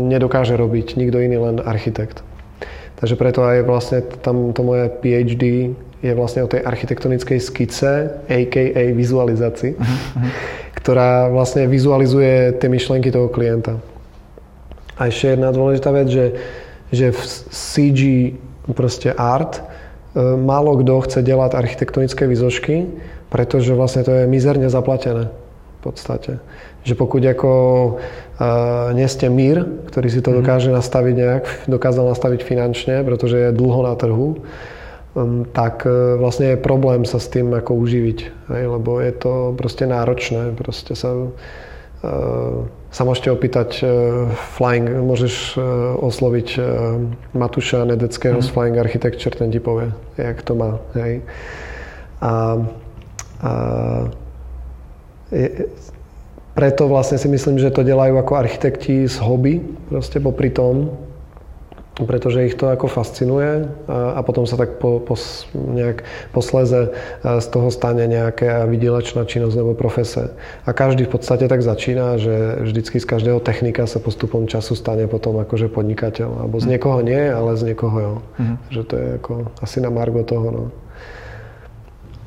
[0.00, 2.24] nedokáže robiť nikto iný, len architekt.
[2.98, 8.82] Takže preto aj vlastne tam to moje PhD je vlastne o tej architektonickej skice, a.k.a.
[8.94, 10.30] vizualizácii, mm-hmm.
[10.78, 13.82] ktorá vlastne vizualizuje tie myšlenky toho klienta.
[14.98, 16.26] A ešte jedna dôležitá vec, že,
[16.90, 17.20] že v
[17.54, 18.00] CG
[18.74, 19.62] proste art e,
[20.18, 22.90] málo kto chce delať architektonické výzožky,
[23.30, 25.30] pretože vlastne to je mizerne zaplatené
[25.78, 26.32] v podstate.
[26.82, 27.52] Že pokud ako
[28.40, 29.62] uh, nie ste mír,
[29.92, 30.42] ktorý si to mhm.
[30.42, 34.42] dokáže nastaviť nejak, dokázal nastaviť finančne, pretože je dlho na trhu,
[35.14, 38.18] um, tak uh, vlastne je problém sa s tým ako uživiť,
[38.50, 41.14] hej, lebo je to proste náročné, proste sa
[42.88, 43.90] sa môžete opýtať uh,
[44.54, 45.62] Flying, môžeš uh,
[45.98, 46.48] osloviť
[47.34, 48.44] Matuša Nedeckého mm.
[48.44, 50.78] z Flying Architecture, ten ti povie, jak to má.
[50.94, 51.26] Hej.
[52.22, 52.32] A,
[53.42, 53.52] a
[55.30, 55.68] je,
[56.58, 60.90] preto vlastne si myslím, že to delajú ako architekti z hobby, proste popri tom.
[62.06, 65.18] Pretože ich to ako fascinuje a, a potom sa tak po, po,
[65.54, 66.94] nejak posleze
[67.24, 70.30] z toho stane nejaká vydílečná činnosť alebo profese.
[70.62, 75.10] A každý v podstate tak začína, že vždycky z každého technika sa postupom času stane
[75.10, 76.46] potom akože podnikateľ.
[76.46, 76.70] Alebo z mhm.
[76.76, 78.14] niekoho nie, ale z niekoho jo.
[78.38, 78.56] Mm-hmm.
[78.70, 80.46] Že to je ako asi na margo toho.
[80.54, 80.64] No.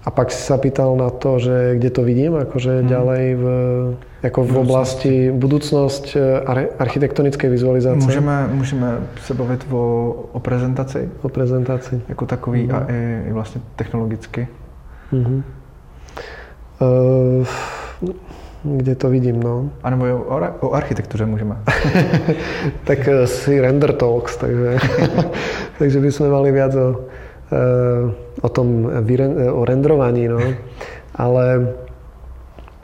[0.02, 2.88] A pak si sa pýtal na to, že kde to vidím, akože mm.
[2.90, 3.46] ďalej v,
[4.22, 6.20] ako v oblasti budúcnosť e,
[6.78, 8.06] architektonické vizualizácie.
[8.06, 11.10] Můžeme, můžeme se bavit o, o prezentaci.
[11.22, 12.02] O prezentaci.
[12.10, 12.76] Jako takový mm.
[12.76, 14.48] a i, i vlastně technologicky.
[15.14, 15.44] Mm-hmm.
[16.82, 17.46] Uh,
[18.64, 19.70] kde to vidím, no.
[19.84, 21.58] A nebo o, o architektuře můžeme.
[22.84, 24.78] tak e, si render talks, takže,
[25.80, 27.10] takže by sme mali viac o
[28.42, 28.88] o tom
[29.52, 30.40] o rendrovaní, no.
[31.16, 31.76] Ale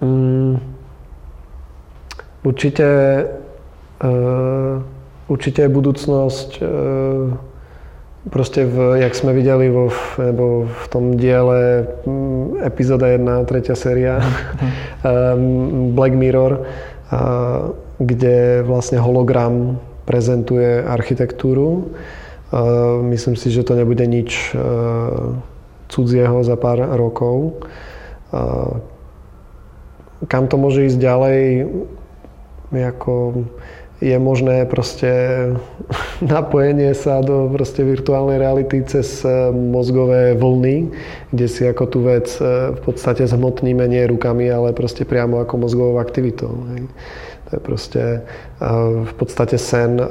[0.01, 0.59] um,
[2.43, 2.87] určite
[4.03, 4.81] uh,
[5.27, 6.67] určite je budúcnosť uh,
[8.27, 9.87] proste v, jak sme videli vo,
[10.19, 16.59] nebo v tom diele um, epizóda 1, tretia séria um, Black Mirror,
[18.03, 21.87] kde vlastne hologram prezentuje architektúru
[23.03, 24.55] Myslím si, že to nebude nič
[25.91, 27.59] cudzieho za pár rokov.
[30.31, 31.39] Kam to môže ísť ďalej,
[32.71, 33.45] ako
[33.97, 35.09] je možné proste
[36.21, 40.93] napojenie sa do proste virtuálnej reality cez e, mozgové vlny,
[41.33, 45.53] kde si ako tú vec e, v podstate zhmotníme nie rukami, ale proste priamo ako
[45.57, 46.53] mozgovou aktivitou.
[47.47, 48.03] To je proste
[49.07, 50.03] v podstate sen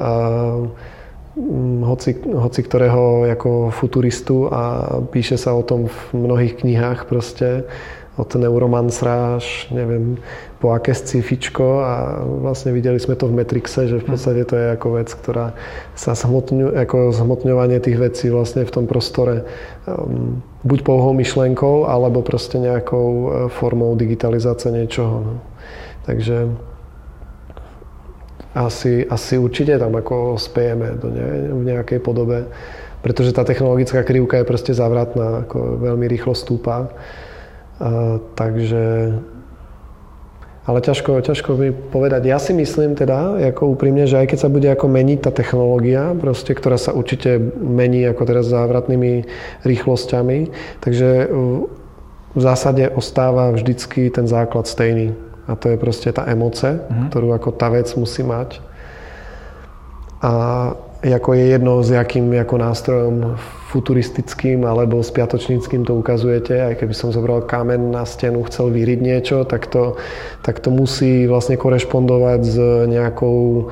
[1.37, 7.69] Mm, hoci, hoci ktorého ako futuristu a píše sa o tom v mnohých knihách proste
[8.17, 10.17] od Neuromancera až neviem
[10.57, 11.93] po aké scifičko a
[12.25, 14.09] vlastne videli sme to v Matrixe, že v hm.
[14.09, 15.53] podstate to je ako vec, ktorá
[15.93, 19.45] sa zhmotňuje, ako zhmotňovanie tých vecí vlastne v tom prostore
[19.85, 25.15] um, buď pouhou myšlenkou, alebo proste nejakou e, formou digitalizácie niečoho.
[25.21, 25.33] No.
[26.03, 26.49] Takže
[28.57, 32.49] asi, asi určite tam ako spejeme do ne, v nejakej podobe,
[33.05, 36.89] pretože tá technologická krivka je proste zavratná, ako veľmi rýchlo stúpa.
[37.77, 39.13] A, takže
[40.67, 42.27] ale ťažko, ťažko mi povedať.
[42.27, 46.11] Ja si myslím teda, ako úprimne, že aj keď sa bude ako meniť tá technológia,
[46.19, 49.23] proste, ktorá sa určite mení ako teraz závratnými
[49.63, 50.51] rýchlosťami,
[50.83, 51.31] takže
[52.35, 55.15] v zásade ostáva vždycky ten základ stejný
[55.47, 57.07] a to je proste tá emoce, mm-hmm.
[57.07, 58.59] ktorú ako tá vec musí mať.
[60.19, 60.33] A
[61.13, 63.15] ako je jedno, s jakým ako nástrojom
[63.67, 66.55] futuristickým alebo spiatočníckým to ukazujete.
[66.55, 69.99] Aj keby som zobral kamen na stenu, chcel vyriť niečo, tak to,
[70.41, 72.57] tak to musí vlastne korešpondovať s
[72.87, 73.69] nejakou,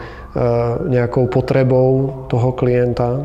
[0.91, 3.23] nejakou potrebou toho klienta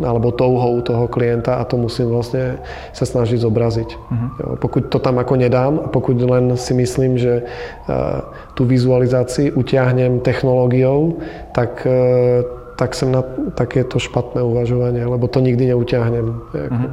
[0.00, 2.58] alebo touhou toho klienta a to musím vlastne
[2.96, 3.90] sa snažiť zobraziť.
[3.92, 4.28] Uh-huh.
[4.40, 8.24] Jo, pokud to tam ako nedám a pokud len si myslím, že uh,
[8.56, 11.20] tú vizualizácii utiahnem technológiou,
[11.52, 13.22] tak, uh, tak, sem na,
[13.54, 16.26] tak je to špatné uvažovanie, lebo to nikdy neutiahnem.
[16.50, 16.90] Uh-huh.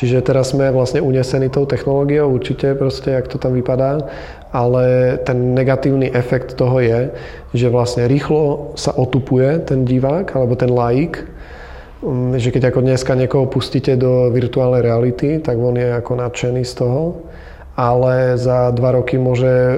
[0.00, 4.08] Čiže teraz sme vlastne unesení tou technológiou, určite proste, jak to tam vypadá,
[4.56, 7.12] ale ten negatívny efekt toho je,
[7.52, 11.28] že vlastne rýchlo sa otupuje ten divák alebo ten laik
[12.02, 16.66] Mm, že keď ako dneska niekoho pustíte do virtuálnej reality, tak on je ako nadšený
[16.66, 17.22] z toho,
[17.82, 19.76] ale za dva roky môže e,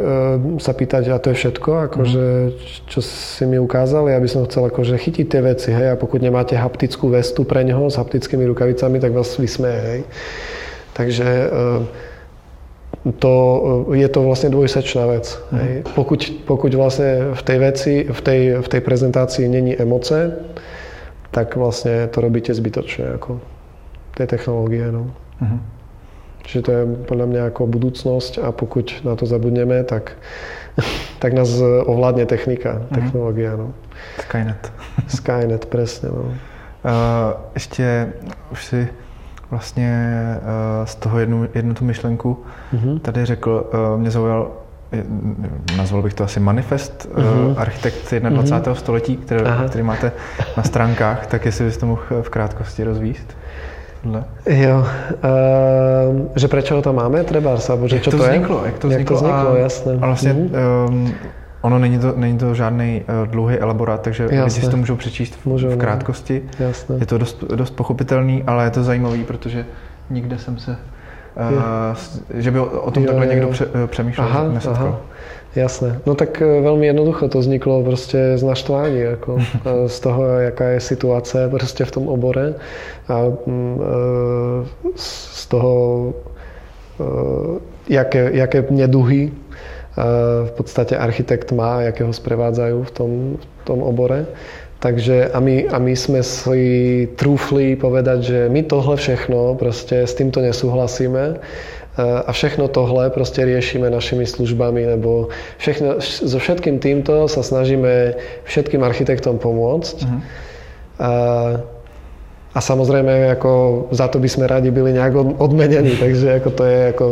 [0.61, 2.25] sa pýtať, a to je všetko, akože,
[2.85, 6.53] čo si mi ukázali, aby som chcel akože chytiť tie veci, hej, a pokud nemáte
[6.53, 10.01] haptickú vestu pre neho s haptickými rukavicami, tak vás vysmeje, hej.
[10.93, 11.49] Takže e,
[13.17, 13.35] to,
[13.89, 15.41] e, je to vlastne dvojsečná vec.
[15.49, 15.57] Mm.
[15.57, 15.75] Hej.
[15.97, 20.45] Pokud, pokud vlastne v tej veci, v tej, v tej prezentácii není emoce,
[21.33, 23.41] tak vlastne to robíte zbytočne, ako
[24.15, 24.93] tie technológie.
[24.93, 25.11] No.
[25.41, 25.59] Uh-huh.
[26.45, 30.13] Čiže to je podľa mňa ako budúcnosť a pokud na to zabudneme, tak,
[31.23, 32.95] tak nás ovládne technika, uh-huh.
[32.95, 33.57] technológia.
[33.57, 33.73] No.
[34.21, 34.73] Skynet.
[35.17, 36.09] Skynet, presne.
[36.13, 36.23] No.
[36.85, 38.13] Uh, ještě
[38.53, 38.89] už si
[39.51, 39.93] vlastně
[40.37, 42.45] uh, z toho jednu, jednu tu myšlenku
[42.75, 42.99] uh-huh.
[42.99, 44.51] tady řekl, uh, mě zaujal
[45.77, 47.55] nazval bych to asi manifest uh-huh.
[47.57, 48.31] architekt 21.
[48.31, 48.73] Uh-huh.
[48.73, 50.13] století, který, který máte
[50.57, 53.37] na stránkách, tak jestli byste mohl v krátkosti rozvíst?
[54.05, 54.25] Tohle.
[54.47, 58.57] Jo, uh, že prečo ho tam máme, treba, alebo že jak čo to, to vzniklo,
[58.61, 58.67] je?
[58.67, 59.93] Jak to vzniklo, jak to vzniklo a, jasné.
[60.01, 60.89] A vlastně uh-huh.
[60.89, 61.15] um,
[61.61, 64.45] ono není to, není to žádný uh, dlouhý elaborát, takže Jasné.
[64.45, 65.77] lidi si to můžou přečíst v, můžou, v no.
[65.77, 66.43] krátkosti.
[66.59, 66.97] Jasné.
[67.01, 69.65] Je to dost, dost pochopitelný, ale je to zajímavý, protože
[70.11, 70.77] nikde jsem se
[71.35, 71.97] Uh,
[72.35, 74.97] že by o, o tom takhle někdo pře, přemýšlel, aha, aha.
[75.55, 76.03] Jasné.
[76.03, 79.43] No tak e, veľmi jednoducho to vzniklo proste z naštvání, ako e,
[79.87, 82.59] z toho, jaká je situácia proste v tom obore
[83.07, 83.85] a mm, e,
[84.99, 85.73] z toho,
[87.91, 89.35] jaké, jaké neduhy
[90.45, 94.31] v podstate architekt má, jaké ho sprevádzajú v tom, v tom obore.
[94.79, 96.63] Takže a my, a my sme si
[97.19, 101.43] trúfli povedať, že my tohle všechno proste s týmto nesúhlasíme
[102.03, 105.31] a všechno tohle proste riešime našimi službami, lebo
[105.63, 108.19] všechno, so všetkým týmto sa snažíme
[108.51, 109.97] všetkým architektom pomôcť.
[110.03, 110.21] Uh-huh.
[110.99, 111.13] A,
[112.51, 116.79] a samozrejme, ako za to by sme radi byli nejak odmenení, takže ako to je
[116.91, 117.05] ako,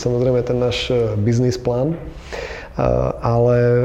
[0.00, 2.00] samozrejme ten náš e, biznis plán
[3.20, 3.84] ale e,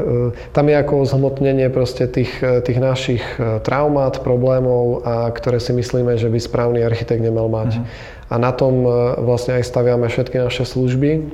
[0.56, 3.20] tam je ako zhmotnenie proste tých, e, tých našich
[3.60, 7.76] traumát, problémov, a ktoré si myslíme, že by správny architekt nemal mať.
[7.76, 8.15] Mm-hmm.
[8.26, 8.82] A na tom
[9.22, 11.30] vlastne aj staviame všetky naše služby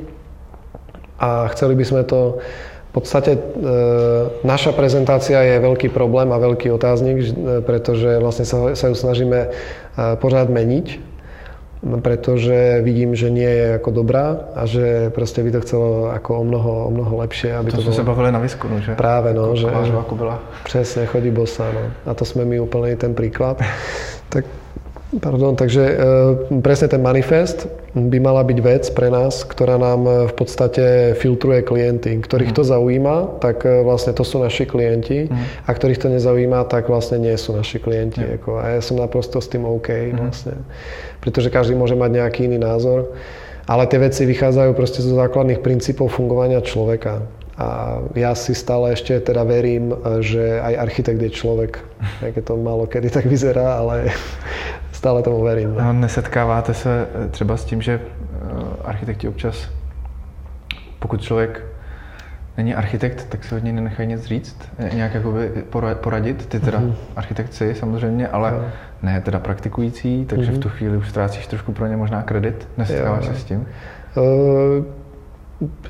[1.17, 2.43] a chceli by sme to
[2.93, 3.41] v podstate e,
[4.45, 7.25] naša prezentácia je veľký problém a veľký otáznik,
[7.65, 9.51] pretože vlastne sa, sa ju snažíme e,
[10.21, 11.13] pořád meniť
[11.83, 16.45] pretože vidím, že nie je ako dobrá a že proste by to chcelo ako o
[16.47, 17.59] mnoho, o mnoho lepšie.
[17.59, 18.95] Aby to, to sme sa bavili na výskunu, že?
[18.95, 19.51] Práve, no.
[19.59, 20.39] Že, že, ako byla.
[20.63, 21.91] Přesne, chodí bosa, no.
[22.07, 23.59] A to sme my úplne ten príklad.
[24.33, 24.47] tak
[25.21, 25.95] Pardon, takže e,
[26.65, 31.61] presne ten manifest by mala byť vec pre nás, ktorá nám e, v podstate filtruje
[31.61, 32.17] klienty.
[32.17, 32.57] Ktorých mm.
[32.57, 35.69] to zaujíma, tak e, vlastne to sú naši klienti mm.
[35.69, 38.25] a ktorých to nezaujíma, tak vlastne nie sú naši klienti.
[38.25, 38.41] Mm.
[38.41, 40.17] Ako, a ja som naprosto s tým OK mm.
[40.17, 40.57] vlastne.
[41.21, 43.13] Pretože každý môže mať nejaký iný názor.
[43.69, 47.21] Ale tie veci vychádzajú proste zo základných princípov fungovania človeka.
[47.61, 49.93] A ja si stále ešte teda verím,
[50.25, 51.85] že aj architekt je človek.
[52.25, 54.11] Aj keď to málo kedy tak vyzerá, ale
[55.03, 55.75] stále tomu verím.
[55.75, 55.93] No.
[55.93, 58.49] Nesetkáváte se eh, třeba s tím, že eh,
[58.85, 59.69] architekti občas,
[60.99, 61.65] pokud člověk
[62.57, 64.57] není architekt, tak se od něj nenechají nic říct,
[64.93, 65.51] nějak jakoby
[65.95, 66.95] poradit, ty teda mm-hmm.
[67.17, 68.65] architekci samozřejmě, ale no.
[69.03, 70.57] ne teda praktikující, takže mm-hmm.
[70.57, 72.69] v tu chvíli už ztrácíš trošku pro ně možná kredit.
[72.79, 73.67] Nesetkáváš se s tím?
[74.17, 74.85] Uh,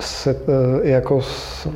[0.01, 1.69] se, uh, jako s,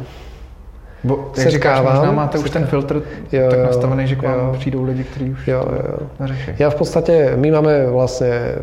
[1.07, 3.03] Bo, jak říkáš, možná máte už ten filtr
[3.33, 4.55] jo, tak nastavený, že k vám jo.
[4.59, 5.99] přijdou lidi, kteří už jo, jo.
[6.20, 6.51] neřeší.
[6.59, 8.59] Ja v podstate, my máme vlastne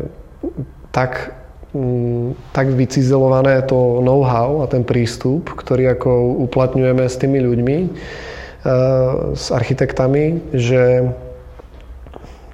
[0.92, 1.32] tak
[1.72, 9.32] mm, tak vycizelované to know-how a ten prístup, ktorý ako uplatňujeme s tými ľuďmi, uh,
[9.32, 11.08] s architektami, že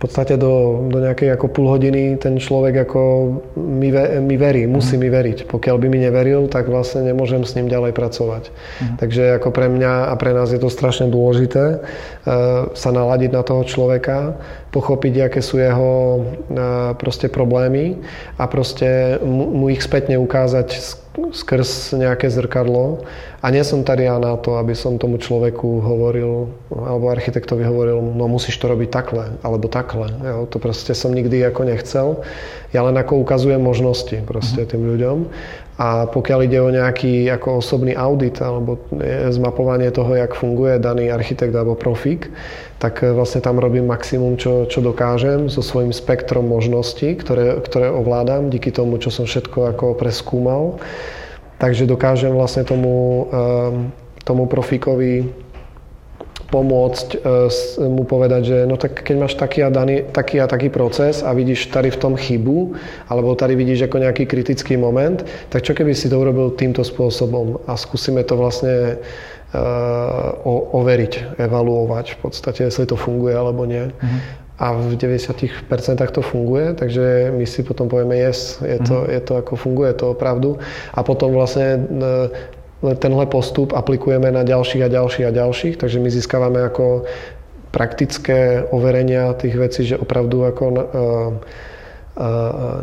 [0.01, 3.01] v podstate do, do nejakej ako pol hodiny ten človek ako
[3.61, 3.93] mi,
[4.25, 5.01] mi verí, musí mm.
[5.05, 5.39] mi veriť.
[5.45, 8.49] Pokiaľ by mi neveril, tak vlastne nemôžem s ním ďalej pracovať.
[8.49, 8.97] Mm.
[8.97, 13.45] Takže ako pre mňa a pre nás je to strašne dôležité uh, sa naladiť na
[13.45, 14.41] toho človeka,
[14.71, 17.99] pochopiť, aké sú jeho uh, proste problémy
[18.39, 20.99] a proste mu, mu ich spätne ukázať
[21.35, 23.03] skrz nejaké zrkadlo.
[23.43, 27.99] A nie som tady ja na to, aby som tomu človeku hovoril, alebo architektovi hovoril,
[27.99, 30.13] no musíš to robiť takhle, alebo takhle.
[30.23, 32.09] Jo, to proste som nikdy ako nechcel.
[32.71, 35.27] Ja len ako ukazujem možnosti proste tým ľuďom.
[35.81, 38.77] A pokiaľ ide o nejaký ako osobný audit alebo
[39.33, 42.29] zmapovanie toho, jak funguje daný architekt alebo profík,
[42.81, 48.49] tak vlastne tam robím maximum, čo, čo dokážem so svojím spektrom možností, ktoré, ktoré ovládam
[48.49, 50.81] díky tomu, čo som všetko ako preskúmal.
[51.61, 53.93] Takže dokážem vlastne tomu, ehm,
[54.25, 55.29] tomu profíkovi
[56.51, 57.19] pomôcť e,
[57.87, 61.31] mu povedať, že no tak keď máš taký a, daný, taký a taký proces a
[61.31, 62.75] vidíš tady v tom chybu,
[63.07, 67.63] alebo tady vidíš ako nejaký kritický moment, tak čo keby si to urobil týmto spôsobom
[67.71, 68.99] a skúsime to vlastne
[69.55, 73.91] uh, overiť, evaluovať v podstate, jestli to funguje alebo nie.
[73.91, 74.21] Mm-hmm.
[74.61, 75.57] A v 90%
[76.13, 79.15] to funguje, takže my si potom povieme yes, je to, mm-hmm.
[79.17, 80.61] je to ako funguje to opravdu.
[80.93, 81.81] A potom vlastne e,
[82.81, 87.05] tenhle postup aplikujeme na ďalších a ďalších a ďalších, takže my získavame ako
[87.71, 90.85] praktické overenia tých vecí, že opravdu ako uh, uh,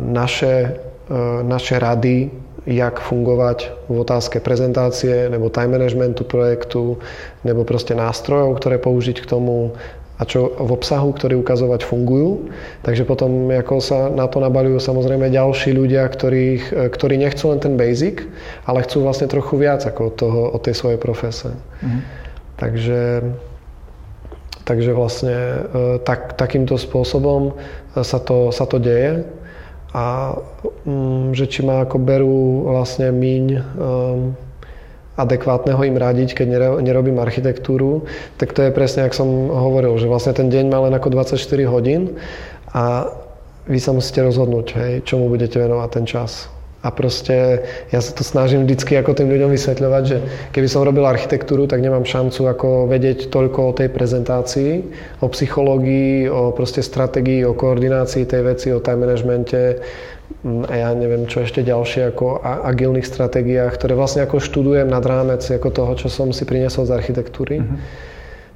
[0.00, 0.78] naše,
[1.10, 2.30] uh, naše rady,
[2.68, 7.00] jak fungovať v otázke prezentácie nebo time managementu projektu,
[7.44, 9.72] nebo proste nástrojov, ktoré použiť k tomu,
[10.18, 12.50] a čo v obsahu, ktorý ukazovať fungujú.
[12.82, 17.78] Takže potom ako sa na to nabalujú samozrejme ďalší ľudia, ktorých, ktorí nechcú len ten
[17.78, 18.26] basic,
[18.66, 21.54] ale chcú vlastne trochu viac ako od, toho, od tej svojej profese.
[21.54, 22.02] Mm-hmm.
[22.58, 23.02] Takže,
[24.66, 25.58] takže vlastne e,
[26.02, 27.54] tak, takýmto spôsobom
[27.94, 29.22] sa to, sa to deje
[29.94, 30.34] a
[30.84, 34.36] mm, že či ma ako berú vlastne míň um,
[35.18, 36.46] adekvátneho im radiť, keď
[36.78, 38.06] nerobím architektúru,
[38.38, 41.34] tak to je presne, ako som hovoril, že vlastne ten deň má len ako 24
[41.66, 42.14] hodín
[42.70, 43.10] a
[43.66, 46.46] vy sa musíte rozhodnúť, hej, čomu budete venovať ten čas.
[46.78, 50.18] A proste ja sa to snažím vždycky ako tým ľuďom vysvetľovať, že
[50.54, 54.72] keby som robil architektúru, tak nemám šancu ako vedieť toľko o tej prezentácii,
[55.18, 59.82] o psychológii, o proste stratégii, o koordinácii tej veci, o time managemente,
[60.44, 65.40] a ja neviem, čo ešte ďalšie ako agilných stratégiách, ktoré vlastne ako študujem nad rámec
[65.42, 67.64] ako toho, čo som si priniesol z architektúry.
[67.64, 67.78] Mm-hmm.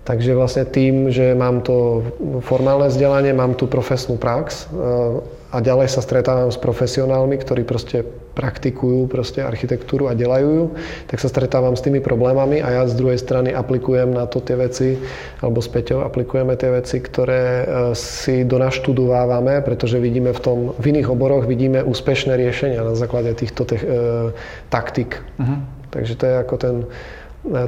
[0.02, 2.06] Takže vlastne tým, že mám to
[2.44, 8.00] formálne vzdelanie, mám tu profesnú prax eh, a ďalej sa stretávam s profesionálmi, ktorí proste
[8.32, 10.66] praktikujú proste architektúru a delajú ju,
[11.12, 14.56] tak sa stretávam s tými problémami a ja z druhej strany aplikujem na to tie
[14.56, 14.96] veci,
[15.44, 20.84] alebo s Peťou aplikujeme tie veci, ktoré eh, si donaštudovávame, pretože vidíme v tom, v
[20.96, 24.32] iných oboroch vidíme úspešné riešenia na základe týchto te- e,
[24.72, 25.20] taktik.
[25.36, 25.60] Uh-huh.
[25.92, 26.76] Takže to je ako ten,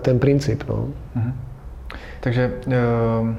[0.01, 0.65] ten princíp.
[0.65, 0.89] No.
[1.13, 1.33] Uh-huh.
[2.25, 3.37] Takže ehm,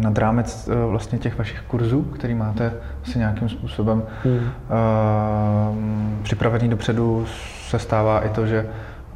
[0.00, 2.72] nad rámec eh, vlastně těch vašich kurzů, který máte
[3.02, 4.40] asi nějakým způsobem hmm.
[4.40, 7.26] Ehm, připravený dopředu,
[7.68, 8.66] se stává i to, že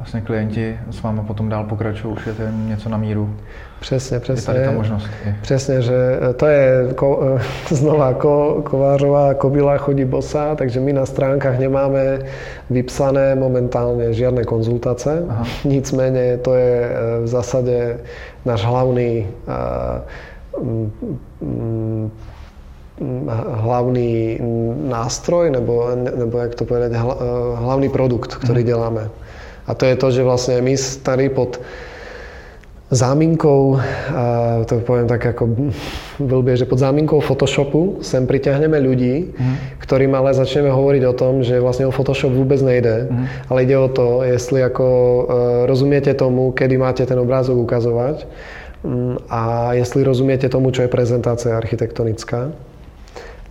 [0.03, 3.35] vlastně klienti s vámi potom dál pokračují, už je to něco na míru.
[3.79, 4.51] Přesně, přesně.
[4.51, 5.07] Je tady ta možnost.
[5.41, 7.39] Přesně, že to je ko,
[7.69, 12.19] znova ko, kovářová kobila chodí bosa, takže my na stránkách nemáme
[12.69, 15.25] vypsané momentálně žádné konzultace.
[15.29, 15.45] Aha.
[15.65, 16.91] Nicméně to je
[17.23, 17.97] v zásade
[18.45, 19.27] náš hlavný
[23.51, 24.39] hlavný
[24.83, 26.91] nástroj, nebo, nebo jak to povedať,
[27.55, 29.09] hlavný produkt, ktorý mm.
[29.67, 31.59] A to je to, že vlastne my tady pod
[32.93, 33.81] záminkou,
[34.69, 35.73] to poviem tak ako
[36.21, 39.55] blbie, že pod záminkou Photoshopu sem priťahneme ľudí, mm.
[39.81, 43.49] ktorým ale začneme hovoriť o tom, že vlastne o Photoshop vôbec nejde, mm.
[43.49, 45.21] ale ide o to, jestli ako e,
[45.65, 48.29] rozumiete tomu, kedy máte ten obrázok ukazovať
[48.85, 52.53] mm, a jestli rozumiete tomu, čo je prezentácia architektonická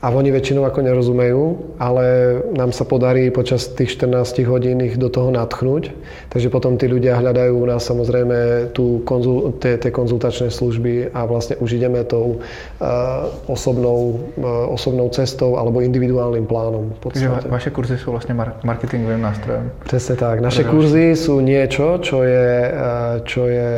[0.03, 1.43] a oni väčšinou ako nerozumejú,
[1.79, 5.95] ale nám sa podarí počas tých 14 hodín ich do toho natchnúť.
[6.27, 11.23] Takže potom tí ľudia hľadajú u nás samozrejme tú konzul, tie, tie konzultačné služby a
[11.23, 16.99] vlastne už ideme tou uh, osobnou, uh, osobnou cestou alebo individuálnym plánom.
[16.99, 18.35] Takže vaše kurzy sú vlastne
[18.66, 19.70] marketingovým nástrojom.
[19.87, 20.43] Presne tak.
[20.43, 23.70] Naše kurzy sú niečo, čo je, uh, čo je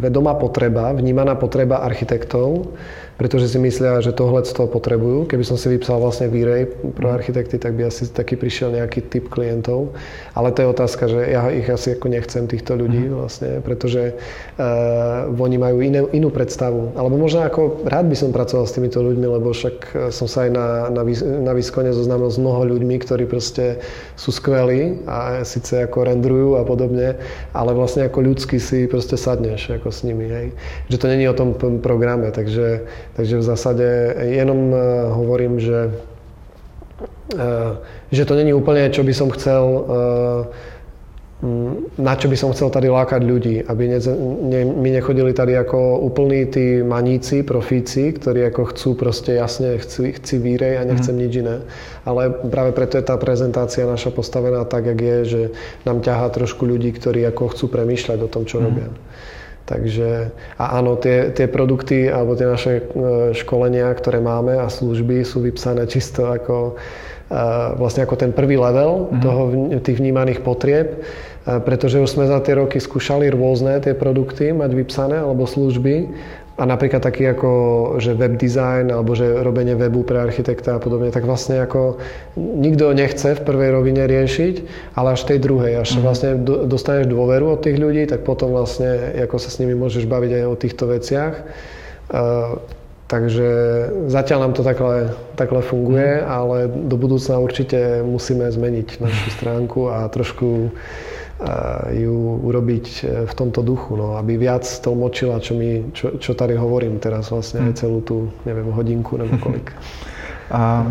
[0.00, 2.76] vedomá potreba, vnímaná potreba architektov,
[3.22, 5.30] pretože si myslia, že tohle z toho potrebujú.
[5.30, 7.14] Keby som si vypsal vlastne výrej pro mhm.
[7.22, 9.94] architekty, tak by asi taký prišiel nejaký typ klientov.
[10.34, 13.14] Ale to je otázka, že ja ich asi ako nechcem týchto ľudí mm.
[13.14, 14.16] vlastne, pretože
[14.58, 16.98] uh, oni majú iné, inú predstavu.
[16.98, 20.48] Alebo možno ako rád by som pracoval s týmito ľuďmi, lebo však e, som sa
[20.48, 21.02] aj na, na,
[21.44, 23.84] na výskone zoznámil s mnoho ľuďmi, ktorí proste
[24.16, 27.20] sú skvelí a síce ako rendrujú a podobne,
[27.52, 30.26] ale vlastne ako ľudsky si proste sadneš ako s nimi.
[30.30, 30.46] Hej.
[30.88, 31.52] Že to není o tom
[31.84, 34.78] programe, takže Takže v zásade jenom eh,
[35.12, 35.92] hovorím, že,
[37.36, 37.72] eh,
[38.10, 40.70] že to není úplne, čo by som chcel eh,
[41.98, 43.98] na čo by som chcel tady lákať ľudí, aby ne,
[44.46, 50.14] ne, mi nechodili tady ako úplní tí maníci, profíci, ktorí ako chcú proste jasne, chci,
[50.22, 51.18] chci výrej a nechcem mm.
[51.18, 51.56] nič iné.
[52.06, 55.42] Ale práve preto je tá prezentácia naša postavená tak, jak je, že
[55.82, 58.64] nám ťahá trošku ľudí, ktorí ako chcú premýšľať o tom, čo mm.
[58.64, 58.88] robia.
[59.62, 62.82] Takže a áno, tie, tie produkty alebo tie naše e,
[63.30, 66.74] školenia, ktoré máme a služby sú vypsané čisto ako
[67.30, 67.40] e,
[67.78, 69.22] vlastne ako ten prvý level mm-hmm.
[69.22, 69.42] toho,
[69.78, 74.70] tých vnímaných potrieb, e, pretože už sme za tie roky skúšali rôzne tie produkty mať
[74.74, 76.10] vypsané alebo služby
[76.52, 77.50] a napríklad taký ako,
[77.96, 81.96] že web design alebo že robenie webu pre architekta a podobne, tak vlastne ako
[82.36, 84.54] nikto nechce v prvej rovine riešiť,
[84.92, 86.04] ale až tej druhej, až mm-hmm.
[86.04, 86.30] vlastne
[86.68, 90.44] dostaneš dôveru od tých ľudí, tak potom vlastne ako sa s nimi môžeš baviť aj
[90.44, 91.34] o týchto veciach.
[92.12, 92.60] Uh,
[93.08, 93.48] takže
[94.12, 96.36] zatiaľ nám to takhle, takhle funguje, mm-hmm.
[96.36, 100.68] ale do budúcna určite musíme zmeniť našu stránku a trošku
[101.90, 106.54] ju urobiť e, v tomto duchu, no, aby viac tlmočila, čo, mi, čo, čo tady
[106.56, 107.78] hovorím teraz vlastne aj hm.
[107.78, 108.16] celú tú,
[108.46, 109.72] neviem, hodinku nebo kolik.
[110.50, 110.86] A,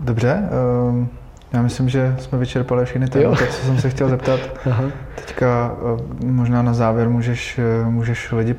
[0.00, 0.42] dobře,
[0.88, 1.08] um,
[1.52, 4.40] já myslím, že jsme vyčerpali všechny témata, co jsem se chtěl zeptat.
[4.66, 4.84] Aha.
[5.14, 5.76] Teďka
[6.22, 8.54] e, možná na závěr můžeš, e, můžeš lidi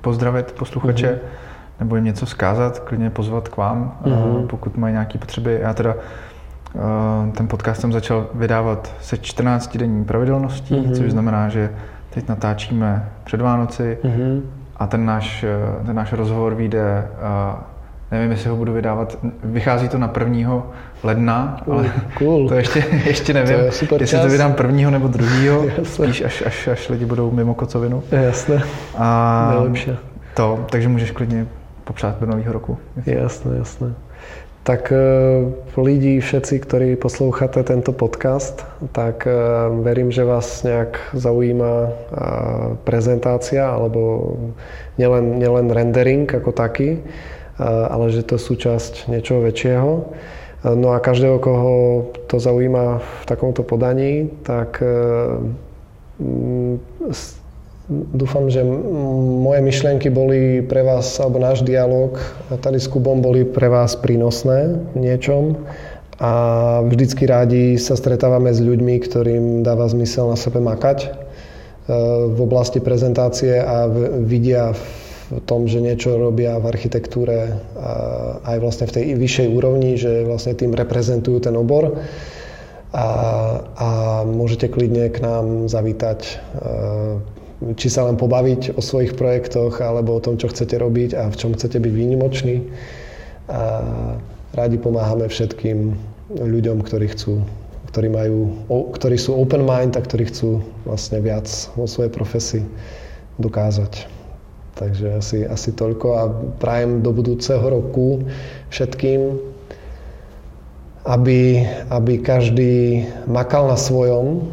[0.00, 1.80] pozdravit, posluchače, uh-huh.
[1.80, 4.46] nebo jim něco zkázat, klidně pozvat k vám, uh-huh.
[4.46, 5.58] pokud mají nějaké potřeby.
[5.62, 5.94] Já teda
[7.32, 10.96] ten podcast jsem začal vydávat se 14-denní pravidelností, mm-hmm.
[10.96, 11.70] což znamená, že
[12.10, 14.42] teď natáčíme před Vánoci mm-hmm.
[14.76, 17.56] a ten náš, eh, ten náš rozhovor vyjde, eh,
[18.10, 20.62] nevím, jestli ho budu vydávat, vychází to na 1.
[21.02, 22.48] ledna, cool, ale cool.
[22.48, 24.26] to ještě, ještě nevím, to super jestli čas.
[24.26, 28.02] to vydám prvního nebo druhýho, spíš až, až, až lidi budou mimo kocovinu.
[28.10, 28.62] Jasné,
[28.98, 29.52] a
[30.34, 31.46] To, takže můžeš klidně
[31.84, 32.78] popřát do nového roku.
[33.06, 33.94] Jasné, jasné.
[34.66, 34.98] Tak e,
[35.78, 39.30] lidi, všetci, ktorí posloucháte tento podcast, tak e,
[39.86, 41.90] verím, že vás nejak zaujíma e,
[42.82, 44.34] prezentácia alebo
[44.98, 46.98] nielen, nielen rendering ako taký,
[47.62, 49.90] ale že to je súčasť niečoho väčšieho.
[50.76, 51.74] No a každého, koho
[52.28, 54.82] to zaujíma v takomto podaní, tak
[57.88, 62.18] Dúfam, že moje myšlienky boli pre vás, alebo náš dialog
[62.50, 65.54] tady s Kubom boli pre vás prínosné v niečom.
[66.18, 66.32] A
[66.82, 71.08] vždycky rádi sa stretávame s ľuďmi, ktorým dáva zmysel na sebe makať e,
[72.26, 73.86] v oblasti prezentácie a
[74.18, 77.54] vidia v tom, že niečo robia v architektúre
[78.46, 82.02] aj vlastne v tej vyššej úrovni, že vlastne tým reprezentujú ten obor.
[82.90, 83.06] A,
[83.78, 83.88] a
[84.26, 86.34] môžete klidne k nám zavítať e,
[87.56, 91.36] či sa len pobaviť o svojich projektoch alebo o tom, čo chcete robiť a v
[91.36, 92.56] čom chcete byť výnimoční.
[93.48, 93.62] A
[94.52, 95.96] rádi pomáhame všetkým
[96.36, 97.40] ľuďom, ktorí chcú
[97.96, 98.52] ktorí, majú,
[98.92, 101.48] ktorí sú open mind a ktorí chcú vlastne viac
[101.80, 102.60] vo svojej profesii
[103.40, 104.04] dokázať.
[104.76, 106.28] Takže asi, asi toľko a
[106.60, 108.20] prajem do budúceho roku
[108.68, 109.40] všetkým,
[111.08, 114.44] aby, aby každý makal na svojom,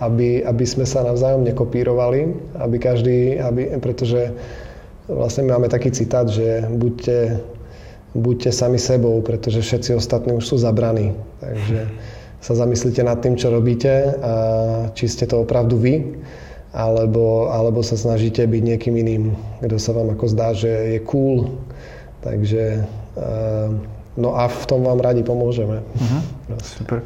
[0.00, 4.32] aby, aby sme sa navzájom nekopírovali, aby každý, aby, pretože
[5.06, 7.40] vlastne máme taký citát, že buďte,
[8.16, 11.12] buďte sami sebou, pretože všetci ostatní už sú zabraní.
[11.44, 11.92] Takže
[12.40, 14.34] sa zamyslite nad tým, čo robíte a
[14.96, 16.16] či ste to opravdu vy,
[16.72, 21.60] alebo, alebo sa snažíte byť niekým iným, kto sa vám ako zdá, že je cool.
[22.24, 22.86] Takže
[24.16, 25.84] no a v tom vám radi pomôžeme.
[25.84, 26.20] Uh-huh.
[26.64, 27.04] Super.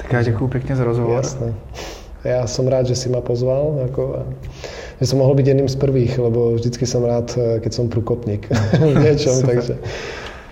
[0.00, 1.20] Tak ja ďakujem pekne za rozhovor.
[1.20, 1.52] Jasné.
[2.24, 3.84] Ja som rád, že si ma pozval.
[3.92, 4.24] Ako,
[5.00, 8.48] že som mohol byť jedným z prvých, lebo vždycky som rád, keď som prúkopník
[8.80, 9.44] v niečom.
[9.44, 9.76] takže,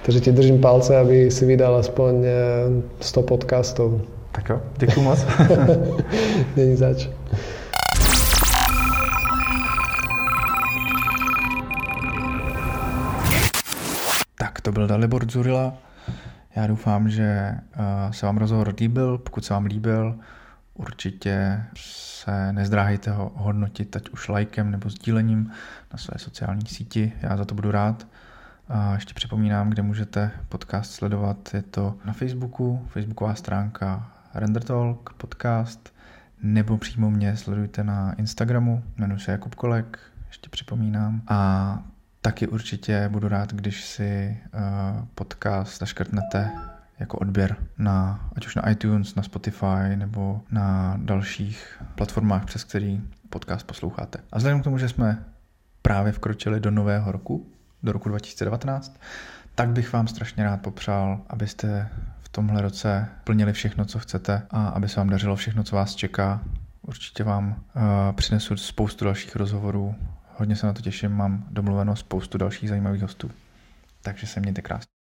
[0.05, 2.15] takže ti držím palce, aby si vydal aspoň
[3.01, 4.01] 100 e, podcastov.
[4.33, 5.19] Tak jo, děkuji moc.
[6.57, 7.09] Není zač.
[14.39, 15.88] Tak to byl Dalibor Zurila.
[16.59, 19.19] Já doufám, že uh, se vám rozhovor líbil.
[19.19, 20.19] Pokud se vám líbil,
[20.75, 25.51] určitě se nezdráhejte ho hodnotit, ať už lajkem nebo sdílením
[25.93, 27.13] na své sociální síti.
[27.23, 28.07] Já za to budu rád.
[28.69, 31.55] A ještě připomínám, kde můžete podcast sledovat.
[31.55, 35.95] Je to na Facebooku, facebooková stránka Render Talk podcast,
[36.43, 41.23] nebo přímo mě sledujte na Instagramu, jmenuji se Jakub Kolek, ještě připomínám.
[41.29, 41.83] A
[42.23, 44.61] taky určitě budu rád, když si uh,
[45.15, 46.51] podcast zaškrtnete
[46.99, 53.01] jako odběr na, ať už na iTunes, na Spotify nebo na dalších platformách, přes který
[53.31, 54.19] podcast posloucháte.
[54.33, 55.25] A vzhledem k tomu, že jsme
[55.83, 59.01] právě vkročili do nového roku, do roku 2019,
[59.55, 61.89] tak bych vám strašně rád popřál, abyste
[62.21, 65.95] v tomhle roce plnili všechno, co chcete a aby se vám dařilo všechno, co vás
[65.95, 66.41] čeká.
[66.83, 67.83] Určitě vám uh,
[68.13, 69.95] přinesu spoustu dalších rozhovorů
[70.39, 73.31] Hodně se na to těším, mám domluveno spoustu dalších zajímavých hostů.
[74.03, 74.98] Takže se mějte krásně.